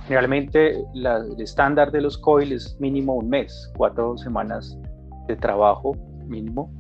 Generalmente 0.08 0.84
el 0.94 1.42
estándar 1.42 1.92
de 1.92 2.02
los 2.02 2.18
COIL 2.18 2.52
es 2.52 2.76
mínimo 2.80 3.16
un 3.16 3.30
mes, 3.30 3.72
cuatro 3.78 4.18
semanas 4.18 4.78
de 5.28 5.36
trabajo 5.36 5.96
mínimo, 6.28 6.74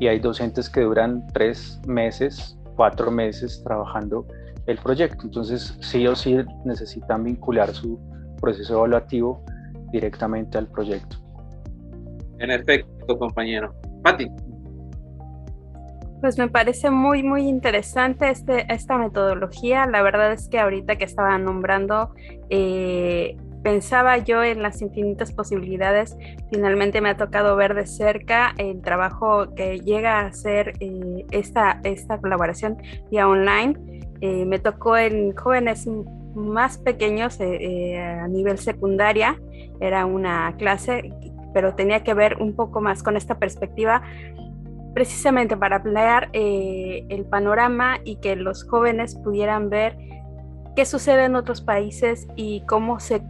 y 0.00 0.08
hay 0.08 0.18
docentes 0.18 0.68
que 0.68 0.80
duran 0.80 1.24
tres 1.34 1.80
meses, 1.86 2.58
cuatro 2.76 3.10
meses 3.10 3.62
trabajando 3.62 4.26
el 4.66 4.78
proyecto. 4.78 5.24
Entonces, 5.24 5.76
sí 5.80 6.06
o 6.06 6.16
sí 6.16 6.38
necesitan 6.64 7.24
vincular 7.24 7.72
su 7.72 8.00
proceso 8.40 8.74
evaluativo 8.78 9.44
directamente 9.92 10.58
al 10.58 10.66
proyecto. 10.68 11.16
En 12.38 12.50
efecto, 12.50 13.18
compañero. 13.18 13.72
Pati. 14.02 14.28
Pues 16.20 16.38
me 16.38 16.48
parece 16.48 16.90
muy, 16.90 17.24
muy 17.24 17.48
interesante 17.48 18.30
este, 18.30 18.72
esta 18.72 18.96
metodología. 18.96 19.86
La 19.86 20.02
verdad 20.02 20.32
es 20.32 20.48
que 20.48 20.60
ahorita 20.60 20.96
que 20.96 21.04
estaba 21.04 21.36
nombrando, 21.36 22.14
eh, 22.48 23.36
pensaba 23.64 24.18
yo 24.18 24.44
en 24.44 24.62
las 24.62 24.82
infinitas 24.82 25.32
posibilidades. 25.32 26.16
Finalmente 26.52 27.00
me 27.00 27.10
ha 27.10 27.16
tocado 27.16 27.56
ver 27.56 27.74
de 27.74 27.86
cerca 27.86 28.54
el 28.56 28.80
trabajo 28.82 29.52
que 29.56 29.80
llega 29.80 30.20
a 30.20 30.26
hacer 30.26 30.74
eh, 30.78 31.24
esta, 31.32 31.80
esta 31.82 32.20
colaboración 32.20 32.76
vía 33.10 33.28
online. 33.28 33.74
Eh, 34.20 34.44
me 34.46 34.60
tocó 34.60 34.96
en 34.96 35.34
jóvenes 35.34 35.88
más 36.36 36.78
pequeños 36.78 37.40
a 37.40 38.28
nivel 38.28 38.58
secundaria. 38.58 39.36
Era 39.82 40.06
una 40.06 40.54
clase, 40.56 41.12
pero 41.52 41.74
tenía 41.74 42.02
que 42.02 42.14
ver 42.14 42.38
un 42.40 42.54
poco 42.54 42.80
más 42.80 43.02
con 43.02 43.16
esta 43.16 43.38
perspectiva 43.38 44.02
precisamente 44.94 45.56
para 45.56 45.76
ampliar 45.76 46.28
eh, 46.32 47.04
el 47.08 47.24
panorama 47.24 47.98
y 48.04 48.16
que 48.16 48.36
los 48.36 48.64
jóvenes 48.64 49.14
pudieran 49.16 49.70
ver 49.70 49.96
qué 50.76 50.84
sucede 50.84 51.24
en 51.24 51.36
otros 51.36 51.60
países 51.60 52.26
y 52.36 52.62
cómo 52.66 53.00
se, 53.00 53.22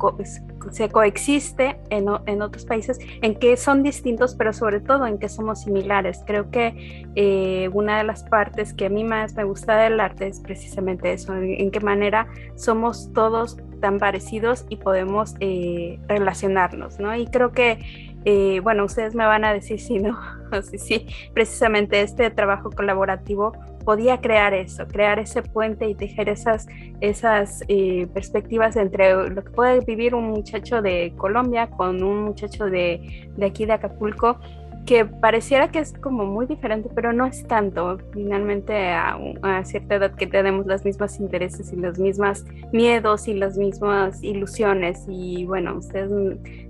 se 0.70 0.88
coexiste 0.88 1.78
en, 1.90 2.06
en, 2.26 2.42
otros 2.42 2.64
países, 2.64 2.98
en 3.20 3.34
qué 3.34 3.56
son 3.56 3.82
distintos, 3.82 4.34
pero 4.34 4.52
sobre 4.52 4.80
todo 4.80 5.06
en 5.06 5.18
qué 5.18 5.28
somos 5.28 5.62
similares. 5.62 6.22
Creo 6.26 6.50
que 6.50 7.04
eh, 7.14 7.68
una 7.72 7.98
de 7.98 8.04
las 8.04 8.24
partes 8.24 8.72
que 8.72 8.86
a 8.86 8.88
mí 8.88 9.04
más 9.04 9.34
me 9.34 9.44
gusta 9.44 9.76
del 9.76 10.00
arte 10.00 10.28
es 10.28 10.40
precisamente 10.40 11.12
eso, 11.12 11.34
en, 11.34 11.70
qué 11.70 11.80
manera 11.80 12.28
somos 12.54 13.12
todos 13.12 13.56
tan 13.80 13.98
parecidos 13.98 14.64
y 14.68 14.76
podemos 14.76 15.34
eh, 15.40 15.98
relacionarnos, 16.06 16.98
¿no? 17.00 17.14
Y 17.16 17.26
creo 17.26 17.52
que 17.52 18.11
eh, 18.24 18.60
bueno, 18.62 18.84
ustedes 18.84 19.14
me 19.14 19.26
van 19.26 19.44
a 19.44 19.52
decir 19.52 19.80
si 19.80 19.98
no, 19.98 20.18
sí, 20.76 21.06
precisamente 21.34 22.00
este 22.02 22.30
trabajo 22.30 22.70
colaborativo 22.70 23.52
podía 23.84 24.20
crear 24.20 24.54
eso, 24.54 24.86
crear 24.86 25.18
ese 25.18 25.42
puente 25.42 25.88
y 25.88 25.94
tejer 25.94 26.28
esas, 26.28 26.66
esas 27.00 27.64
eh, 27.68 28.06
perspectivas 28.14 28.76
entre 28.76 29.30
lo 29.30 29.42
que 29.42 29.50
puede 29.50 29.80
vivir 29.80 30.14
un 30.14 30.30
muchacho 30.30 30.82
de 30.82 31.12
Colombia 31.16 31.68
con 31.68 32.02
un 32.02 32.22
muchacho 32.22 32.66
de, 32.66 33.30
de 33.36 33.46
aquí 33.46 33.66
de 33.66 33.72
Acapulco 33.72 34.38
que 34.86 35.04
pareciera 35.04 35.70
que 35.70 35.78
es 35.78 35.92
como 35.92 36.24
muy 36.24 36.46
diferente, 36.46 36.88
pero 36.94 37.12
no 37.12 37.26
es 37.26 37.46
tanto. 37.46 37.98
Finalmente, 38.12 38.90
a, 38.90 39.16
a, 39.42 39.64
cierta 39.64 39.94
edad 39.96 40.14
que 40.16 40.26
tenemos 40.26 40.66
los 40.66 40.84
mismos 40.84 41.20
intereses 41.20 41.72
y 41.72 41.76
los 41.76 41.98
mismos 41.98 42.44
miedos 42.72 43.28
y 43.28 43.34
las 43.34 43.56
mismas 43.56 44.22
ilusiones. 44.22 45.04
Y 45.08 45.44
bueno, 45.44 45.76
ustedes 45.76 46.10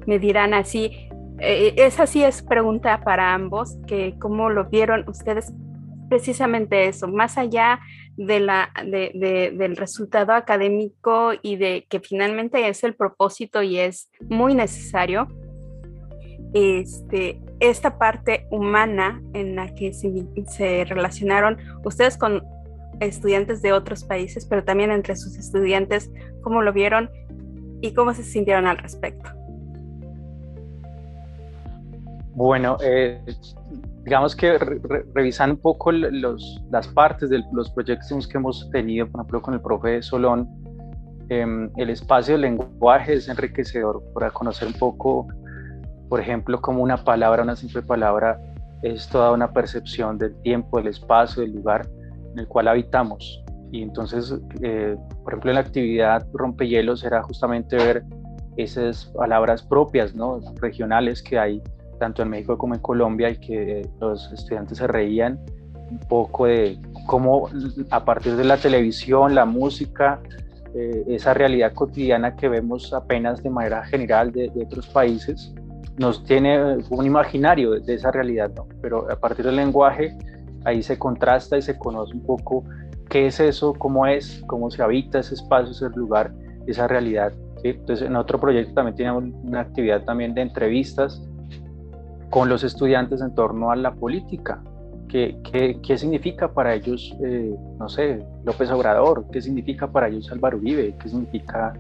me 0.07 0.19
dirán 0.19 0.53
así, 0.53 1.09
eh, 1.45 1.75
esa 1.77 2.07
sí 2.07 2.23
es 2.23 2.43
pregunta 2.43 3.03
para 3.03 3.35
ambos, 3.35 3.77
que 3.87 4.15
cómo 4.21 4.49
lo 4.49 4.67
vieron 4.67 5.05
ustedes 5.09 5.53
precisamente 6.09 6.89
eso, 6.89 7.09
más 7.09 7.37
allá 7.37 7.81
de 8.17 8.39
la, 8.39 8.71
del 8.85 9.77
resultado 9.77 10.35
académico 10.35 11.33
y 11.41 11.57
de 11.57 11.87
que 11.89 12.01
finalmente 12.01 12.69
es 12.69 12.85
el 12.85 12.95
propósito 12.95 13.63
y 13.63 13.79
es 13.79 14.11
muy 14.29 14.55
necesario, 14.55 15.27
este, 16.55 17.41
esta 17.61 17.99
parte 17.99 18.47
humana 18.51 19.23
en 19.33 19.57
la 19.57 19.75
que 19.75 19.95
se, 19.95 20.13
se 20.49 20.85
relacionaron 20.85 21.57
ustedes 21.83 22.19
con 22.19 22.45
estudiantes 23.01 23.63
de 23.63 23.73
otros 23.73 24.05
países, 24.05 24.47
pero 24.47 24.63
también 24.63 24.93
entre 24.93 25.17
sus 25.17 25.37
estudiantes, 25.39 26.11
cómo 26.43 26.63
lo 26.63 26.73
vieron 26.73 27.11
y 27.81 27.95
cómo 27.95 28.15
se 28.15 28.23
sintieron 28.23 28.67
al 28.67 28.79
respecto. 28.79 29.42
Bueno, 32.35 32.79
eh, 32.83 33.21
digamos 34.05 34.35
que 34.35 34.59
revisando 35.15 35.55
un 35.55 35.61
poco 35.61 35.93
las 35.93 36.89
partes 36.95 37.29
de 37.29 37.43
los 37.53 37.71
proyectos 37.71 38.27
que 38.27 38.39
hemos 38.39 38.71
tenido, 38.71 39.07
por 39.07 39.21
ejemplo, 39.21 39.43
con 39.43 39.55
el 39.55 39.61
profe 39.61 40.03
Solón, 40.03 40.49
em, 41.29 41.71
el 41.77 41.91
espacio 41.91 42.35
del 42.35 42.43
lenguaje 42.43 43.15
es 43.15 43.29
enriquecedor 43.29 44.03
para 44.15 44.31
conocer 44.31 44.69
un 44.69 44.75
poco, 44.75 45.29
por 46.09 46.21
ejemplo, 46.21 46.61
como 46.61 46.83
una 46.83 47.05
palabra, 47.05 47.43
una 47.43 47.57
simple 47.57 47.83
palabra, 47.83 48.41
es 48.83 49.09
toda 49.09 49.33
una 49.33 49.53
percepción 49.53 50.17
del 50.17 50.35
tiempo, 50.43 50.79
del 50.79 50.89
espacio, 50.89 51.43
del 51.43 51.53
lugar 51.53 51.87
en 52.33 52.39
el 52.39 52.49
cual 52.49 52.69
habitamos. 52.69 53.45
Y 53.71 53.83
entonces, 53.83 54.35
eh, 54.63 54.97
por 55.23 55.35
ejemplo, 55.35 55.51
en 55.51 55.55
la 55.55 55.61
actividad 55.61 56.27
Rompehielos 56.33 57.05
era 57.05 57.23
justamente 57.23 57.77
ver 57.77 58.05
esas 58.57 59.07
palabras 59.07 59.63
propias, 59.63 60.15
¿no? 60.15 60.41
regionales 60.61 61.23
que 61.23 61.39
hay 61.39 61.63
tanto 62.03 62.23
en 62.23 62.31
México 62.31 62.59
como 62.59 62.75
en 62.75 62.81
Colombia 62.81 63.31
y 63.31 63.37
que 63.37 63.89
los 64.01 64.33
estudiantes 64.33 64.79
se 64.79 64.89
reían 64.89 65.39
un 65.89 66.01
poco 66.09 66.47
de 66.47 66.77
cómo 67.07 67.49
a 67.91 68.05
partir 68.05 68.35
de 68.35 68.43
la 68.43 68.57
televisión, 68.57 69.37
la 69.37 69.45
música, 69.45 70.21
eh, 70.75 71.05
esa 71.07 71.33
realidad 71.33 71.73
cotidiana 71.75 72.35
que 72.35 72.49
vemos 72.49 72.93
apenas 72.93 73.41
de 73.45 73.51
manera 73.51 73.85
general 73.85 74.33
de, 74.33 74.51
otros 74.67 74.89
países, 74.89 75.55
nos 75.97 76.25
tiene 76.25 76.79
un 76.91 77.07
imaginario 77.07 77.79
de 77.79 77.95
esa 77.95 78.11
realidad, 78.11 78.51
¿no? 78.57 78.67
pero 78.81 79.09
a 79.09 79.15
partir 79.15 79.45
del 79.45 79.55
lenguaje 79.55 80.13
ahí 80.65 80.83
se 80.83 80.99
contrasta 80.99 81.57
y 81.57 81.63
se 81.63 81.79
conoce 81.79 82.15
un 82.15 82.27
poco 82.27 82.65
qué 83.11 83.29
es 83.29 83.39
eso, 83.39 83.75
cómo 83.75 84.09
es, 84.09 84.43
cómo 84.49 84.73
se 84.73 84.83
habita 84.83 85.21
ese 85.21 85.35
espacio, 85.35 85.71
ese 85.71 85.97
lugar, 85.97 86.33
esa 86.67 86.89
realidad. 86.89 87.33
Entonces 87.63 88.09
en 88.09 88.17
otro 88.17 88.41
proyecto 88.41 88.75
también 88.75 88.97
teníamos 88.97 89.25
una 89.45 89.61
actividad 89.61 90.03
también 90.03 90.35
de 90.35 90.41
entrevistas 90.41 91.23
con 92.33 92.49
los 92.49 92.65
estudiantes 92.65 93.21
en 93.21 93.35
torno 93.35 93.71
a 93.71 93.77
la 93.77 93.93
política. 93.93 94.63
¿Qué, 95.07 95.37
qué, 95.45 95.79
qué 95.87 95.99
significa 95.99 96.51
para 96.51 96.75
ellos, 96.75 97.15
eh, 97.23 97.55
no 97.79 97.91
sé, 97.91 98.25
López 98.45 98.71
Obrador? 98.71 99.27
¿Qué 99.31 99.43
significa 99.43 99.87
para 99.93 100.09
ellos 100.09 100.33
Álvaro 100.33 100.57
Uribe? 100.57 100.95
¿Qué 100.99 101.11
significa 101.11 101.75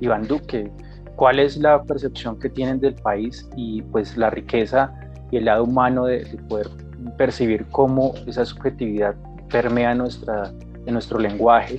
Iván 0.00 0.26
Duque? 0.26 0.70
¿Cuál 1.16 1.38
es 1.38 1.58
la 1.58 1.82
percepción 1.82 2.38
que 2.38 2.48
tienen 2.48 2.80
del 2.80 2.94
país 2.94 3.46
y 3.56 3.82
pues 3.82 4.16
la 4.16 4.30
riqueza 4.30 4.90
y 5.30 5.36
el 5.36 5.44
lado 5.44 5.64
humano 5.64 6.06
de, 6.06 6.24
poder 6.48 6.70
percibir 7.18 7.66
cómo 7.66 8.14
esa 8.26 8.46
subjetividad 8.46 9.14
permea 9.50 9.94
nuestra, 9.94 10.50
en 10.86 10.94
nuestro 10.94 11.18
lenguaje, 11.18 11.78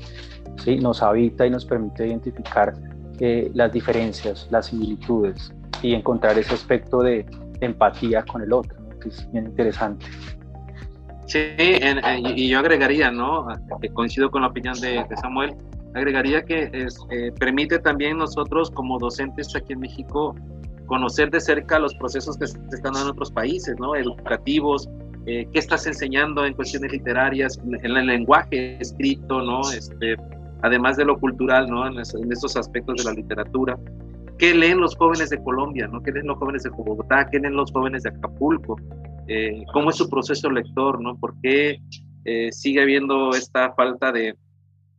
¿sí? 0.63 0.77
nos 0.77 1.01
habita 1.01 1.47
y 1.47 1.49
nos 1.49 1.65
permite 1.65 2.05
identificar 2.05 2.75
eh, 3.19 3.49
las 3.55 3.73
diferencias, 3.73 4.47
las 4.51 4.67
similitudes 4.67 5.51
y 5.81 5.95
encontrar 5.95 6.37
ese 6.37 6.53
aspecto 6.53 7.01
de, 7.01 7.25
empatía 7.61 8.23
con 8.23 8.41
el 8.41 8.51
otro, 8.51 8.77
que 8.99 9.09
es 9.09 9.31
bien 9.31 9.45
interesante. 9.45 10.05
Sí, 11.27 11.39
y 12.35 12.49
yo 12.49 12.59
agregaría, 12.59 13.09
¿no? 13.09 13.47
Que 13.81 13.89
coincido 13.89 14.29
con 14.29 14.41
la 14.41 14.49
opinión 14.49 14.79
de, 14.81 15.05
Samuel, 15.21 15.55
agregaría 15.93 16.43
que 16.43 16.69
eh, 16.73 17.31
permite 17.39 17.79
también 17.79 18.17
nosotros 18.17 18.69
como 18.71 18.99
docentes 18.99 19.55
aquí 19.55 19.73
en 19.73 19.79
México 19.79 20.35
conocer 20.87 21.31
de 21.31 21.39
cerca 21.39 21.79
los 21.79 21.95
procesos 21.95 22.37
que 22.37 22.47
se 22.47 22.57
están 22.57 22.93
dando 22.93 23.01
en 23.01 23.07
otros 23.11 23.31
países, 23.31 23.75
¿no? 23.79 23.95
Educativos, 23.95 24.89
eh, 25.25 25.47
qué 25.53 25.59
estás 25.59 25.87
enseñando 25.87 26.45
en 26.45 26.53
cuestiones 26.53 26.91
literarias, 26.91 27.57
en 27.63 27.95
el 27.95 28.07
lenguaje 28.07 28.77
escrito, 28.81 29.41
¿no? 29.41 29.61
Este, 29.71 30.17
además 30.63 30.97
de 30.97 31.05
lo 31.05 31.17
cultural, 31.17 31.69
¿no? 31.69 31.87
En, 31.87 31.93
en 31.93 32.31
estos 32.31 32.57
aspectos 32.57 32.97
de 32.97 33.03
la 33.05 33.13
literatura. 33.13 33.77
¿Qué 34.41 34.55
leen 34.55 34.79
los 34.79 34.95
jóvenes 34.95 35.29
de 35.29 35.37
Colombia? 35.43 35.87
¿no? 35.87 36.01
¿Qué 36.01 36.11
leen 36.11 36.25
los 36.25 36.39
jóvenes 36.39 36.63
de 36.63 36.71
Bogotá? 36.71 37.29
¿Qué 37.31 37.37
leen 37.37 37.55
los 37.55 37.71
jóvenes 37.71 38.01
de 38.01 38.09
Acapulco? 38.09 38.75
Eh, 39.27 39.63
¿Cómo 39.71 39.91
es 39.91 39.97
su 39.97 40.09
proceso 40.09 40.49
lector? 40.49 40.99
¿no? 40.99 41.15
¿Por 41.15 41.35
qué 41.43 41.77
eh, 42.25 42.51
sigue 42.51 42.81
habiendo 42.81 43.35
esta 43.35 43.71
falta 43.75 44.11
de, 44.11 44.35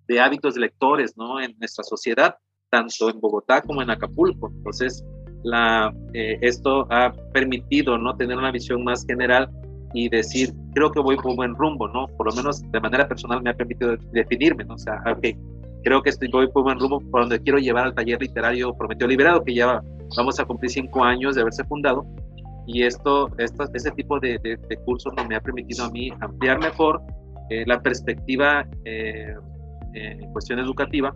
de, 0.07 0.21
hábitos 0.21 0.57
lectores 0.57 1.17
¿no? 1.17 1.41
en 1.41 1.57
nuestra 1.59 1.83
sociedad, 1.83 2.37
tanto 2.71 3.11
en 3.11 3.19
Bogotá 3.19 3.63
como 3.63 3.83
en 3.83 3.91
Acapulco? 3.91 4.49
Entonces, 4.49 5.05
la, 5.43 5.93
eh, 6.15 6.39
esto 6.41 6.87
ha 6.89 7.13
permitido 7.33 7.99
¿no? 7.99 8.17
tener 8.17 8.39
una 8.39 8.53
visión 8.53 8.85
más 8.85 9.05
general 9.05 9.51
y 9.93 10.09
decir, 10.09 10.53
creo 10.73 10.93
que 10.93 11.01
voy 11.01 11.17
por 11.17 11.35
buen 11.35 11.57
rumbo, 11.57 11.89
¿no? 11.89 12.07
Por 12.17 12.31
lo 12.31 12.37
menos 12.37 12.63
de 12.71 12.81
manera 12.81 13.09
personal 13.09 13.43
me 13.43 13.51
ha 13.51 13.55
permitido 13.55 13.97
definirme, 14.13 14.65
¿no? 14.65 14.75
O 14.75 14.79
sea, 14.79 15.03
ok, 15.05 15.37
creo 15.83 16.03
que 16.03 16.11
estoy 16.11 16.29
voy 16.29 16.49
por 16.51 16.63
buen 16.63 16.79
rumbo 16.79 17.01
por 17.11 17.23
donde 17.23 17.41
quiero 17.41 17.59
llevar 17.59 17.85
al 17.85 17.95
taller 17.95 18.21
literario 18.21 18.75
Prometeo 18.75 19.09
Liberado, 19.09 19.45
que 19.45 19.55
ya 19.55 19.83
vamos 20.17 20.39
a 20.41 20.45
cumplir 20.45 20.71
cinco 20.71 21.05
años 21.05 21.35
de 21.35 21.43
haberse 21.43 21.65
fundado. 21.65 22.07
Y 22.67 22.83
esto, 22.83 23.29
esto 23.39 23.65
ese 23.75 23.91
tipo 23.91 24.21
de, 24.21 24.39
de, 24.39 24.77
cursos 24.85 25.13
me 25.29 25.35
ha 25.35 25.41
permitido 25.41 25.85
a 25.85 25.91
mí 25.91 26.11
ampliar 26.21 26.61
mejor 26.61 27.03
eh, 27.51 27.65
la 27.67 27.81
perspectiva 27.81 28.65
eh, 28.85 29.35
en 29.95 30.33
cuestión 30.33 30.61
educativa 30.61 31.13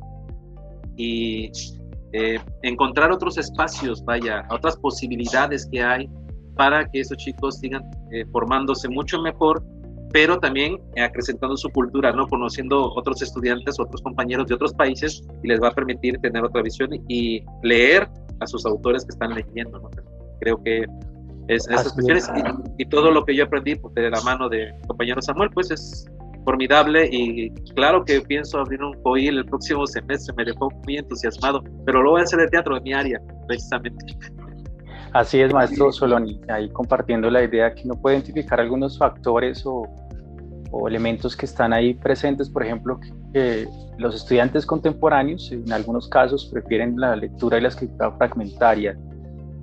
y, 0.96 1.52
eh, 2.12 2.40
encontrar 2.62 3.10
otros 3.12 3.36
espacios, 3.36 4.02
vaya, 4.04 4.46
otras 4.50 4.76
posibilidades 4.76 5.66
que 5.70 5.82
hay 5.82 6.08
para 6.54 6.88
que 6.88 7.00
esos 7.00 7.18
chicos 7.18 7.58
sigan 7.58 7.82
eh, 8.10 8.24
formándose 8.32 8.88
mucho 8.88 9.20
mejor, 9.20 9.62
pero 10.12 10.38
también 10.38 10.78
acrecentando 10.96 11.56
su 11.56 11.68
cultura, 11.70 12.12
¿no? 12.12 12.26
Conociendo 12.26 12.92
otros 12.94 13.22
estudiantes, 13.22 13.78
otros 13.78 14.02
compañeros 14.02 14.46
de 14.46 14.54
otros 14.54 14.72
países 14.74 15.22
y 15.42 15.48
les 15.48 15.60
va 15.60 15.68
a 15.68 15.72
permitir 15.72 16.18
tener 16.18 16.44
otra 16.44 16.62
visión 16.62 16.90
y 17.08 17.42
leer 17.62 18.08
a 18.40 18.46
sus 18.46 18.64
autores 18.66 19.04
que 19.04 19.10
están 19.10 19.34
leyendo, 19.34 19.78
¿no? 19.78 19.90
Creo 20.40 20.62
que 20.62 20.84
es, 21.48 21.68
esas 21.68 21.92
cuestiones 21.92 22.28
y, 22.78 22.82
y, 22.82 22.86
todo 22.86 23.10
lo 23.10 23.24
que 23.24 23.34
yo 23.34 23.44
aprendí 23.44 23.76
pues, 23.76 23.94
de 23.94 24.10
la 24.10 24.20
mano 24.22 24.48
de 24.48 24.74
compañero 24.86 25.22
Samuel, 25.22 25.50
pues 25.50 25.70
es 25.70 26.06
formidable 26.46 27.08
y 27.10 27.50
claro 27.74 28.04
que 28.04 28.20
pienso 28.20 28.58
abrir 28.58 28.80
un 28.82 28.94
COIL 29.02 29.38
el 29.38 29.44
próximo 29.44 29.86
semestre, 29.86 30.32
me 30.36 30.44
dejó 30.44 30.70
muy 30.84 30.96
entusiasmado, 30.96 31.62
pero 31.84 32.02
lo 32.02 32.12
voy 32.12 32.20
a 32.20 32.24
hacer 32.24 32.38
de 32.38 32.48
teatro 32.48 32.76
de 32.76 32.80
mi 32.82 32.92
área, 32.92 33.20
precisamente. 33.48 34.16
Así 35.16 35.40
es, 35.40 35.50
maestro 35.50 35.90
Soloni, 35.90 36.38
ahí 36.46 36.68
compartiendo 36.68 37.30
la 37.30 37.42
idea 37.42 37.74
que 37.74 37.84
uno 37.86 37.94
puede 37.94 38.16
identificar 38.16 38.60
algunos 38.60 38.98
factores 38.98 39.64
o, 39.64 39.88
elementos 40.86 41.34
que 41.34 41.46
están 41.46 41.72
ahí 41.72 41.94
presentes, 41.94 42.50
por 42.50 42.62
ejemplo, 42.62 43.00
los 43.96 44.14
estudiantes 44.14 44.66
contemporáneos 44.66 45.50
en 45.50 45.72
algunos 45.72 46.06
casos 46.06 46.44
prefieren 46.52 47.00
la 47.00 47.16
lectura 47.16 47.56
y 47.56 47.62
la 47.62 47.68
escritura 47.68 48.12
fragmentaria 48.12 48.94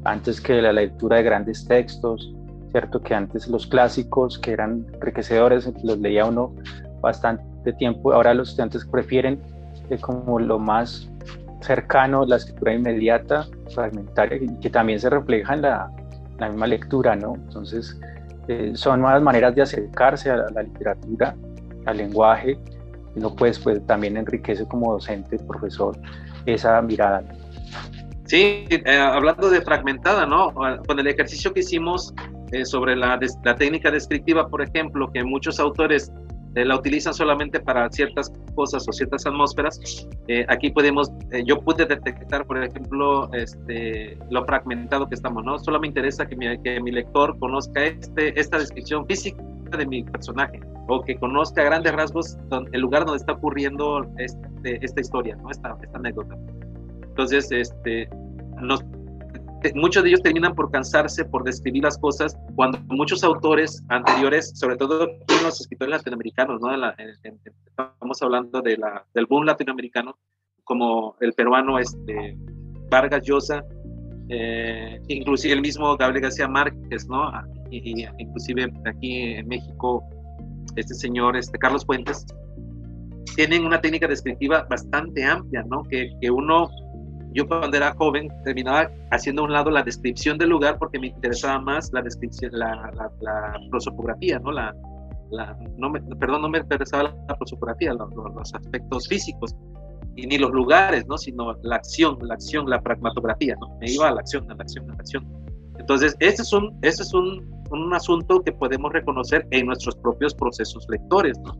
antes 0.05 0.41
que 0.41 0.59
la 0.59 0.73
lectura 0.73 1.17
de 1.17 1.23
grandes 1.23 1.67
textos, 1.67 2.33
¿cierto? 2.71 2.99
Que 2.99 3.13
antes 3.13 3.47
los 3.47 3.67
clásicos, 3.67 4.39
que 4.39 4.53
eran 4.53 4.87
enriquecedores, 4.95 5.71
los 5.83 5.99
leía 5.99 6.25
uno 6.25 6.55
bastante 6.99 7.73
tiempo, 7.73 8.11
ahora 8.11 8.33
los 8.33 8.49
estudiantes 8.49 8.85
prefieren 8.85 9.39
eh, 9.91 9.99
como 9.99 10.39
lo 10.39 10.57
más 10.57 11.07
cercano, 11.63 12.25
la 12.25 12.35
escritura 12.35 12.73
inmediata, 12.73 13.47
fragmentaria, 13.73 14.39
que 14.61 14.69
también 14.69 14.99
se 14.99 15.09
refleja 15.09 15.53
en 15.53 15.61
la, 15.63 15.89
misma 16.39 16.67
lectura, 16.67 17.15
¿no? 17.15 17.35
Entonces, 17.35 17.99
eh, 18.47 18.71
son 18.75 19.01
nuevas 19.01 19.21
maneras 19.21 19.55
de 19.55 19.61
acercarse 19.61 20.29
a 20.29 20.37
la, 20.37 20.63
literatura, 20.63 21.35
al 21.85 21.97
lenguaje, 21.97 22.57
y 23.15 23.19
uno 23.19 23.35
pues, 23.35 23.59
pues 23.59 23.85
también 23.85 24.17
enriquece 24.17 24.65
como 24.65 24.93
docente, 24.93 25.37
profesor, 25.39 25.97
esa 26.45 26.81
mirada. 26.81 27.23
Sí, 28.25 28.65
eh, 28.69 28.97
hablando 28.97 29.49
de 29.49 29.61
fragmentada, 29.61 30.25
¿no? 30.25 30.53
Con 30.53 30.99
el 30.99 31.07
ejercicio 31.07 31.53
que 31.53 31.61
hicimos 31.61 32.13
eh, 32.51 32.65
sobre 32.65 32.95
la, 32.95 33.19
la, 33.43 33.55
técnica 33.55 33.91
descriptiva, 33.91 34.47
por 34.47 34.61
ejemplo, 34.61 35.11
que 35.11 35.23
muchos 35.23 35.59
autores 35.59 36.11
la 36.55 36.75
utilizan 36.75 37.13
solamente 37.13 37.59
para 37.59 37.89
ciertas 37.89 38.31
cosas 38.53 38.87
o 38.87 38.91
ciertas 38.91 39.25
atmósferas, 39.25 39.79
eh, 40.27 40.45
aquí 40.49 40.69
podemos, 40.71 41.11
yo 41.45 41.59
pude 41.61 41.85
detectar, 41.85 42.45
por 42.45 42.63
ejemplo, 42.63 43.31
este, 43.33 44.17
lo 44.29 44.45
fragmentado 44.45 45.07
que 45.07 45.15
estamos, 45.15 45.43
¿no? 45.43 45.59
Solo 45.59 45.79
me 45.79 45.87
interesa 45.87 46.25
que 46.25 46.35
mi, 46.35 46.57
que 46.59 46.79
mi 46.79 46.91
lector 46.91 47.37
conozca 47.39 47.83
este, 47.83 48.39
esta 48.39 48.57
descripción 48.57 49.05
física 49.05 49.43
de 49.77 49.85
mi 49.85 50.03
personaje 50.03 50.59
o 50.87 51.01
que 51.01 51.15
conozca 51.15 51.61
a 51.61 51.65
grandes 51.65 51.93
rasgos 51.93 52.37
el 52.71 52.81
lugar 52.81 53.05
donde 53.05 53.17
está 53.17 53.33
ocurriendo 53.33 54.05
este, 54.17 54.83
esta 54.85 55.01
historia, 55.01 55.35
¿no? 55.37 55.49
Esta, 55.49 55.77
esta 55.81 55.97
anécdota. 55.97 56.37
Entonces, 57.03 57.51
este, 57.51 58.09
nos 58.61 58.83
muchos 59.75 60.03
de 60.03 60.09
ellos 60.09 60.21
terminan 60.21 60.55
por 60.55 60.71
cansarse, 60.71 61.25
por 61.25 61.43
describir 61.43 61.83
las 61.83 61.97
cosas, 61.97 62.37
cuando 62.55 62.79
muchos 62.87 63.23
autores 63.23 63.83
anteriores, 63.89 64.51
sobre 64.55 64.75
todo 64.75 65.07
los 65.43 65.61
escritores 65.61 65.91
latinoamericanos, 65.91 66.61
¿no? 66.61 66.69
estamos 66.73 68.21
hablando 68.21 68.61
de 68.61 68.77
la, 68.77 69.05
del 69.13 69.25
boom 69.25 69.45
latinoamericano, 69.45 70.17
como 70.63 71.15
el 71.19 71.33
peruano 71.33 71.79
este, 71.79 72.37
Vargas 72.89 73.23
Llosa, 73.25 73.63
eh, 74.29 75.01
inclusive 75.07 75.53
el 75.53 75.61
mismo 75.61 75.95
Gabriel 75.97 76.23
García 76.23 76.47
Márquez, 76.47 77.07
¿no? 77.07 77.31
Y, 77.69 78.05
inclusive 78.17 78.71
aquí 78.85 79.35
en 79.35 79.47
México, 79.47 80.03
este 80.75 80.93
señor, 80.93 81.35
este 81.35 81.57
Carlos 81.57 81.85
Fuentes, 81.85 82.25
tienen 83.35 83.65
una 83.65 83.81
técnica 83.81 84.07
descriptiva 84.07 84.65
bastante 84.69 85.23
amplia, 85.23 85.63
¿no? 85.67 85.83
Que, 85.83 86.11
que 86.21 86.31
uno 86.31 86.69
yo 87.33 87.47
cuando 87.47 87.75
era 87.75 87.93
joven 87.93 88.29
terminaba 88.43 88.89
haciendo 89.11 89.41
a 89.41 89.45
un 89.45 89.53
lado 89.53 89.71
la 89.71 89.83
descripción 89.83 90.37
del 90.37 90.49
lugar 90.49 90.77
porque 90.77 90.99
me 90.99 91.07
interesaba 91.07 91.59
más 91.59 91.91
la 91.93 92.01
descripción, 92.01 92.51
la, 92.53 92.91
la, 93.21 93.59
prosopografía, 93.69 94.39
¿no? 94.39 94.51
La, 94.51 94.75
la, 95.31 95.57
no 95.77 95.89
me, 95.89 96.01
perdón, 96.01 96.43
no 96.43 96.49
me 96.49 96.59
interesaba 96.59 97.15
la, 97.27 97.35
prosopografía, 97.37 97.93
los, 97.93 98.09
los, 98.13 98.53
aspectos 98.53 99.07
físicos, 99.07 99.55
y 100.15 100.27
ni 100.27 100.37
los 100.37 100.51
lugares, 100.51 101.07
¿no? 101.07 101.17
Sino 101.17 101.53
la 101.63 101.77
acción, 101.77 102.17
la 102.21 102.35
acción, 102.35 102.69
la 102.69 102.81
pragmatografía, 102.81 103.55
¿no? 103.59 103.75
Me 103.79 103.91
iba 103.91 104.09
a 104.09 104.11
la 104.11 104.19
acción, 104.19 104.49
a 104.51 104.55
la 104.55 104.61
acción, 104.61 104.89
a 104.91 104.93
la 104.93 104.99
acción. 104.99 105.27
Entonces, 105.79 106.15
este 106.19 106.43
es 106.43 106.53
un, 106.53 106.77
este 106.83 107.01
es 107.01 107.13
un, 107.13 107.51
un 107.71 107.93
asunto 107.93 108.41
que 108.41 108.51
podemos 108.51 108.93
reconocer 108.93 109.47
en 109.51 109.65
nuestros 109.65 109.95
propios 109.95 110.35
procesos 110.35 110.85
lectores, 110.89 111.39
¿no? 111.39 111.57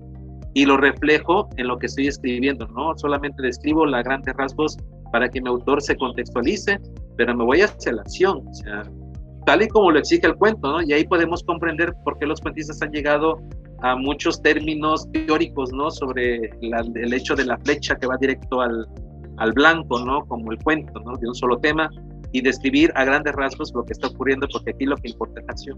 Y 0.54 0.66
lo 0.66 0.78
reflejo 0.78 1.50
en 1.58 1.68
lo 1.68 1.80
que 1.80 1.88
estoy 1.88 2.08
escribiendo, 2.08 2.68
¿no? 2.68 2.96
Solamente 2.96 3.42
describo 3.42 3.88
la 3.88 4.04
grandes 4.04 4.36
rasgos 4.36 4.78
para 5.14 5.30
que 5.30 5.40
mi 5.40 5.48
autor 5.48 5.80
se 5.80 5.96
contextualice, 5.96 6.80
pero 7.18 7.38
me 7.38 7.44
voy 7.44 7.62
hacia 7.62 7.94
la 7.94 8.02
acción, 8.02 8.48
o 8.48 8.54
sea, 8.56 8.82
tal 9.46 9.62
y 9.62 9.68
como 9.68 9.92
lo 9.92 10.00
exige 10.00 10.26
el 10.26 10.36
cuento, 10.36 10.72
¿no? 10.72 10.82
Y 10.82 10.92
ahí 10.92 11.06
podemos 11.06 11.44
comprender 11.44 11.94
por 12.04 12.18
qué 12.18 12.26
los 12.26 12.42
cuentistas 12.42 12.82
han 12.82 12.90
llegado 12.90 13.40
a 13.84 13.96
muchos 13.96 14.42
términos 14.42 15.08
teóricos, 15.12 15.72
¿no? 15.72 15.92
Sobre 15.92 16.50
el 16.64 17.14
hecho 17.14 17.36
de 17.36 17.46
la 17.46 17.60
flecha 17.60 17.96
que 17.96 18.08
va 18.08 18.18
directo 18.20 18.60
al, 18.60 18.88
al 19.38 19.52
blanco, 19.52 20.04
¿no? 20.04 20.26
Como 20.26 20.52
el 20.52 20.58
cuento, 20.64 21.00
¿no? 21.02 21.16
De 21.18 21.28
un 21.28 21.36
solo 21.36 21.60
tema 21.60 21.92
y 22.32 22.42
describir 22.42 22.92
a 22.96 23.06
grandes 23.06 23.34
rasgos 23.34 23.72
lo 23.76 23.86
que 23.86 23.94
está 23.94 24.08
ocurriendo, 24.08 24.48
porque 24.52 24.72
aquí 24.72 24.86
lo 24.86 24.96
que 24.98 25.10
importa 25.10 25.42
es 25.42 25.46
la 25.46 25.52
acción. 25.52 25.78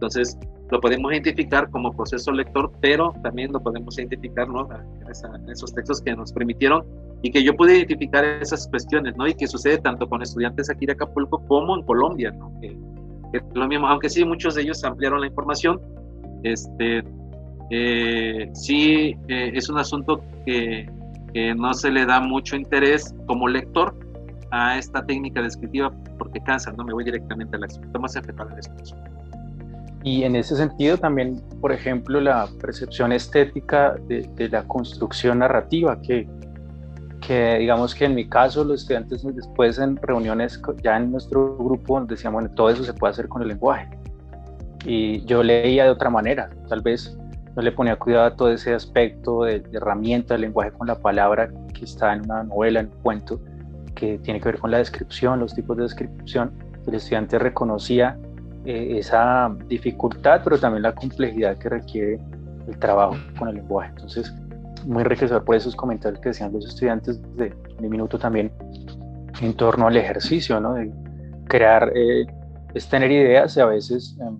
Entonces, 0.00 0.38
lo 0.70 0.80
podemos 0.80 1.12
identificar 1.12 1.68
como 1.68 1.92
proceso 1.92 2.32
lector, 2.32 2.72
pero 2.80 3.12
también 3.22 3.52
lo 3.52 3.60
podemos 3.60 3.98
identificar 3.98 4.48
¿no? 4.48 4.66
en, 4.72 5.50
esos 5.50 5.74
textos 5.74 6.00
que 6.00 6.16
nos 6.16 6.32
permitieron 6.32 6.86
y 7.20 7.30
que 7.30 7.42
yo 7.42 7.54
pude 7.54 7.76
identificar 7.76 8.24
esas 8.24 8.66
cuestiones, 8.68 9.14
¿no? 9.18 9.26
Y 9.26 9.34
que 9.34 9.46
sucede 9.46 9.76
tanto 9.76 10.08
con 10.08 10.22
estudiantes 10.22 10.70
aquí 10.70 10.86
de 10.86 10.92
Acapulco 10.92 11.44
como 11.46 11.76
en 11.76 11.82
Colombia, 11.82 12.30
¿no? 12.30 12.50
Que, 12.62 12.78
lo 13.52 13.68
mismo, 13.68 13.88
aunque 13.88 14.08
sí 14.08 14.24
muchos 14.24 14.54
de 14.54 14.62
ellos 14.62 14.82
ampliaron 14.84 15.20
la 15.20 15.26
información, 15.26 15.78
este, 16.44 17.04
eh, 17.68 18.48
sí 18.54 19.14
eh, 19.28 19.52
es 19.54 19.68
un 19.68 19.78
asunto 19.78 20.24
que, 20.46 20.90
que, 21.34 21.54
no 21.54 21.74
se 21.74 21.90
le 21.90 22.06
da 22.06 22.20
mucho 22.20 22.56
interés 22.56 23.14
como 23.26 23.48
lector 23.48 23.94
a 24.50 24.78
esta 24.78 25.04
técnica 25.04 25.42
descriptiva 25.42 25.92
porque 26.18 26.40
cansa, 26.40 26.72
no 26.72 26.84
me 26.84 26.94
voy 26.94 27.04
directamente 27.04 27.54
a 27.56 27.60
la 27.60 27.66
acción, 27.66 27.84
estamos 27.84 28.16
enfocado 28.16 28.50
en 28.50 28.58
esto. 28.58 29.19
Y 30.02 30.24
en 30.24 30.34
ese 30.34 30.56
sentido 30.56 30.96
también, 30.96 31.42
por 31.60 31.72
ejemplo, 31.72 32.20
la 32.20 32.48
percepción 32.60 33.12
estética 33.12 33.96
de, 34.08 34.22
de 34.34 34.48
la 34.48 34.62
construcción 34.64 35.40
narrativa, 35.40 36.00
que, 36.00 36.26
que, 37.20 37.58
digamos 37.58 37.94
que 37.94 38.06
en 38.06 38.14
mi 38.14 38.26
caso 38.26 38.64
los 38.64 38.82
estudiantes 38.82 39.22
después 39.34 39.78
en 39.78 39.96
reuniones 39.96 40.60
ya 40.82 40.96
en 40.96 41.12
nuestro 41.12 41.56
grupo 41.58 42.00
decíamos, 42.00 42.42
bueno, 42.42 42.54
todo 42.54 42.70
eso 42.70 42.82
se 42.82 42.94
puede 42.94 43.12
hacer 43.12 43.28
con 43.28 43.42
el 43.42 43.48
lenguaje. 43.48 43.90
Y 44.86 45.22
yo 45.26 45.42
leía 45.42 45.84
de 45.84 45.90
otra 45.90 46.08
manera, 46.08 46.48
tal 46.68 46.80
vez 46.80 47.18
no 47.54 47.60
le 47.60 47.70
ponía 47.70 47.96
cuidado 47.96 48.26
a 48.26 48.36
todo 48.36 48.50
ese 48.50 48.72
aspecto 48.72 49.44
de, 49.44 49.60
de 49.60 49.76
herramienta 49.76 50.32
del 50.32 50.42
lenguaje 50.42 50.72
con 50.72 50.86
la 50.86 50.98
palabra 50.98 51.50
que 51.74 51.84
está 51.84 52.14
en 52.14 52.24
una 52.24 52.44
novela, 52.44 52.80
en 52.80 52.86
un 52.86 53.02
cuento, 53.02 53.38
que 53.94 54.18
tiene 54.18 54.40
que 54.40 54.46
ver 54.46 54.58
con 54.58 54.70
la 54.70 54.78
descripción, 54.78 55.40
los 55.40 55.54
tipos 55.54 55.76
de 55.76 55.82
descripción. 55.82 56.52
El 56.86 56.94
estudiante 56.94 57.38
reconocía 57.38 58.18
eh, 58.64 58.98
esa 58.98 59.54
dificultad, 59.68 60.42
pero 60.44 60.58
también 60.58 60.82
la 60.82 60.94
complejidad 60.94 61.56
que 61.58 61.68
requiere 61.68 62.18
el 62.68 62.78
trabajo 62.78 63.16
con 63.38 63.48
el 63.48 63.56
lenguaje. 63.56 63.90
Entonces, 63.90 64.34
muy 64.86 65.02
enriquecedor 65.02 65.44
por 65.44 65.56
esos 65.56 65.74
comentarios 65.74 66.20
que 66.20 66.30
decían 66.30 66.52
los 66.52 66.66
estudiantes 66.66 67.20
de, 67.36 67.54
mi 67.80 67.88
minuto 67.88 68.18
también 68.18 68.52
en 69.40 69.54
torno 69.54 69.86
al 69.86 69.96
ejercicio, 69.96 70.60
¿no? 70.60 70.74
De 70.74 70.92
crear, 71.48 71.92
eh, 71.94 72.26
es 72.74 72.88
tener 72.88 73.10
ideas 73.10 73.56
y 73.56 73.60
a 73.60 73.66
veces, 73.66 74.16
em, 74.20 74.38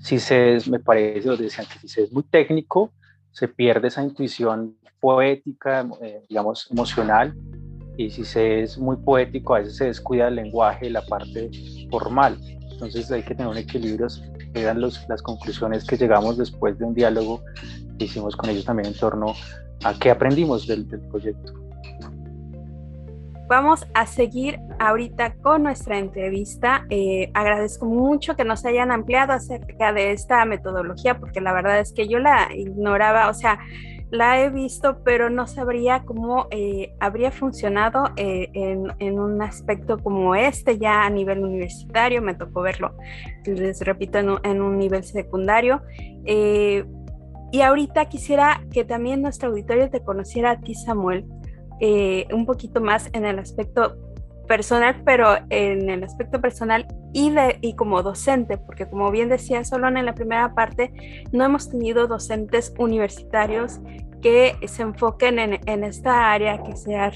si 0.00 0.18
se 0.18 0.56
es, 0.56 0.68
me 0.68 0.80
parece, 0.80 1.30
o 1.30 1.36
decían 1.36 1.66
que 1.72 1.78
si 1.78 1.88
se 1.88 2.02
es 2.02 2.12
muy 2.12 2.24
técnico, 2.24 2.92
se 3.30 3.48
pierde 3.48 3.88
esa 3.88 4.02
intuición 4.02 4.76
poética, 5.00 5.86
eh, 6.02 6.22
digamos, 6.28 6.68
emocional, 6.70 7.34
y 7.96 8.10
si 8.10 8.24
se 8.24 8.62
es 8.62 8.78
muy 8.78 8.96
poético, 8.96 9.54
a 9.54 9.58
veces 9.58 9.76
se 9.76 9.84
descuida 9.86 10.28
el 10.28 10.36
lenguaje, 10.36 10.88
la 10.90 11.02
parte 11.02 11.50
formal. 11.90 12.38
Entonces 12.82 13.12
hay 13.12 13.22
que 13.22 13.34
tener 13.34 13.46
un 13.46 13.56
equilibrio, 13.56 14.08
eran 14.54 14.80
los, 14.80 15.06
las 15.08 15.22
conclusiones 15.22 15.84
que 15.84 15.96
llegamos 15.96 16.36
después 16.36 16.76
de 16.78 16.84
un 16.84 16.94
diálogo 16.94 17.40
que 17.96 18.06
hicimos 18.06 18.34
con 18.34 18.50
ellos 18.50 18.64
también 18.64 18.88
en 18.88 18.98
torno 18.98 19.34
a 19.84 19.94
qué 19.94 20.10
aprendimos 20.10 20.66
del, 20.66 20.88
del 20.88 21.00
proyecto. 21.02 21.52
Vamos 23.48 23.86
a 23.94 24.06
seguir 24.06 24.58
ahorita 24.80 25.34
con 25.42 25.62
nuestra 25.62 25.98
entrevista. 25.98 26.86
Eh, 26.90 27.30
agradezco 27.34 27.86
mucho 27.86 28.34
que 28.34 28.44
nos 28.44 28.64
hayan 28.64 28.90
ampliado 28.90 29.32
acerca 29.32 29.92
de 29.92 30.10
esta 30.10 30.44
metodología, 30.44 31.18
porque 31.18 31.40
la 31.40 31.52
verdad 31.52 31.78
es 31.78 31.92
que 31.92 32.08
yo 32.08 32.18
la 32.18 32.48
ignoraba, 32.52 33.28
o 33.28 33.34
sea, 33.34 33.60
la 34.12 34.42
he 34.42 34.50
visto, 34.50 34.98
pero 35.04 35.30
no 35.30 35.46
sabría 35.46 36.04
cómo 36.04 36.46
eh, 36.50 36.94
habría 37.00 37.30
funcionado 37.30 38.10
eh, 38.16 38.50
en, 38.52 39.18
un 39.18 39.40
aspecto 39.40 39.96
como 39.96 40.34
este, 40.34 40.76
ya 40.76 41.04
a 41.04 41.10
nivel 41.10 41.42
universitario, 41.42 42.20
me 42.20 42.34
tocó 42.34 42.60
verlo, 42.60 42.94
les 43.46 43.80
repito, 43.80 44.18
en 44.18 44.60
un, 44.60 44.78
nivel 44.78 45.02
secundario. 45.02 45.80
Eh, 46.26 46.84
y 47.52 47.62
ahorita 47.62 48.04
quisiera 48.10 48.62
que 48.70 48.84
también 48.84 49.22
nuestro 49.22 49.48
auditorio 49.48 49.88
te 49.88 50.02
conociera 50.02 50.50
a 50.50 50.60
ti, 50.60 50.74
Samuel, 50.74 51.24
un 52.32 52.44
poquito 52.44 52.82
más 52.82 53.08
en 53.14 53.24
el 53.24 53.38
aspecto 53.38 53.96
personal, 54.46 55.02
pero 55.06 55.38
en 55.48 55.88
el 55.88 56.04
aspecto 56.04 56.38
personal 56.38 56.86
y, 57.12 57.30
de, 57.30 57.58
y 57.60 57.74
como 57.74 58.02
docente, 58.02 58.58
porque 58.58 58.86
como 58.88 59.10
bien 59.10 59.28
decía 59.28 59.64
Solón 59.64 59.96
en 59.96 60.06
la 60.06 60.14
primera 60.14 60.54
parte, 60.54 60.92
no 61.32 61.44
hemos 61.44 61.70
tenido 61.70 62.06
docentes 62.06 62.74
universitarios 62.78 63.80
que 64.22 64.56
se 64.66 64.82
enfoquen 64.82 65.38
en, 65.40 65.84
esta 65.84 66.32
área, 66.32 66.62
que 66.62 66.76
sea 66.76 67.12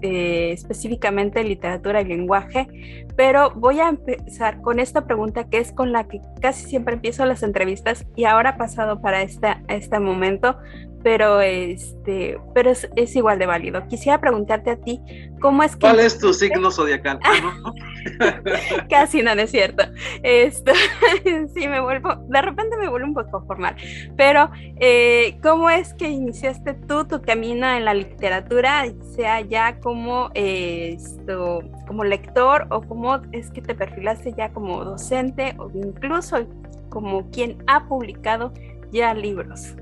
eh, 0.00 0.50
específicamente 0.52 1.44
literatura 1.44 2.00
y 2.00 2.06
lenguaje, 2.06 3.06
pero 3.14 3.50
voy 3.54 3.80
a 3.80 3.90
empezar 3.90 4.60
con 4.62 4.80
esta 4.80 5.06
pregunta 5.06 5.44
que 5.44 5.58
es 5.58 5.70
con 5.70 5.92
la 5.92 6.08
que 6.08 6.22
casi 6.40 6.64
siempre 6.64 6.94
empiezo 6.94 7.26
las 7.26 7.42
entrevistas 7.42 8.06
y 8.16 8.24
ahora 8.24 8.56
pasado 8.56 9.02
para 9.02 9.22
esta, 9.22 9.62
este 9.68 10.00
momento, 10.00 10.56
pero, 11.04 11.42
este, 11.42 12.40
pero 12.54 12.70
es, 12.70 12.88
es, 12.96 13.14
igual 13.14 13.38
de 13.38 13.44
válido. 13.44 13.86
Quisiera 13.88 14.18
preguntarte 14.20 14.70
a 14.70 14.76
ti, 14.76 15.02
¿cómo 15.38 15.62
es 15.62 15.76
que... 15.76 15.80
¿Cuál 15.80 16.00
es 16.00 16.18
tu 16.18 16.32
signo 16.32 16.70
zodiacal? 16.70 17.20
Casi 18.88 19.22
no, 19.22 19.32
es 19.32 19.50
cierto. 19.50 19.84
Esto, 20.22 20.72
sí, 21.54 21.68
me 21.68 21.80
vuelvo, 21.80 22.14
de 22.28 22.40
repente 22.40 22.78
me 22.78 22.88
vuelvo 22.88 23.06
un 23.06 23.14
poco 23.14 23.44
formal, 23.46 23.76
pero 24.16 24.50
eh, 24.80 25.36
¿cómo 25.42 25.68
es 25.68 25.92
que 25.92 26.08
iniciaste 26.08 26.72
tú 26.72 27.04
tu 27.04 27.20
camino 27.20 27.68
en 27.68 27.84
la 27.84 27.92
literatura, 27.92 28.86
sea 29.14 29.42
ya 29.42 29.78
como, 29.80 30.30
eh, 30.32 30.96
esto, 30.96 31.62
como 31.86 32.04
lector 32.04 32.66
o 32.70 32.80
cómo 32.80 33.20
es 33.32 33.50
que 33.50 33.60
te 33.60 33.74
perfilaste 33.74 34.32
ya 34.32 34.48
como 34.54 34.82
docente 34.82 35.54
o 35.58 35.70
incluso 35.74 36.48
como 36.88 37.30
quien 37.30 37.62
ha 37.66 37.86
publicado 37.86 38.54
ya 38.90 39.12
libros? 39.12 39.74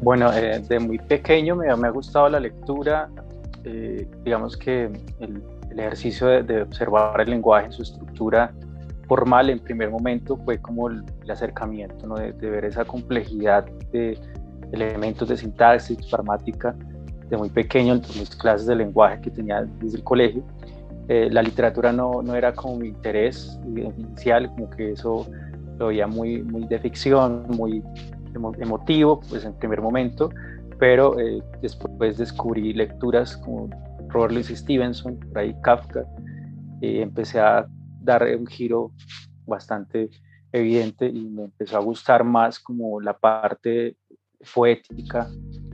Bueno, 0.00 0.32
eh, 0.32 0.62
de 0.68 0.78
muy 0.78 0.98
pequeño 0.98 1.56
me, 1.56 1.74
me, 1.76 1.88
ha 1.88 1.90
gustado 1.90 2.28
la 2.28 2.40
lectura, 2.40 3.08
eh, 3.64 4.06
digamos 4.24 4.56
que 4.56 4.90
el, 5.20 5.42
ejercicio 5.76 6.28
de, 6.28 6.62
observar 6.62 7.20
el 7.20 7.30
lenguaje 7.30 7.66
en 7.66 7.72
su 7.72 7.82
estructura 7.82 8.52
formal 9.08 9.50
en 9.50 9.58
primer 9.58 9.90
momento 9.90 10.36
fue 10.36 10.58
como 10.58 10.88
el, 10.88 11.04
acercamiento, 11.28 12.06
¿no? 12.06 12.14
de, 12.14 12.32
ver 12.32 12.64
esa 12.64 12.84
complejidad 12.84 13.66
de 13.92 14.18
elementos 14.72 15.28
de 15.28 15.36
sintaxis, 15.36 15.98
gramática, 16.10 16.74
de 17.28 17.36
muy 17.36 17.48
pequeño 17.48 17.94
en 17.94 18.00
mis 18.00 18.36
clases 18.36 18.66
de 18.66 18.76
lenguaje 18.76 19.20
que 19.20 19.30
tenía 19.30 19.66
desde 19.80 19.98
el 19.98 20.04
colegio. 20.04 20.42
Eh, 21.08 21.28
la 21.30 21.42
literatura 21.42 21.92
no, 21.92 22.22
no, 22.22 22.34
era 22.34 22.54
como 22.54 22.76
mi 22.76 22.88
interés 22.88 23.58
inicial, 23.66 24.48
como 24.48 24.70
que 24.70 24.92
eso 24.92 25.26
lo 25.78 25.88
veía 25.88 26.06
muy, 26.06 26.42
muy 26.42 26.66
de 26.66 26.78
ficción, 26.78 27.46
muy 27.48 27.82
emotivo, 28.34 29.20
pues 29.28 29.44
en 29.44 29.54
primer 29.54 29.80
momento, 29.80 30.30
pero 30.78 31.18
eh, 31.18 31.42
después 31.60 32.18
descubrí 32.18 32.72
lecturas 32.72 33.36
como 33.38 33.70
Robert 34.08 34.32
Louis 34.32 34.48
Stevenson, 34.48 35.18
por 35.18 35.38
ahí 35.38 35.54
Kafka, 35.62 36.04
y 36.80 37.00
empecé 37.00 37.40
a 37.40 37.66
dar 38.00 38.24
un 38.36 38.46
giro 38.46 38.92
bastante 39.46 40.10
evidente 40.52 41.06
y 41.06 41.28
me 41.28 41.44
empezó 41.44 41.76
a 41.76 41.80
gustar 41.80 42.24
más 42.24 42.58
como 42.58 43.00
la 43.00 43.16
parte 43.16 43.96
poética 44.54 45.28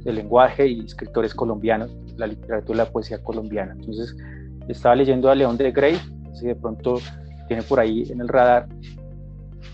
del 0.05 0.17
lenguaje 0.17 0.67
y 0.67 0.81
escritores 0.81 1.35
colombianos, 1.35 1.95
la 2.17 2.27
literatura 2.27 2.85
la 2.85 2.91
poesía 2.91 3.23
colombiana. 3.23 3.73
Entonces 3.73 4.17
estaba 4.69 4.95
leyendo 4.95 5.31
a 5.31 5.35
León 5.35 5.57
de 5.57 5.73
Grey, 5.73 5.99
si 6.35 6.47
de 6.47 6.55
pronto 6.55 6.99
tiene 7.49 7.63
por 7.63 7.81
ahí 7.81 8.05
en 8.11 8.21
el 8.21 8.29
radar, 8.29 8.69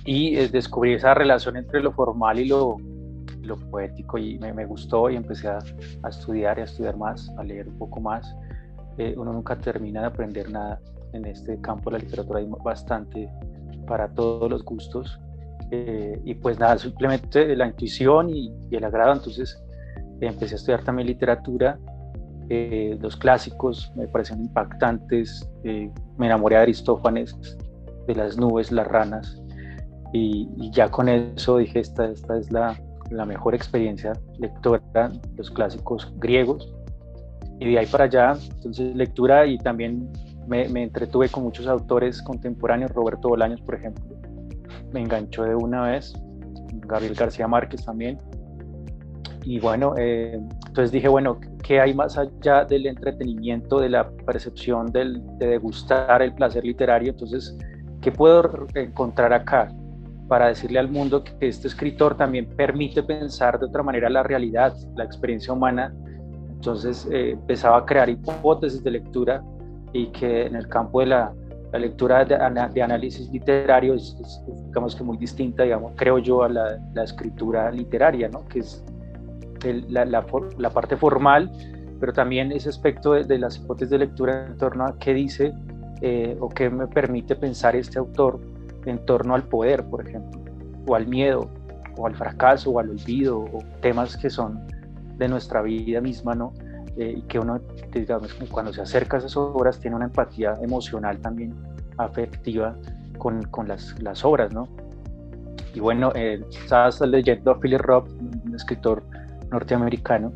y 0.06 0.36
es 0.36 0.52
descubrí 0.52 0.94
esa 0.94 1.12
relación 1.14 1.56
entre 1.56 1.82
lo 1.82 1.92
formal 1.92 2.38
y 2.38 2.46
lo, 2.46 2.76
lo 3.42 3.56
poético 3.56 4.16
y 4.18 4.38
me, 4.38 4.52
me, 4.52 4.64
gustó 4.64 5.10
y 5.10 5.16
empecé 5.16 5.48
a, 5.48 5.58
a, 6.02 6.08
estudiar 6.08 6.58
y 6.58 6.62
a 6.62 6.64
estudiar 6.64 6.96
más, 6.96 7.30
a 7.36 7.42
leer 7.42 7.68
un 7.68 7.76
poco 7.76 8.00
más. 8.00 8.34
Eh, 8.98 9.14
uno 9.16 9.32
nunca 9.32 9.56
termina 9.58 10.00
de 10.00 10.06
aprender 10.06 10.50
nada 10.50 10.80
en 11.12 11.24
este 11.26 11.60
campo 11.60 11.90
de 11.90 11.98
la 11.98 12.04
literatura, 12.04 12.38
hay 12.38 12.48
bastante 12.64 13.28
para 13.86 14.08
todos 14.08 14.48
los 14.48 14.64
gustos. 14.64 15.20
Eh, 15.72 16.20
y 16.24 16.34
pues 16.34 16.58
nada, 16.58 16.78
simplemente 16.78 17.56
la 17.56 17.66
intuición 17.66 18.30
y, 18.30 18.52
y 18.70 18.76
el 18.76 18.84
agrado, 18.84 19.12
entonces 19.12 19.60
empecé 20.20 20.54
a 20.54 20.56
estudiar 20.56 20.84
también 20.84 21.08
literatura. 21.08 21.78
Eh, 22.48 22.96
los 23.00 23.16
clásicos 23.16 23.92
me 23.96 24.06
parecen 24.06 24.40
impactantes, 24.40 25.50
me 25.64 26.26
enamoré 26.26 26.54
de 26.54 26.62
Aristófanes, 26.62 27.36
de 28.06 28.14
las 28.14 28.38
nubes, 28.38 28.70
las 28.70 28.86
ranas, 28.86 29.42
y, 30.16 30.70
ya 30.70 30.88
con 30.88 31.08
eso 31.08 31.58
dije, 31.58 31.80
esta, 31.80 32.06
esta 32.06 32.38
es 32.38 32.50
la, 32.50 32.78
la 33.10 33.24
mejor 33.24 33.54
experiencia 33.54 34.12
lectora, 34.38 35.10
los 35.36 35.50
clásicos 35.50 36.12
griegos. 36.16 36.72
Y 37.58 37.72
de 37.72 37.78
ahí 37.78 37.86
para 37.86 38.04
allá, 38.04 38.36
entonces 38.56 38.94
lectura 38.94 39.46
y 39.46 39.58
también 39.58 40.10
me, 40.46 40.68
me, 40.68 40.82
entretuve 40.82 41.28
con 41.28 41.44
muchos 41.44 41.66
autores 41.66 42.20
contemporáneos, 42.22 42.90
Roberto 42.92 43.28
Bolaños, 43.28 43.60
por 43.62 43.76
ejemplo, 43.76 44.04
me 44.92 45.00
enganchó 45.00 45.44
de 45.44 45.54
una 45.54 45.82
vez, 45.82 46.14
Gabriel 46.86 47.14
García 47.14 47.48
Márquez 47.48 47.84
también. 47.84 48.18
Y 49.44 49.60
bueno, 49.60 49.94
eh, 49.96 50.40
entonces 50.66 50.90
dije, 50.90 51.08
bueno, 51.08 51.38
¿qué 51.62 51.80
hay 51.80 51.94
más 51.94 52.18
allá 52.18 52.64
del 52.64 52.86
entretenimiento, 52.86 53.78
de 53.78 53.88
la 53.88 54.10
percepción 54.10 54.86
del, 54.86 55.22
de 55.38 55.46
degustar 55.46 56.20
el 56.20 56.34
placer 56.34 56.64
literario? 56.64 57.12
Entonces, 57.12 57.56
¿qué 58.00 58.10
puedo 58.10 58.66
encontrar 58.74 59.32
acá? 59.32 59.68
Para 60.28 60.48
decirle 60.48 60.78
al 60.78 60.88
mundo 60.88 61.22
que 61.22 61.48
este 61.48 61.68
escritor 61.68 62.16
también 62.16 62.46
permite 62.46 63.02
pensar 63.02 63.58
de 63.58 63.66
otra 63.66 63.82
manera 63.82 64.10
la 64.10 64.22
realidad, 64.22 64.74
la 64.96 65.04
experiencia 65.04 65.52
humana. 65.52 65.94
Entonces 66.50 67.06
eh, 67.12 67.30
empezaba 67.30 67.78
a 67.78 67.84
crear 67.84 68.08
hipótesis 68.08 68.82
de 68.82 68.90
lectura 68.90 69.42
y 69.92 70.06
que 70.08 70.46
en 70.46 70.56
el 70.56 70.68
campo 70.68 71.00
de 71.00 71.06
la, 71.06 71.32
lectura 71.72 72.24
de, 72.24 72.82
análisis 72.82 73.30
literario 73.30 73.94
es, 73.94 74.16
digamos 74.66 74.96
que 74.96 75.04
muy 75.04 75.18
distinta, 75.18 75.62
digamos, 75.62 75.92
creo 75.94 76.18
yo, 76.18 76.42
a 76.42 76.48
la, 76.48 77.04
escritura 77.04 77.70
literaria, 77.70 78.28
¿no? 78.28 78.46
que 78.48 78.60
es 78.60 78.82
la, 79.88 80.22
parte 80.72 80.96
formal, 80.96 81.50
pero 82.00 82.12
también 82.12 82.50
ese 82.50 82.70
aspecto 82.70 83.12
de, 83.12 83.38
las 83.38 83.58
hipótesis 83.58 83.90
de 83.90 83.98
lectura 83.98 84.46
en 84.46 84.56
torno 84.56 84.86
a 84.86 84.98
qué 84.98 85.12
dice 85.12 85.52
eh, 86.00 86.36
o 86.40 86.48
qué 86.48 86.70
me 86.70 86.86
permite 86.86 87.36
pensar 87.36 87.76
este 87.76 87.98
autor 87.98 88.40
en 88.86 89.04
torno 89.04 89.34
al 89.34 89.42
poder, 89.42 89.84
por 89.84 90.06
ejemplo, 90.06 90.40
o 90.86 90.94
al 90.94 91.06
miedo, 91.06 91.50
o 91.96 92.06
al 92.06 92.14
fracaso, 92.14 92.70
o 92.70 92.78
al 92.78 92.90
olvido, 92.90 93.40
o 93.40 93.58
temas 93.80 94.16
que 94.16 94.30
son 94.30 94.66
de 95.16 95.28
nuestra 95.28 95.62
vida 95.62 96.00
misma, 96.00 96.34
¿no? 96.34 96.52
Eh, 96.96 97.16
y 97.18 97.22
que 97.22 97.38
uno, 97.38 97.60
digamos, 97.92 98.32
cuando 98.50 98.72
se 98.72 98.80
acerca 98.80 99.16
a 99.16 99.20
esas 99.20 99.36
obras, 99.36 99.78
tiene 99.78 99.96
una 99.96 100.06
empatía 100.06 100.54
emocional 100.62 101.18
también 101.18 101.54
afectiva 101.98 102.76
con, 103.18 103.42
con 103.44 103.68
las, 103.68 104.00
las, 104.02 104.24
obras, 104.24 104.52
¿no? 104.52 104.68
Y 105.74 105.80
bueno, 105.80 106.12
eh, 106.14 106.42
estaba 106.50 106.90
leyendo 107.06 107.50
a 107.50 107.60
Philip 107.60 107.80
Roth, 107.80 108.08
un 108.10 108.54
escritor 108.54 109.02
norteamericano, 109.50 110.32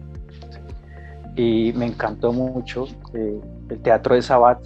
y 1.37 1.73
me 1.75 1.87
encantó 1.87 2.33
mucho 2.33 2.85
eh, 3.15 3.41
el 3.69 3.81
teatro 3.81 4.15
de 4.15 4.23
Sabat, 4.23 4.59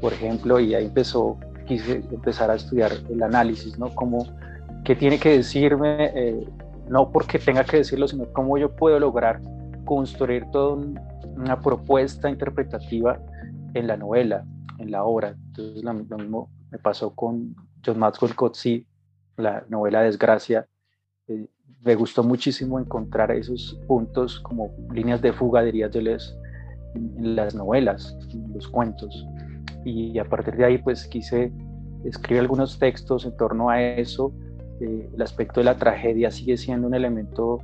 por 0.00 0.12
ejemplo, 0.12 0.60
y 0.60 0.74
ahí 0.74 0.86
empezó 0.86 1.38
quise 1.64 2.02
empezar 2.10 2.50
a 2.50 2.54
estudiar 2.54 2.92
el 3.10 3.22
análisis, 3.22 3.78
¿no? 3.78 3.94
Como, 3.94 4.26
¿qué 4.84 4.94
tiene 4.94 5.18
que 5.18 5.30
decirme? 5.30 6.10
Eh, 6.14 6.48
no 6.88 7.10
porque 7.10 7.38
tenga 7.38 7.64
que 7.64 7.78
decirlo, 7.78 8.08
sino 8.08 8.32
cómo 8.32 8.58
yo 8.58 8.74
puedo 8.74 8.98
lograr 8.98 9.40
construir 9.84 10.44
toda 10.50 10.76
una 11.36 11.60
propuesta 11.60 12.28
interpretativa 12.28 13.18
en 13.74 13.86
la 13.86 13.96
novela, 13.96 14.44
en 14.78 14.90
la 14.90 15.04
obra. 15.04 15.34
Entonces 15.48 15.82
lo, 15.82 15.94
mismo 15.94 16.50
me 16.70 16.78
pasó 16.78 17.14
con 17.14 17.54
John 17.84 17.98
Maxwell 17.98 18.34
Coetzee, 18.34 18.86
la 19.36 19.64
novela 19.68 20.02
Desgracia. 20.02 20.66
Eh, 21.28 21.46
me 21.80 21.94
gustó 21.94 22.22
muchísimo 22.22 22.78
encontrar 22.78 23.32
esos 23.32 23.80
puntos 23.88 24.38
como 24.40 24.70
líneas 24.92 25.20
de 25.20 25.32
fuga, 25.32 25.62
diría 25.62 25.88
yo, 25.88 26.00
en, 26.00 26.34
en 26.94 27.36
las 27.36 27.54
novelas, 27.54 28.16
en 28.30 28.52
los 28.52 28.68
cuentos 28.68 29.26
y 29.84 30.18
a 30.18 30.24
partir 30.24 30.56
de 30.56 30.64
ahí 30.64 30.78
pues 30.78 31.06
quise 31.06 31.52
escribir 32.04 32.40
algunos 32.40 32.78
textos 32.78 33.24
en 33.24 33.36
torno 33.36 33.70
a 33.70 33.82
eso. 33.82 34.32
Eh, 34.80 35.08
el 35.14 35.22
aspecto 35.22 35.60
de 35.60 35.64
la 35.64 35.76
tragedia 35.76 36.30
sigue 36.30 36.56
siendo 36.56 36.86
un 36.86 36.94
elemento, 36.94 37.60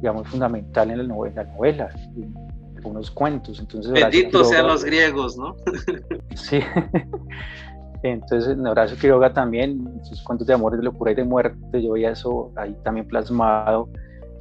digamos, 0.00 0.28
fundamental 0.28 0.90
en 0.90 0.98
la 0.98 1.04
novela, 1.04 1.44
la 1.44 1.52
novela 1.52 1.90
en 2.16 2.34
algunos 2.76 3.10
cuentos. 3.10 3.60
Entonces, 3.60 3.92
Benditos 3.92 4.48
sean 4.48 4.66
los 4.66 4.84
griegos, 4.84 5.36
¿no? 5.36 5.56
sí. 6.34 6.60
Entonces, 8.02 8.58
Horacio 8.58 8.96
Quiroga 8.96 9.32
también, 9.32 10.00
sus 10.02 10.22
cuentos 10.22 10.46
de 10.46 10.54
amor, 10.54 10.76
de 10.76 10.82
locura 10.82 11.12
y 11.12 11.14
de 11.14 11.22
muerte, 11.22 11.80
yo 11.80 11.92
veía 11.92 12.10
eso 12.10 12.50
ahí 12.56 12.76
también 12.82 13.06
plasmado. 13.06 13.88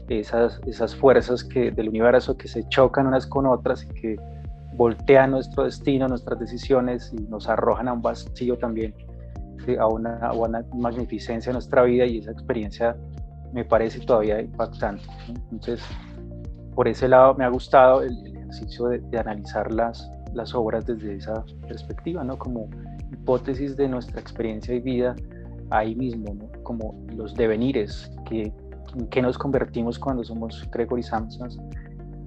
esas, 0.07 0.59
esas 0.65 0.95
fuerzas 0.95 1.43
que, 1.43 1.69
del 1.69 1.89
universo 1.89 2.35
que 2.35 2.47
se 2.47 2.67
chocan 2.69 3.05
unas 3.05 3.27
con 3.27 3.45
otras 3.45 3.83
y 3.83 3.87
que 3.93 4.15
voltean 4.73 5.31
nuestro 5.31 5.63
destino, 5.63 6.07
nuestras 6.07 6.39
decisiones 6.39 7.13
y 7.13 7.21
nos 7.23 7.47
arrojan 7.47 7.87
a 7.87 7.93
un 7.93 8.01
vacío 8.01 8.57
también, 8.57 8.93
a 9.79 9.87
una, 9.87 10.17
a 10.17 10.33
una 10.33 10.65
magnificencia 10.73 11.49
en 11.49 11.53
nuestra 11.53 11.83
vida 11.83 12.05
y 12.05 12.19
esa 12.19 12.31
experiencia 12.31 12.95
me 13.53 13.65
parece 13.65 13.99
todavía 13.99 14.41
impactante. 14.41 15.03
Entonces, 15.51 15.81
por 16.73 16.87
ese 16.87 17.07
lado 17.07 17.35
me 17.35 17.43
ha 17.43 17.49
gustado 17.49 18.01
el, 18.01 18.15
ejercicio 18.27 18.87
de, 18.87 18.99
de, 18.99 19.17
analizar 19.17 19.71
las, 19.71 20.11
las 20.33 20.53
obras 20.53 20.85
desde 20.85 21.15
esa 21.15 21.43
perspectiva, 21.67 22.23
¿no? 22.23 22.37
como 22.37 22.69
hipótesis 23.11 23.77
de 23.77 23.87
nuestra 23.87 24.19
experiencia 24.19 24.75
y 24.75 24.79
vida 24.79 25.15
ahí 25.69 25.95
mismo, 25.95 26.33
¿no? 26.33 26.49
como 26.63 26.95
los 27.15 27.33
devenires, 27.35 28.11
que, 28.25 28.53
en 28.95 29.07
qué 29.09 29.21
nos 29.21 29.37
convertimos 29.37 29.97
cuando 29.97 30.23
somos 30.23 30.67
Gregory 30.71 31.03
Samsons 31.03 31.57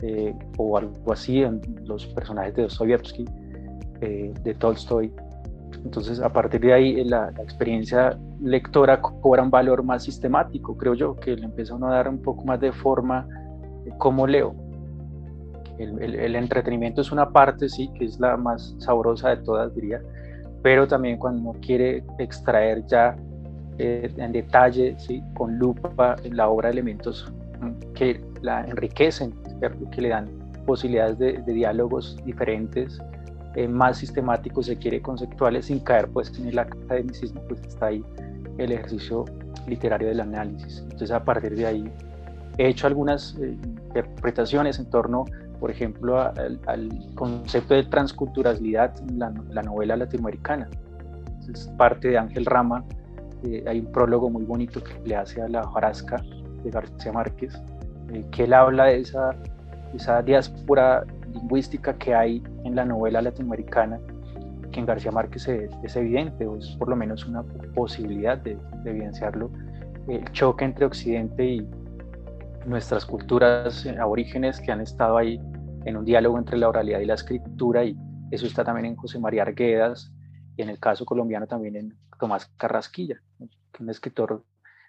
eh, 0.07 0.35
o 0.59 0.77
algo 0.77 1.13
así, 1.13 1.43
en 1.43 1.61
los 1.85 2.07
personajes 2.07 2.55
de 2.55 2.63
Dostoyevsky, 2.63 3.25
eh, 4.01 4.35
de 4.43 4.55
Tolstoy. 4.55 5.11
Entonces, 5.85 6.21
a 6.21 6.33
partir 6.33 6.61
de 6.61 6.73
ahí, 6.73 7.05
la, 7.05 7.31
la, 7.31 7.43
experiencia 7.43 8.19
lectora 8.41 9.01
cobra 9.01 9.43
un 9.43 9.51
valor 9.51 9.83
más 9.83 10.05
sistemático, 10.05 10.77
creo 10.77 10.95
yo, 10.95 11.17
que 11.17 11.37
le 11.37 11.47
empieza 11.47 11.75
uno 11.75 11.89
a 11.89 11.95
dar 11.97 12.09
un 12.09 12.19
poco 12.19 12.45
más 12.45 12.61
de 12.61 12.73
forma 12.73 13.27
de 13.85 13.93
cómo 13.99 14.27
leo. 14.27 14.55
El, 15.79 16.01
el, 16.03 16.15
el, 16.15 16.37
entretenimiento 16.37 17.01
es 17.01 17.11
una 17.11 17.31
parte, 17.31 17.69
sí, 17.69 17.89
que 17.95 18.05
es 18.05 18.21
la 18.21 18.37
más 18.37 18.77
sabrosa 18.79 19.31
de 19.31 19.39
todas, 19.39 19.75
diría, 19.75 20.01
pero 20.63 20.87
también 20.87 21.19
cuando 21.19 21.51
uno 21.51 21.61
quiere 21.61 22.05
extraer 22.19 22.87
ya 22.87 23.17
eh, 23.79 24.09
en 24.17 24.33
detalle, 24.33 24.95
¿sí? 24.99 25.21
con 25.35 25.59
lupa, 25.59 26.15
la 26.31 26.49
obra 26.49 26.71
elementos 26.71 27.33
mm, 27.61 27.93
que 27.93 28.21
la 28.41 28.65
enriquecen, 28.65 29.35
que 29.91 30.03
le 30.03 30.09
dan 30.11 30.29
posibilidades 30.67 31.19
de, 31.19 31.33
de 31.43 31.53
diálogos 31.53 32.17
diferentes, 32.25 33.01
eh, 33.55 33.69
más 33.69 33.99
sistemáticos, 33.99 34.67
se 34.67 34.77
quiere, 34.77 35.01
conceptuales, 35.01 35.67
sin 35.67 35.81
caer 35.81 36.09
pues, 36.09 36.37
en 36.39 36.49
el 36.49 36.59
academicismo, 36.59 37.41
pues 37.49 37.61
está 37.63 37.87
ahí 37.87 38.05
el 38.59 38.73
ejercicio 38.73 39.25
literario 39.67 40.09
del 40.09 40.21
análisis. 40.21 40.81
Entonces, 40.83 41.11
a 41.11 41.25
partir 41.25 41.55
de 41.55 41.67
ahí, 41.67 41.93
he 42.59 42.69
hecho 42.69 42.87
algunas 42.87 43.37
eh, 43.41 43.57
interpretaciones 43.65 44.79
en 44.79 44.91
torno, 44.91 45.25
por 45.61 45.71
ejemplo, 45.71 46.21
a, 46.21 46.29
al, 46.29 46.61
al, 46.67 46.89
concepto 47.15 47.75
de 47.75 47.85
transculturalidad 47.85 48.95
en 49.09 49.19
la, 49.19 49.33
la 49.51 49.63
novela 49.63 49.97
latinoamericana. 49.97 50.69
Es 51.49 51.69
parte 51.77 52.09
de 52.09 52.19
Ángel 52.19 52.47
Rama, 52.47 52.85
eh, 53.45 53.63
hay 53.67 53.81
un 53.81 53.93
prólogo 53.93 54.31
muy 54.31 54.45
bonito 54.45 54.83
que 54.83 54.93
le 55.05 55.17
hace 55.17 55.43
a 55.43 55.49
la 55.49 55.61
hojarasca 55.63 56.17
de 56.63 56.71
García 56.71 57.13
Márquez, 57.13 57.61
eh, 58.13 58.25
que 58.31 58.45
él 58.45 58.55
habla 58.55 58.87
de 58.87 59.01
esa, 59.01 59.31
esa 59.95 60.23
diáspora 60.23 61.05
lingüística 61.33 61.97
que 61.97 62.15
hay 62.15 62.43
en 62.65 62.75
la 62.75 62.85
novela 62.85 63.23
latinoamericana, 63.23 64.01
que 64.73 64.81
en 64.81 64.87
García 64.87 65.13
Márquez 65.13 65.49
es, 65.49 65.71
es 65.83 65.97
evidente, 65.97 66.47
o 66.47 66.57
es 66.57 66.77
por 66.79 66.89
lo 66.89 66.97
menos 66.97 67.27
una 67.27 67.43
posibilidad 67.75 68.39
de, 68.39 68.57
de 68.83 68.91
evidenciarlo, 68.91 69.51
el 70.09 70.25
choque 70.33 70.65
entre 70.65 70.85
Occidente 70.85 71.45
y 71.45 71.69
nuestras 72.67 73.05
culturas 73.05 73.87
aborígenes 74.01 74.61
que 74.61 74.73
han 74.73 74.81
estado 74.81 75.17
ahí 75.17 75.41
en 75.85 75.97
un 75.97 76.05
diálogo 76.05 76.39
entre 76.39 76.59
la 76.59 76.69
oralidad 76.69 77.01
y 77.01 77.07
la 77.07 77.15
escritura, 77.15 77.85
y 77.85 77.97
eso 78.31 78.47
está 78.47 78.65
también 78.65 78.87
en 78.87 78.97
José 78.97 79.19
María 79.19 79.43
Arguedas, 79.43 80.13
y 80.57 80.63
en 80.63 80.69
el 80.69 80.79
caso 80.79 81.05
colombiano 81.05 81.47
también 81.47 81.77
en 81.77 81.95
Tomás 82.19 82.47
Carrasquilla, 82.57 83.21
un 83.81 83.91
escritor 83.91 84.43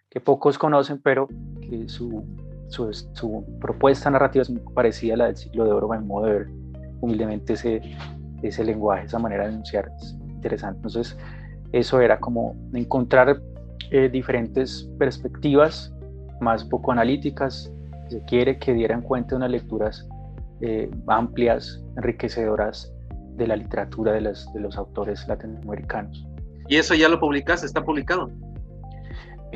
que 0.10 0.20
pocos 0.20 0.58
conocen, 0.58 1.02
pero 1.02 1.28
que 1.62 1.90
su, 1.90 2.24
su, 2.68 3.46
propuesta 3.60 4.10
narrativa 4.10 4.42
es 4.42 4.50
muy 4.50 4.62
parecida 4.74 5.14
a 5.14 5.18
la 5.18 5.26
del 5.26 5.38
siglo 5.38 5.66
de 5.66 5.72
oro, 5.72 5.88
ver 5.88 6.48
humildemente 7.02 7.54
ese, 7.54 7.82
ese 8.42 8.64
lenguaje, 8.64 9.06
esa 9.06 9.20
manera 9.20 9.44
de 9.44 9.52
enunciar, 9.52 9.92
es 10.02 10.16
interesante. 10.30 10.78
Entonces, 10.78 11.18
eso 11.72 12.00
era 12.00 12.20
como 12.20 12.56
encontrar 12.74 13.42
eh, 13.92 14.10
diferentes 14.10 14.90
perspectivas 14.98 15.94
más 16.42 16.64
poco 16.64 16.92
analíticas, 16.92 17.72
se 18.10 18.22
quiere, 18.26 18.60
que 18.60 18.74
dieran 18.74 19.02
cuenta 19.02 19.32
de 19.32 19.36
unas 19.38 19.52
lecturas 19.52 20.08
eh, 20.62 20.90
amplias, 21.08 21.84
enriquecedoras 21.98 22.94
de 23.36 23.48
la 23.48 23.56
literatura 23.56 24.14
de, 24.14 24.22
las, 24.22 24.52
de 24.54 24.60
los 24.60 24.78
autores 24.78 25.28
latinoamericanos. 25.28 26.26
¿Y 26.68 26.78
eso 26.78 26.96
ya 26.96 27.10
lo 27.10 27.20
publicaste? 27.20 27.66
¿Está 27.66 27.84
publicado? 27.84 28.32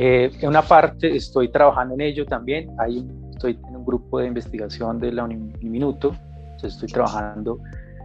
Eh, 0.02 0.32
en 0.40 0.48
una 0.48 0.62
parte 0.62 1.14
estoy 1.14 1.50
trabajando 1.50 1.94
en 1.94 2.00
ello 2.00 2.26
también. 2.26 2.70
Hay, 2.78 3.06
estoy 3.32 3.60
en 3.68 3.76
un 3.76 3.86
grupo 3.86 4.20
de 4.20 4.28
investigación 4.28 4.98
de 4.98 5.12
la 5.12 5.26
Uniminuto, 5.26 6.16
estoy 6.64 6.88
trabajando 6.88 7.60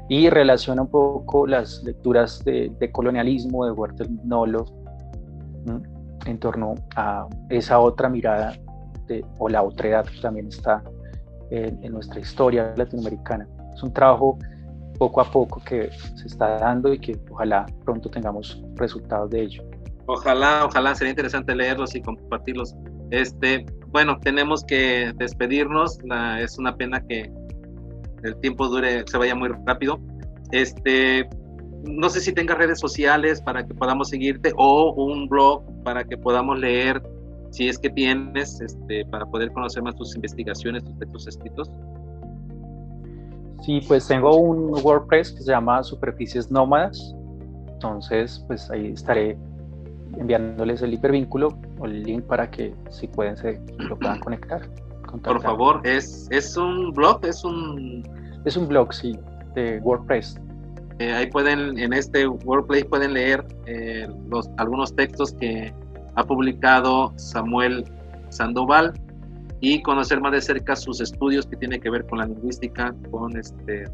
y 0.09 0.29
relaciona 0.29 0.83
un 0.83 0.89
poco 0.89 1.47
las 1.47 1.85
lecturas 1.85 2.45
de, 2.45 2.73
de 2.81 2.91
colonialismo 2.91 3.65
de 3.65 3.71
Huerta 3.71 4.05
Nolo 4.25 4.67
en 6.27 6.39
torno 6.41 6.75
a 6.97 7.29
esa 7.49 7.79
otra 7.79 8.09
mirada 8.09 8.55
de, 9.07 9.25
o 9.39 9.49
la 9.49 9.63
otredad 9.63 10.05
que 10.05 10.21
también 10.21 10.49
está 10.49 10.83
en, 11.51 11.79
en 11.81 11.93
nuestra 11.93 12.19
historia 12.19 12.75
latinoamericana. 12.77 13.47
Es 13.73 13.85
un 13.85 13.93
trabajo 13.93 14.37
poco 14.99 15.21
a 15.21 15.31
poco 15.31 15.63
que 15.65 15.91
se 16.17 16.27
está 16.27 16.59
dando 16.59 16.93
y 16.93 16.99
que 16.99 17.17
ojalá 17.31 17.67
pronto 17.85 18.11
tengamos 18.11 18.61
resultados 18.75 19.31
de 19.31 19.43
ello. 19.43 19.63
Ojalá, 20.07 20.67
ojalá, 20.67 20.95
sería 20.95 21.11
interesante 21.11 21.55
leerlos 21.55 21.95
y 21.95 22.03
compartirlos. 22.03 22.75
Este, 23.11 23.65
bueno, 23.89 24.19
tenemos 24.21 24.65
que 24.65 25.13
despedirnos. 25.17 25.99
Es 26.39 26.59
una 26.59 26.77
pena 26.77 27.01
que 27.07 27.31
el 28.23 28.37
tiempo 28.41 28.69
dure, 28.69 29.05
se 29.07 29.19
vaya 29.19 29.35
muy 29.35 29.49
rápido. 29.67 30.01
Este, 30.51 31.29
no 31.85 32.09
sé 32.11 32.21
si 32.21 32.33
tengas 32.33 32.59
redes 32.59 32.81
sociales 32.81 33.41
para 33.41 33.67
que 33.67 33.75
podamos 33.75 34.09
seguirte 34.09 34.53
o 34.57 34.93
un 34.93 35.29
blog 35.29 35.63
para 35.85 36.05
que 36.05 36.17
podamos 36.17 36.59
leer, 36.59 37.03
si 37.51 37.69
es 37.69 37.79
que 37.79 37.91
tienes, 37.91 38.61
este, 38.61 39.05
para 39.07 39.27
poder 39.27 39.53
conocer 39.53 39.83
más 39.83 39.95
tus 39.95 40.15
investigaciones, 40.17 40.85
tus 40.85 40.99
textos 40.99 41.29
escritos. 41.29 41.71
Sí, 43.63 43.81
pues 43.89 44.07
tengo 44.09 44.37
un 44.37 44.71
WordPress 44.83 45.33
que 45.33 45.43
se 45.43 45.53
llama 45.53 45.83
Superficies 45.83 46.51
Nómadas. 46.51 47.15
Entonces, 47.69 48.45
pues 48.47 48.71
ahí 48.71 48.89
estaré 48.89 49.39
enviándoles 50.19 50.83
el 50.83 50.95
hipervínculo 50.95 51.59
o 51.79 51.87
el 51.87 52.03
link 52.03 52.25
para 52.25 52.51
que 52.51 52.75
si 52.91 53.07
pueden 53.09 53.37
se 53.37 53.61
lo 53.79 53.99
puedan 53.99 54.21
conectar. 54.21 54.63
Contactar. 55.07 55.33
Por 55.33 55.43
favor, 55.43 55.81
¿es, 55.85 56.29
¿es 56.31 56.57
un 56.57 56.93
blog? 56.93 57.25
¿Es 57.25 57.45
un...? 57.45 58.03
Es 58.45 58.57
un 58.57 58.69
blog, 58.69 58.93
sí, 58.93 59.19
de 59.55 59.81
WordPress. 59.81 60.39
Eh, 60.99 61.13
ahí 61.13 61.27
pueden, 61.29 61.79
en 61.79 61.93
este 61.93 62.27
WordPress 62.27 62.85
pueden 62.85 63.15
leer 63.15 63.45
eh, 63.67 64.07
los, 64.29 64.51
algunos 64.59 64.95
textos 64.95 65.33
que 65.35 65.73
ha 66.15 66.25
publicado 66.25 67.13
Samuel 67.17 67.85
Sandoval 68.29 68.93
y 69.61 69.83
conocer 69.83 70.21
más 70.21 70.33
de 70.33 70.41
cerca 70.41 70.77
sus 70.77 71.01
estudios 71.01 71.47
que 71.47 71.57
tienen 71.57 71.81
que 71.81 71.91
ver 71.91 72.07
con 72.07 72.19
la 72.19 72.27
lingüística, 72.27 72.95
con 73.11 73.37
este, 73.37 73.85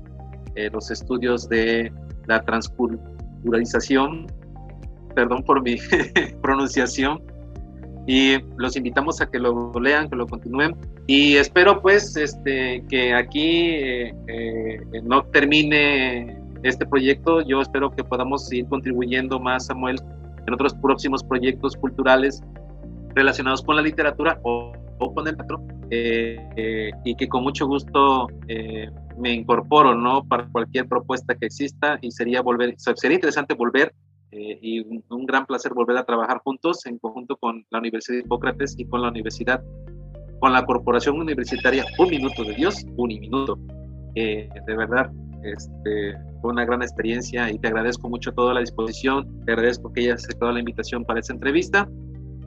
eh, 0.57 0.69
los 0.73 0.91
estudios 0.91 1.49
de 1.49 1.93
la 2.27 2.43
transculturalización, 2.43 4.27
perdón 5.21 5.43
por 5.43 5.63
mi 5.63 5.77
pronunciación, 6.43 7.23
y 8.07 8.39
los 8.57 8.75
invitamos 8.75 9.21
a 9.21 9.31
que 9.31 9.39
lo 9.39 9.71
lean, 9.79 10.09
que 10.09 10.17
lo 10.17 10.27
continúen, 10.27 10.75
y 11.07 11.37
espero 11.37 11.83
pues 11.83 12.17
este, 12.17 12.83
que 12.89 13.13
aquí 13.13 13.51
eh, 13.71 14.15
eh, 14.29 14.81
no 15.03 15.23
termine 15.25 16.39
este 16.63 16.87
proyecto, 16.87 17.43
yo 17.43 17.61
espero 17.61 17.91
que 17.91 18.03
podamos 18.03 18.49
seguir 18.49 18.67
contribuyendo 18.69 19.39
más, 19.39 19.67
Samuel, 19.67 20.01
en 20.47 20.55
otros 20.55 20.73
próximos 20.75 21.23
proyectos 21.23 21.77
culturales 21.77 22.43
relacionados 23.15 23.63
con 23.63 23.77
la 23.77 23.83
literatura 23.83 24.41
o 24.43 24.73
o 25.01 25.13
con 25.15 25.27
el 25.27 25.37
teatro 25.37 25.61
eh, 25.91 26.39
eh, 26.57 26.91
y 27.05 27.17
que 27.17 27.29
con 27.29 27.43
mucho 27.43 27.67
gusto 27.67 28.29
eh, 28.47 28.89
me 29.19 29.33
incorporo 29.33 29.95
no 29.95 30.25
para 30.25 30.47
cualquier 30.47 30.87
propuesta 30.87 31.35
que 31.35 31.47
exista 31.47 31.99
y 32.01 32.11
sería 32.13 32.43
volver 32.43 32.75
sería 32.77 33.17
interesante 33.17 33.55
volver 33.55 33.93
y 34.33 34.81
un, 34.81 35.03
un, 35.11 35.27
gran 35.27 35.45
placer 35.47 35.75
volver 35.75 35.97
a 35.97 36.05
trabajar 36.05 36.39
juntos 36.39 36.87
en 36.87 36.99
conjunto 36.99 37.37
con 37.37 37.65
la 37.71 37.79
Universidad 37.79 38.19
de 38.19 38.25
Hipócrates 38.25 38.79
y 38.79 38.85
con 38.85 39.03
la 39.03 39.09
universidad 39.09 39.63
con 40.39 40.53
la 40.53 40.65
corporación 40.65 41.19
universitaria 41.19 41.85
Un 41.99 42.11
Minuto 42.11 42.45
de 42.45 42.55
Dios 42.55 42.87
Uniminuto 42.97 43.59
de 44.15 44.77
verdad 44.77 45.11
este, 45.43 46.17
fue 46.41 46.53
una 46.53 46.65
gran 46.65 46.83
experiencia 46.83 47.51
y 47.51 47.59
te 47.59 47.69
agradezco 47.69 48.09
mucho 48.09 48.33
toda 48.33 48.55
la 48.55 48.61
disposición 48.61 49.45
te 49.47 49.53
agradezco 49.53 49.93
que 49.93 50.03
hayas 50.03 50.25
aceptado 50.25 50.53
la 50.53 50.61
invitación 50.61 51.05
para 51.05 51.21
esta 51.21 51.33
entrevista 51.33 51.89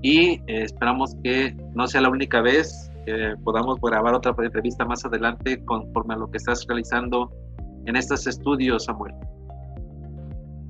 y 0.03 0.41
eh, 0.47 0.63
esperamos 0.63 1.15
que 1.23 1.55
no 1.73 1.88
sea 1.88 2.01
la 2.01 2.09
única 2.09 2.41
vez 2.41 2.91
que 3.05 3.36
podamos 3.43 3.79
grabar 3.81 4.13
otra 4.13 4.36
entrevista 4.38 4.86
más 4.86 5.03
adelante 5.05 5.63
conforme 5.63 6.13
a 6.13 6.17
lo 6.17 6.29
que 6.29 6.38
estás 6.38 6.65
realizando 6.67 7.31
en 7.86 7.95
estos 7.95 8.27
estudios, 8.27 8.86
Samuel. 8.86 9.13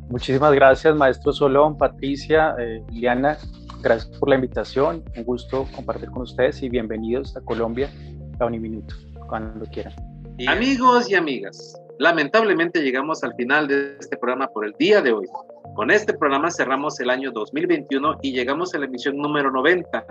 Muchísimas 0.09 0.53
gracias, 0.53 0.95
maestro 0.95 1.33
Solón, 1.33 1.77
Patricia, 1.77 2.55
eh, 2.59 2.83
Liana. 2.91 3.37
Gracias 3.81 4.17
por 4.17 4.29
la 4.29 4.35
invitación. 4.35 5.03
Un 5.17 5.23
gusto 5.23 5.67
compartir 5.75 6.09
con 6.11 6.23
ustedes 6.23 6.61
y 6.61 6.69
bienvenidos 6.69 7.35
a 7.35 7.41
Colombia 7.41 7.89
a 8.39 8.45
Uniminuto, 8.45 8.95
cuando 9.27 9.65
quieran. 9.65 9.93
Amigos 10.47 11.09
y 11.09 11.15
amigas, 11.15 11.79
lamentablemente 11.99 12.81
llegamos 12.81 13.23
al 13.23 13.35
final 13.35 13.67
de 13.67 13.97
este 13.99 14.17
programa 14.17 14.47
por 14.47 14.65
el 14.65 14.73
día 14.79 15.01
de 15.01 15.13
hoy. 15.13 15.27
Con 15.75 15.91
este 15.91 16.13
programa 16.13 16.51
cerramos 16.51 16.99
el 16.99 17.09
año 17.09 17.31
2021 17.31 18.19
y 18.21 18.31
llegamos 18.31 18.73
a 18.73 18.79
la 18.79 18.85
emisión 18.85 19.17
número 19.17 19.51
90. 19.51 20.05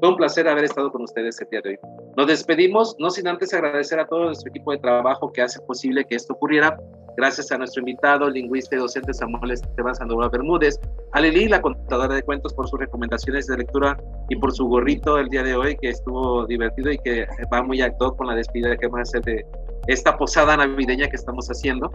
Fue 0.00 0.08
un 0.08 0.16
placer 0.16 0.48
haber 0.48 0.64
estado 0.64 0.90
con 0.90 1.02
ustedes 1.02 1.40
el 1.40 1.48
día 1.50 1.60
de 1.62 1.70
hoy. 1.70 1.78
Nos 2.16 2.26
despedimos, 2.26 2.96
no 2.98 3.10
sin 3.10 3.28
antes 3.28 3.54
agradecer 3.54 4.00
a 4.00 4.06
todo 4.06 4.24
nuestro 4.24 4.50
equipo 4.50 4.72
de 4.72 4.78
trabajo 4.78 5.32
que 5.32 5.42
hace 5.42 5.60
posible 5.60 6.04
que 6.04 6.16
esto 6.16 6.32
ocurriera. 6.32 6.76
Gracias 7.16 7.52
a 7.52 7.58
nuestro 7.58 7.80
invitado, 7.80 8.28
lingüista 8.30 8.74
y 8.74 8.78
docente 8.78 9.12
Samuel 9.12 9.50
Esteban 9.50 9.94
Sandoval 9.94 10.30
Bermúdez, 10.30 10.80
a 11.12 11.20
Lili, 11.20 11.46
la 11.46 11.60
contadora 11.60 12.14
de 12.14 12.22
cuentos, 12.22 12.54
por 12.54 12.68
sus 12.68 12.80
recomendaciones 12.80 13.46
de 13.46 13.58
lectura 13.58 13.98
y 14.30 14.36
por 14.36 14.52
su 14.52 14.66
gorrito 14.66 15.18
el 15.18 15.28
día 15.28 15.42
de 15.42 15.54
hoy, 15.54 15.76
que 15.76 15.90
estuvo 15.90 16.46
divertido 16.46 16.90
y 16.90 16.98
que 16.98 17.26
va 17.52 17.62
muy 17.62 17.82
acto 17.82 18.16
con 18.16 18.28
la 18.28 18.34
despedida 18.34 18.76
que 18.76 18.86
vamos 18.86 19.00
a 19.00 19.02
hacer 19.02 19.22
de 19.22 19.46
esta 19.88 20.16
posada 20.16 20.56
navideña 20.56 21.08
que 21.08 21.16
estamos 21.16 21.48
haciendo. 21.48 21.90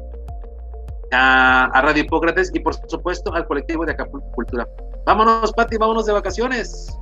A, 1.11 1.65
a 1.73 1.81
Radio 1.81 2.03
Hipócrates 2.03 2.51
y 2.53 2.59
por 2.59 2.73
supuesto 2.87 3.33
al 3.33 3.47
colectivo 3.47 3.85
de 3.85 3.93
Acapulco 3.93 4.29
Cultura. 4.31 4.67
Vámonos, 5.05 5.53
Pati, 5.53 5.77
vámonos 5.77 6.05
de 6.05 6.13
vacaciones. 6.13 6.99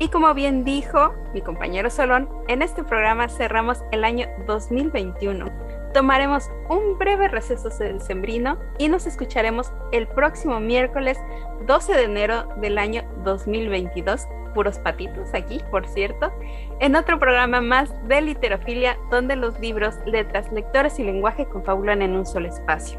Y 0.00 0.08
como 0.08 0.34
bien 0.34 0.64
dijo 0.64 1.14
mi 1.32 1.40
compañero 1.40 1.88
Solón, 1.88 2.28
en 2.48 2.62
este 2.62 2.82
programa 2.82 3.28
cerramos 3.28 3.84
el 3.92 4.02
año 4.02 4.26
2021. 4.46 5.46
Tomaremos 5.92 6.50
un 6.68 6.98
breve 6.98 7.28
receso 7.28 7.70
sembrino 7.70 8.58
y 8.78 8.88
nos 8.88 9.06
escucharemos 9.06 9.72
el 9.92 10.08
próximo 10.08 10.58
miércoles 10.58 11.20
12 11.66 11.94
de 11.94 12.02
enero 12.02 12.48
del 12.56 12.78
año 12.78 13.04
2022 13.22 14.26
puros 14.54 14.78
patitos 14.78 15.34
aquí, 15.34 15.60
por 15.70 15.86
cierto, 15.86 16.32
en 16.80 16.96
otro 16.96 17.18
programa 17.18 17.60
más 17.60 17.92
de 18.08 18.20
literofilia 18.20 18.98
donde 19.10 19.36
los 19.36 19.58
libros, 19.60 19.94
letras, 20.06 20.50
lectores 20.52 20.98
y 20.98 21.04
lenguaje 21.04 21.46
confabulan 21.46 22.02
en 22.02 22.16
un 22.16 22.26
solo 22.26 22.48
espacio. 22.48 22.98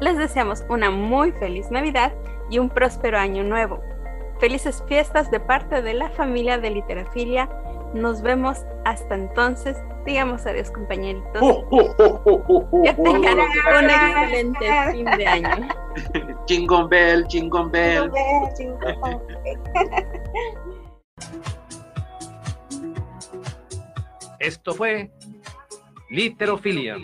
Les 0.00 0.18
deseamos 0.18 0.64
una 0.68 0.90
muy 0.90 1.32
feliz 1.32 1.70
Navidad 1.70 2.12
y 2.50 2.58
un 2.58 2.68
próspero 2.68 3.18
año 3.18 3.42
nuevo. 3.42 3.80
Felices 4.38 4.82
fiestas 4.86 5.30
de 5.30 5.40
parte 5.40 5.82
de 5.82 5.94
la 5.94 6.10
familia 6.10 6.58
de 6.58 6.70
literofilia. 6.70 7.48
Nos 7.94 8.22
vemos 8.22 8.64
hasta 8.84 9.14
entonces. 9.14 9.76
Digamos 10.04 10.44
adiós, 10.44 10.70
compañeritos. 10.70 11.40
que 12.84 12.92
tengan 12.92 13.38
un 13.38 13.90
excelente 13.90 14.92
fin 14.92 15.04
de 15.16 15.26
año. 15.26 15.68
Jingle 16.46 16.86
bell, 16.88 17.24
jingle 17.28 17.68
bell. 17.70 18.10
Esto 24.44 24.74
fue 24.74 25.10
Literofilia 26.10 26.98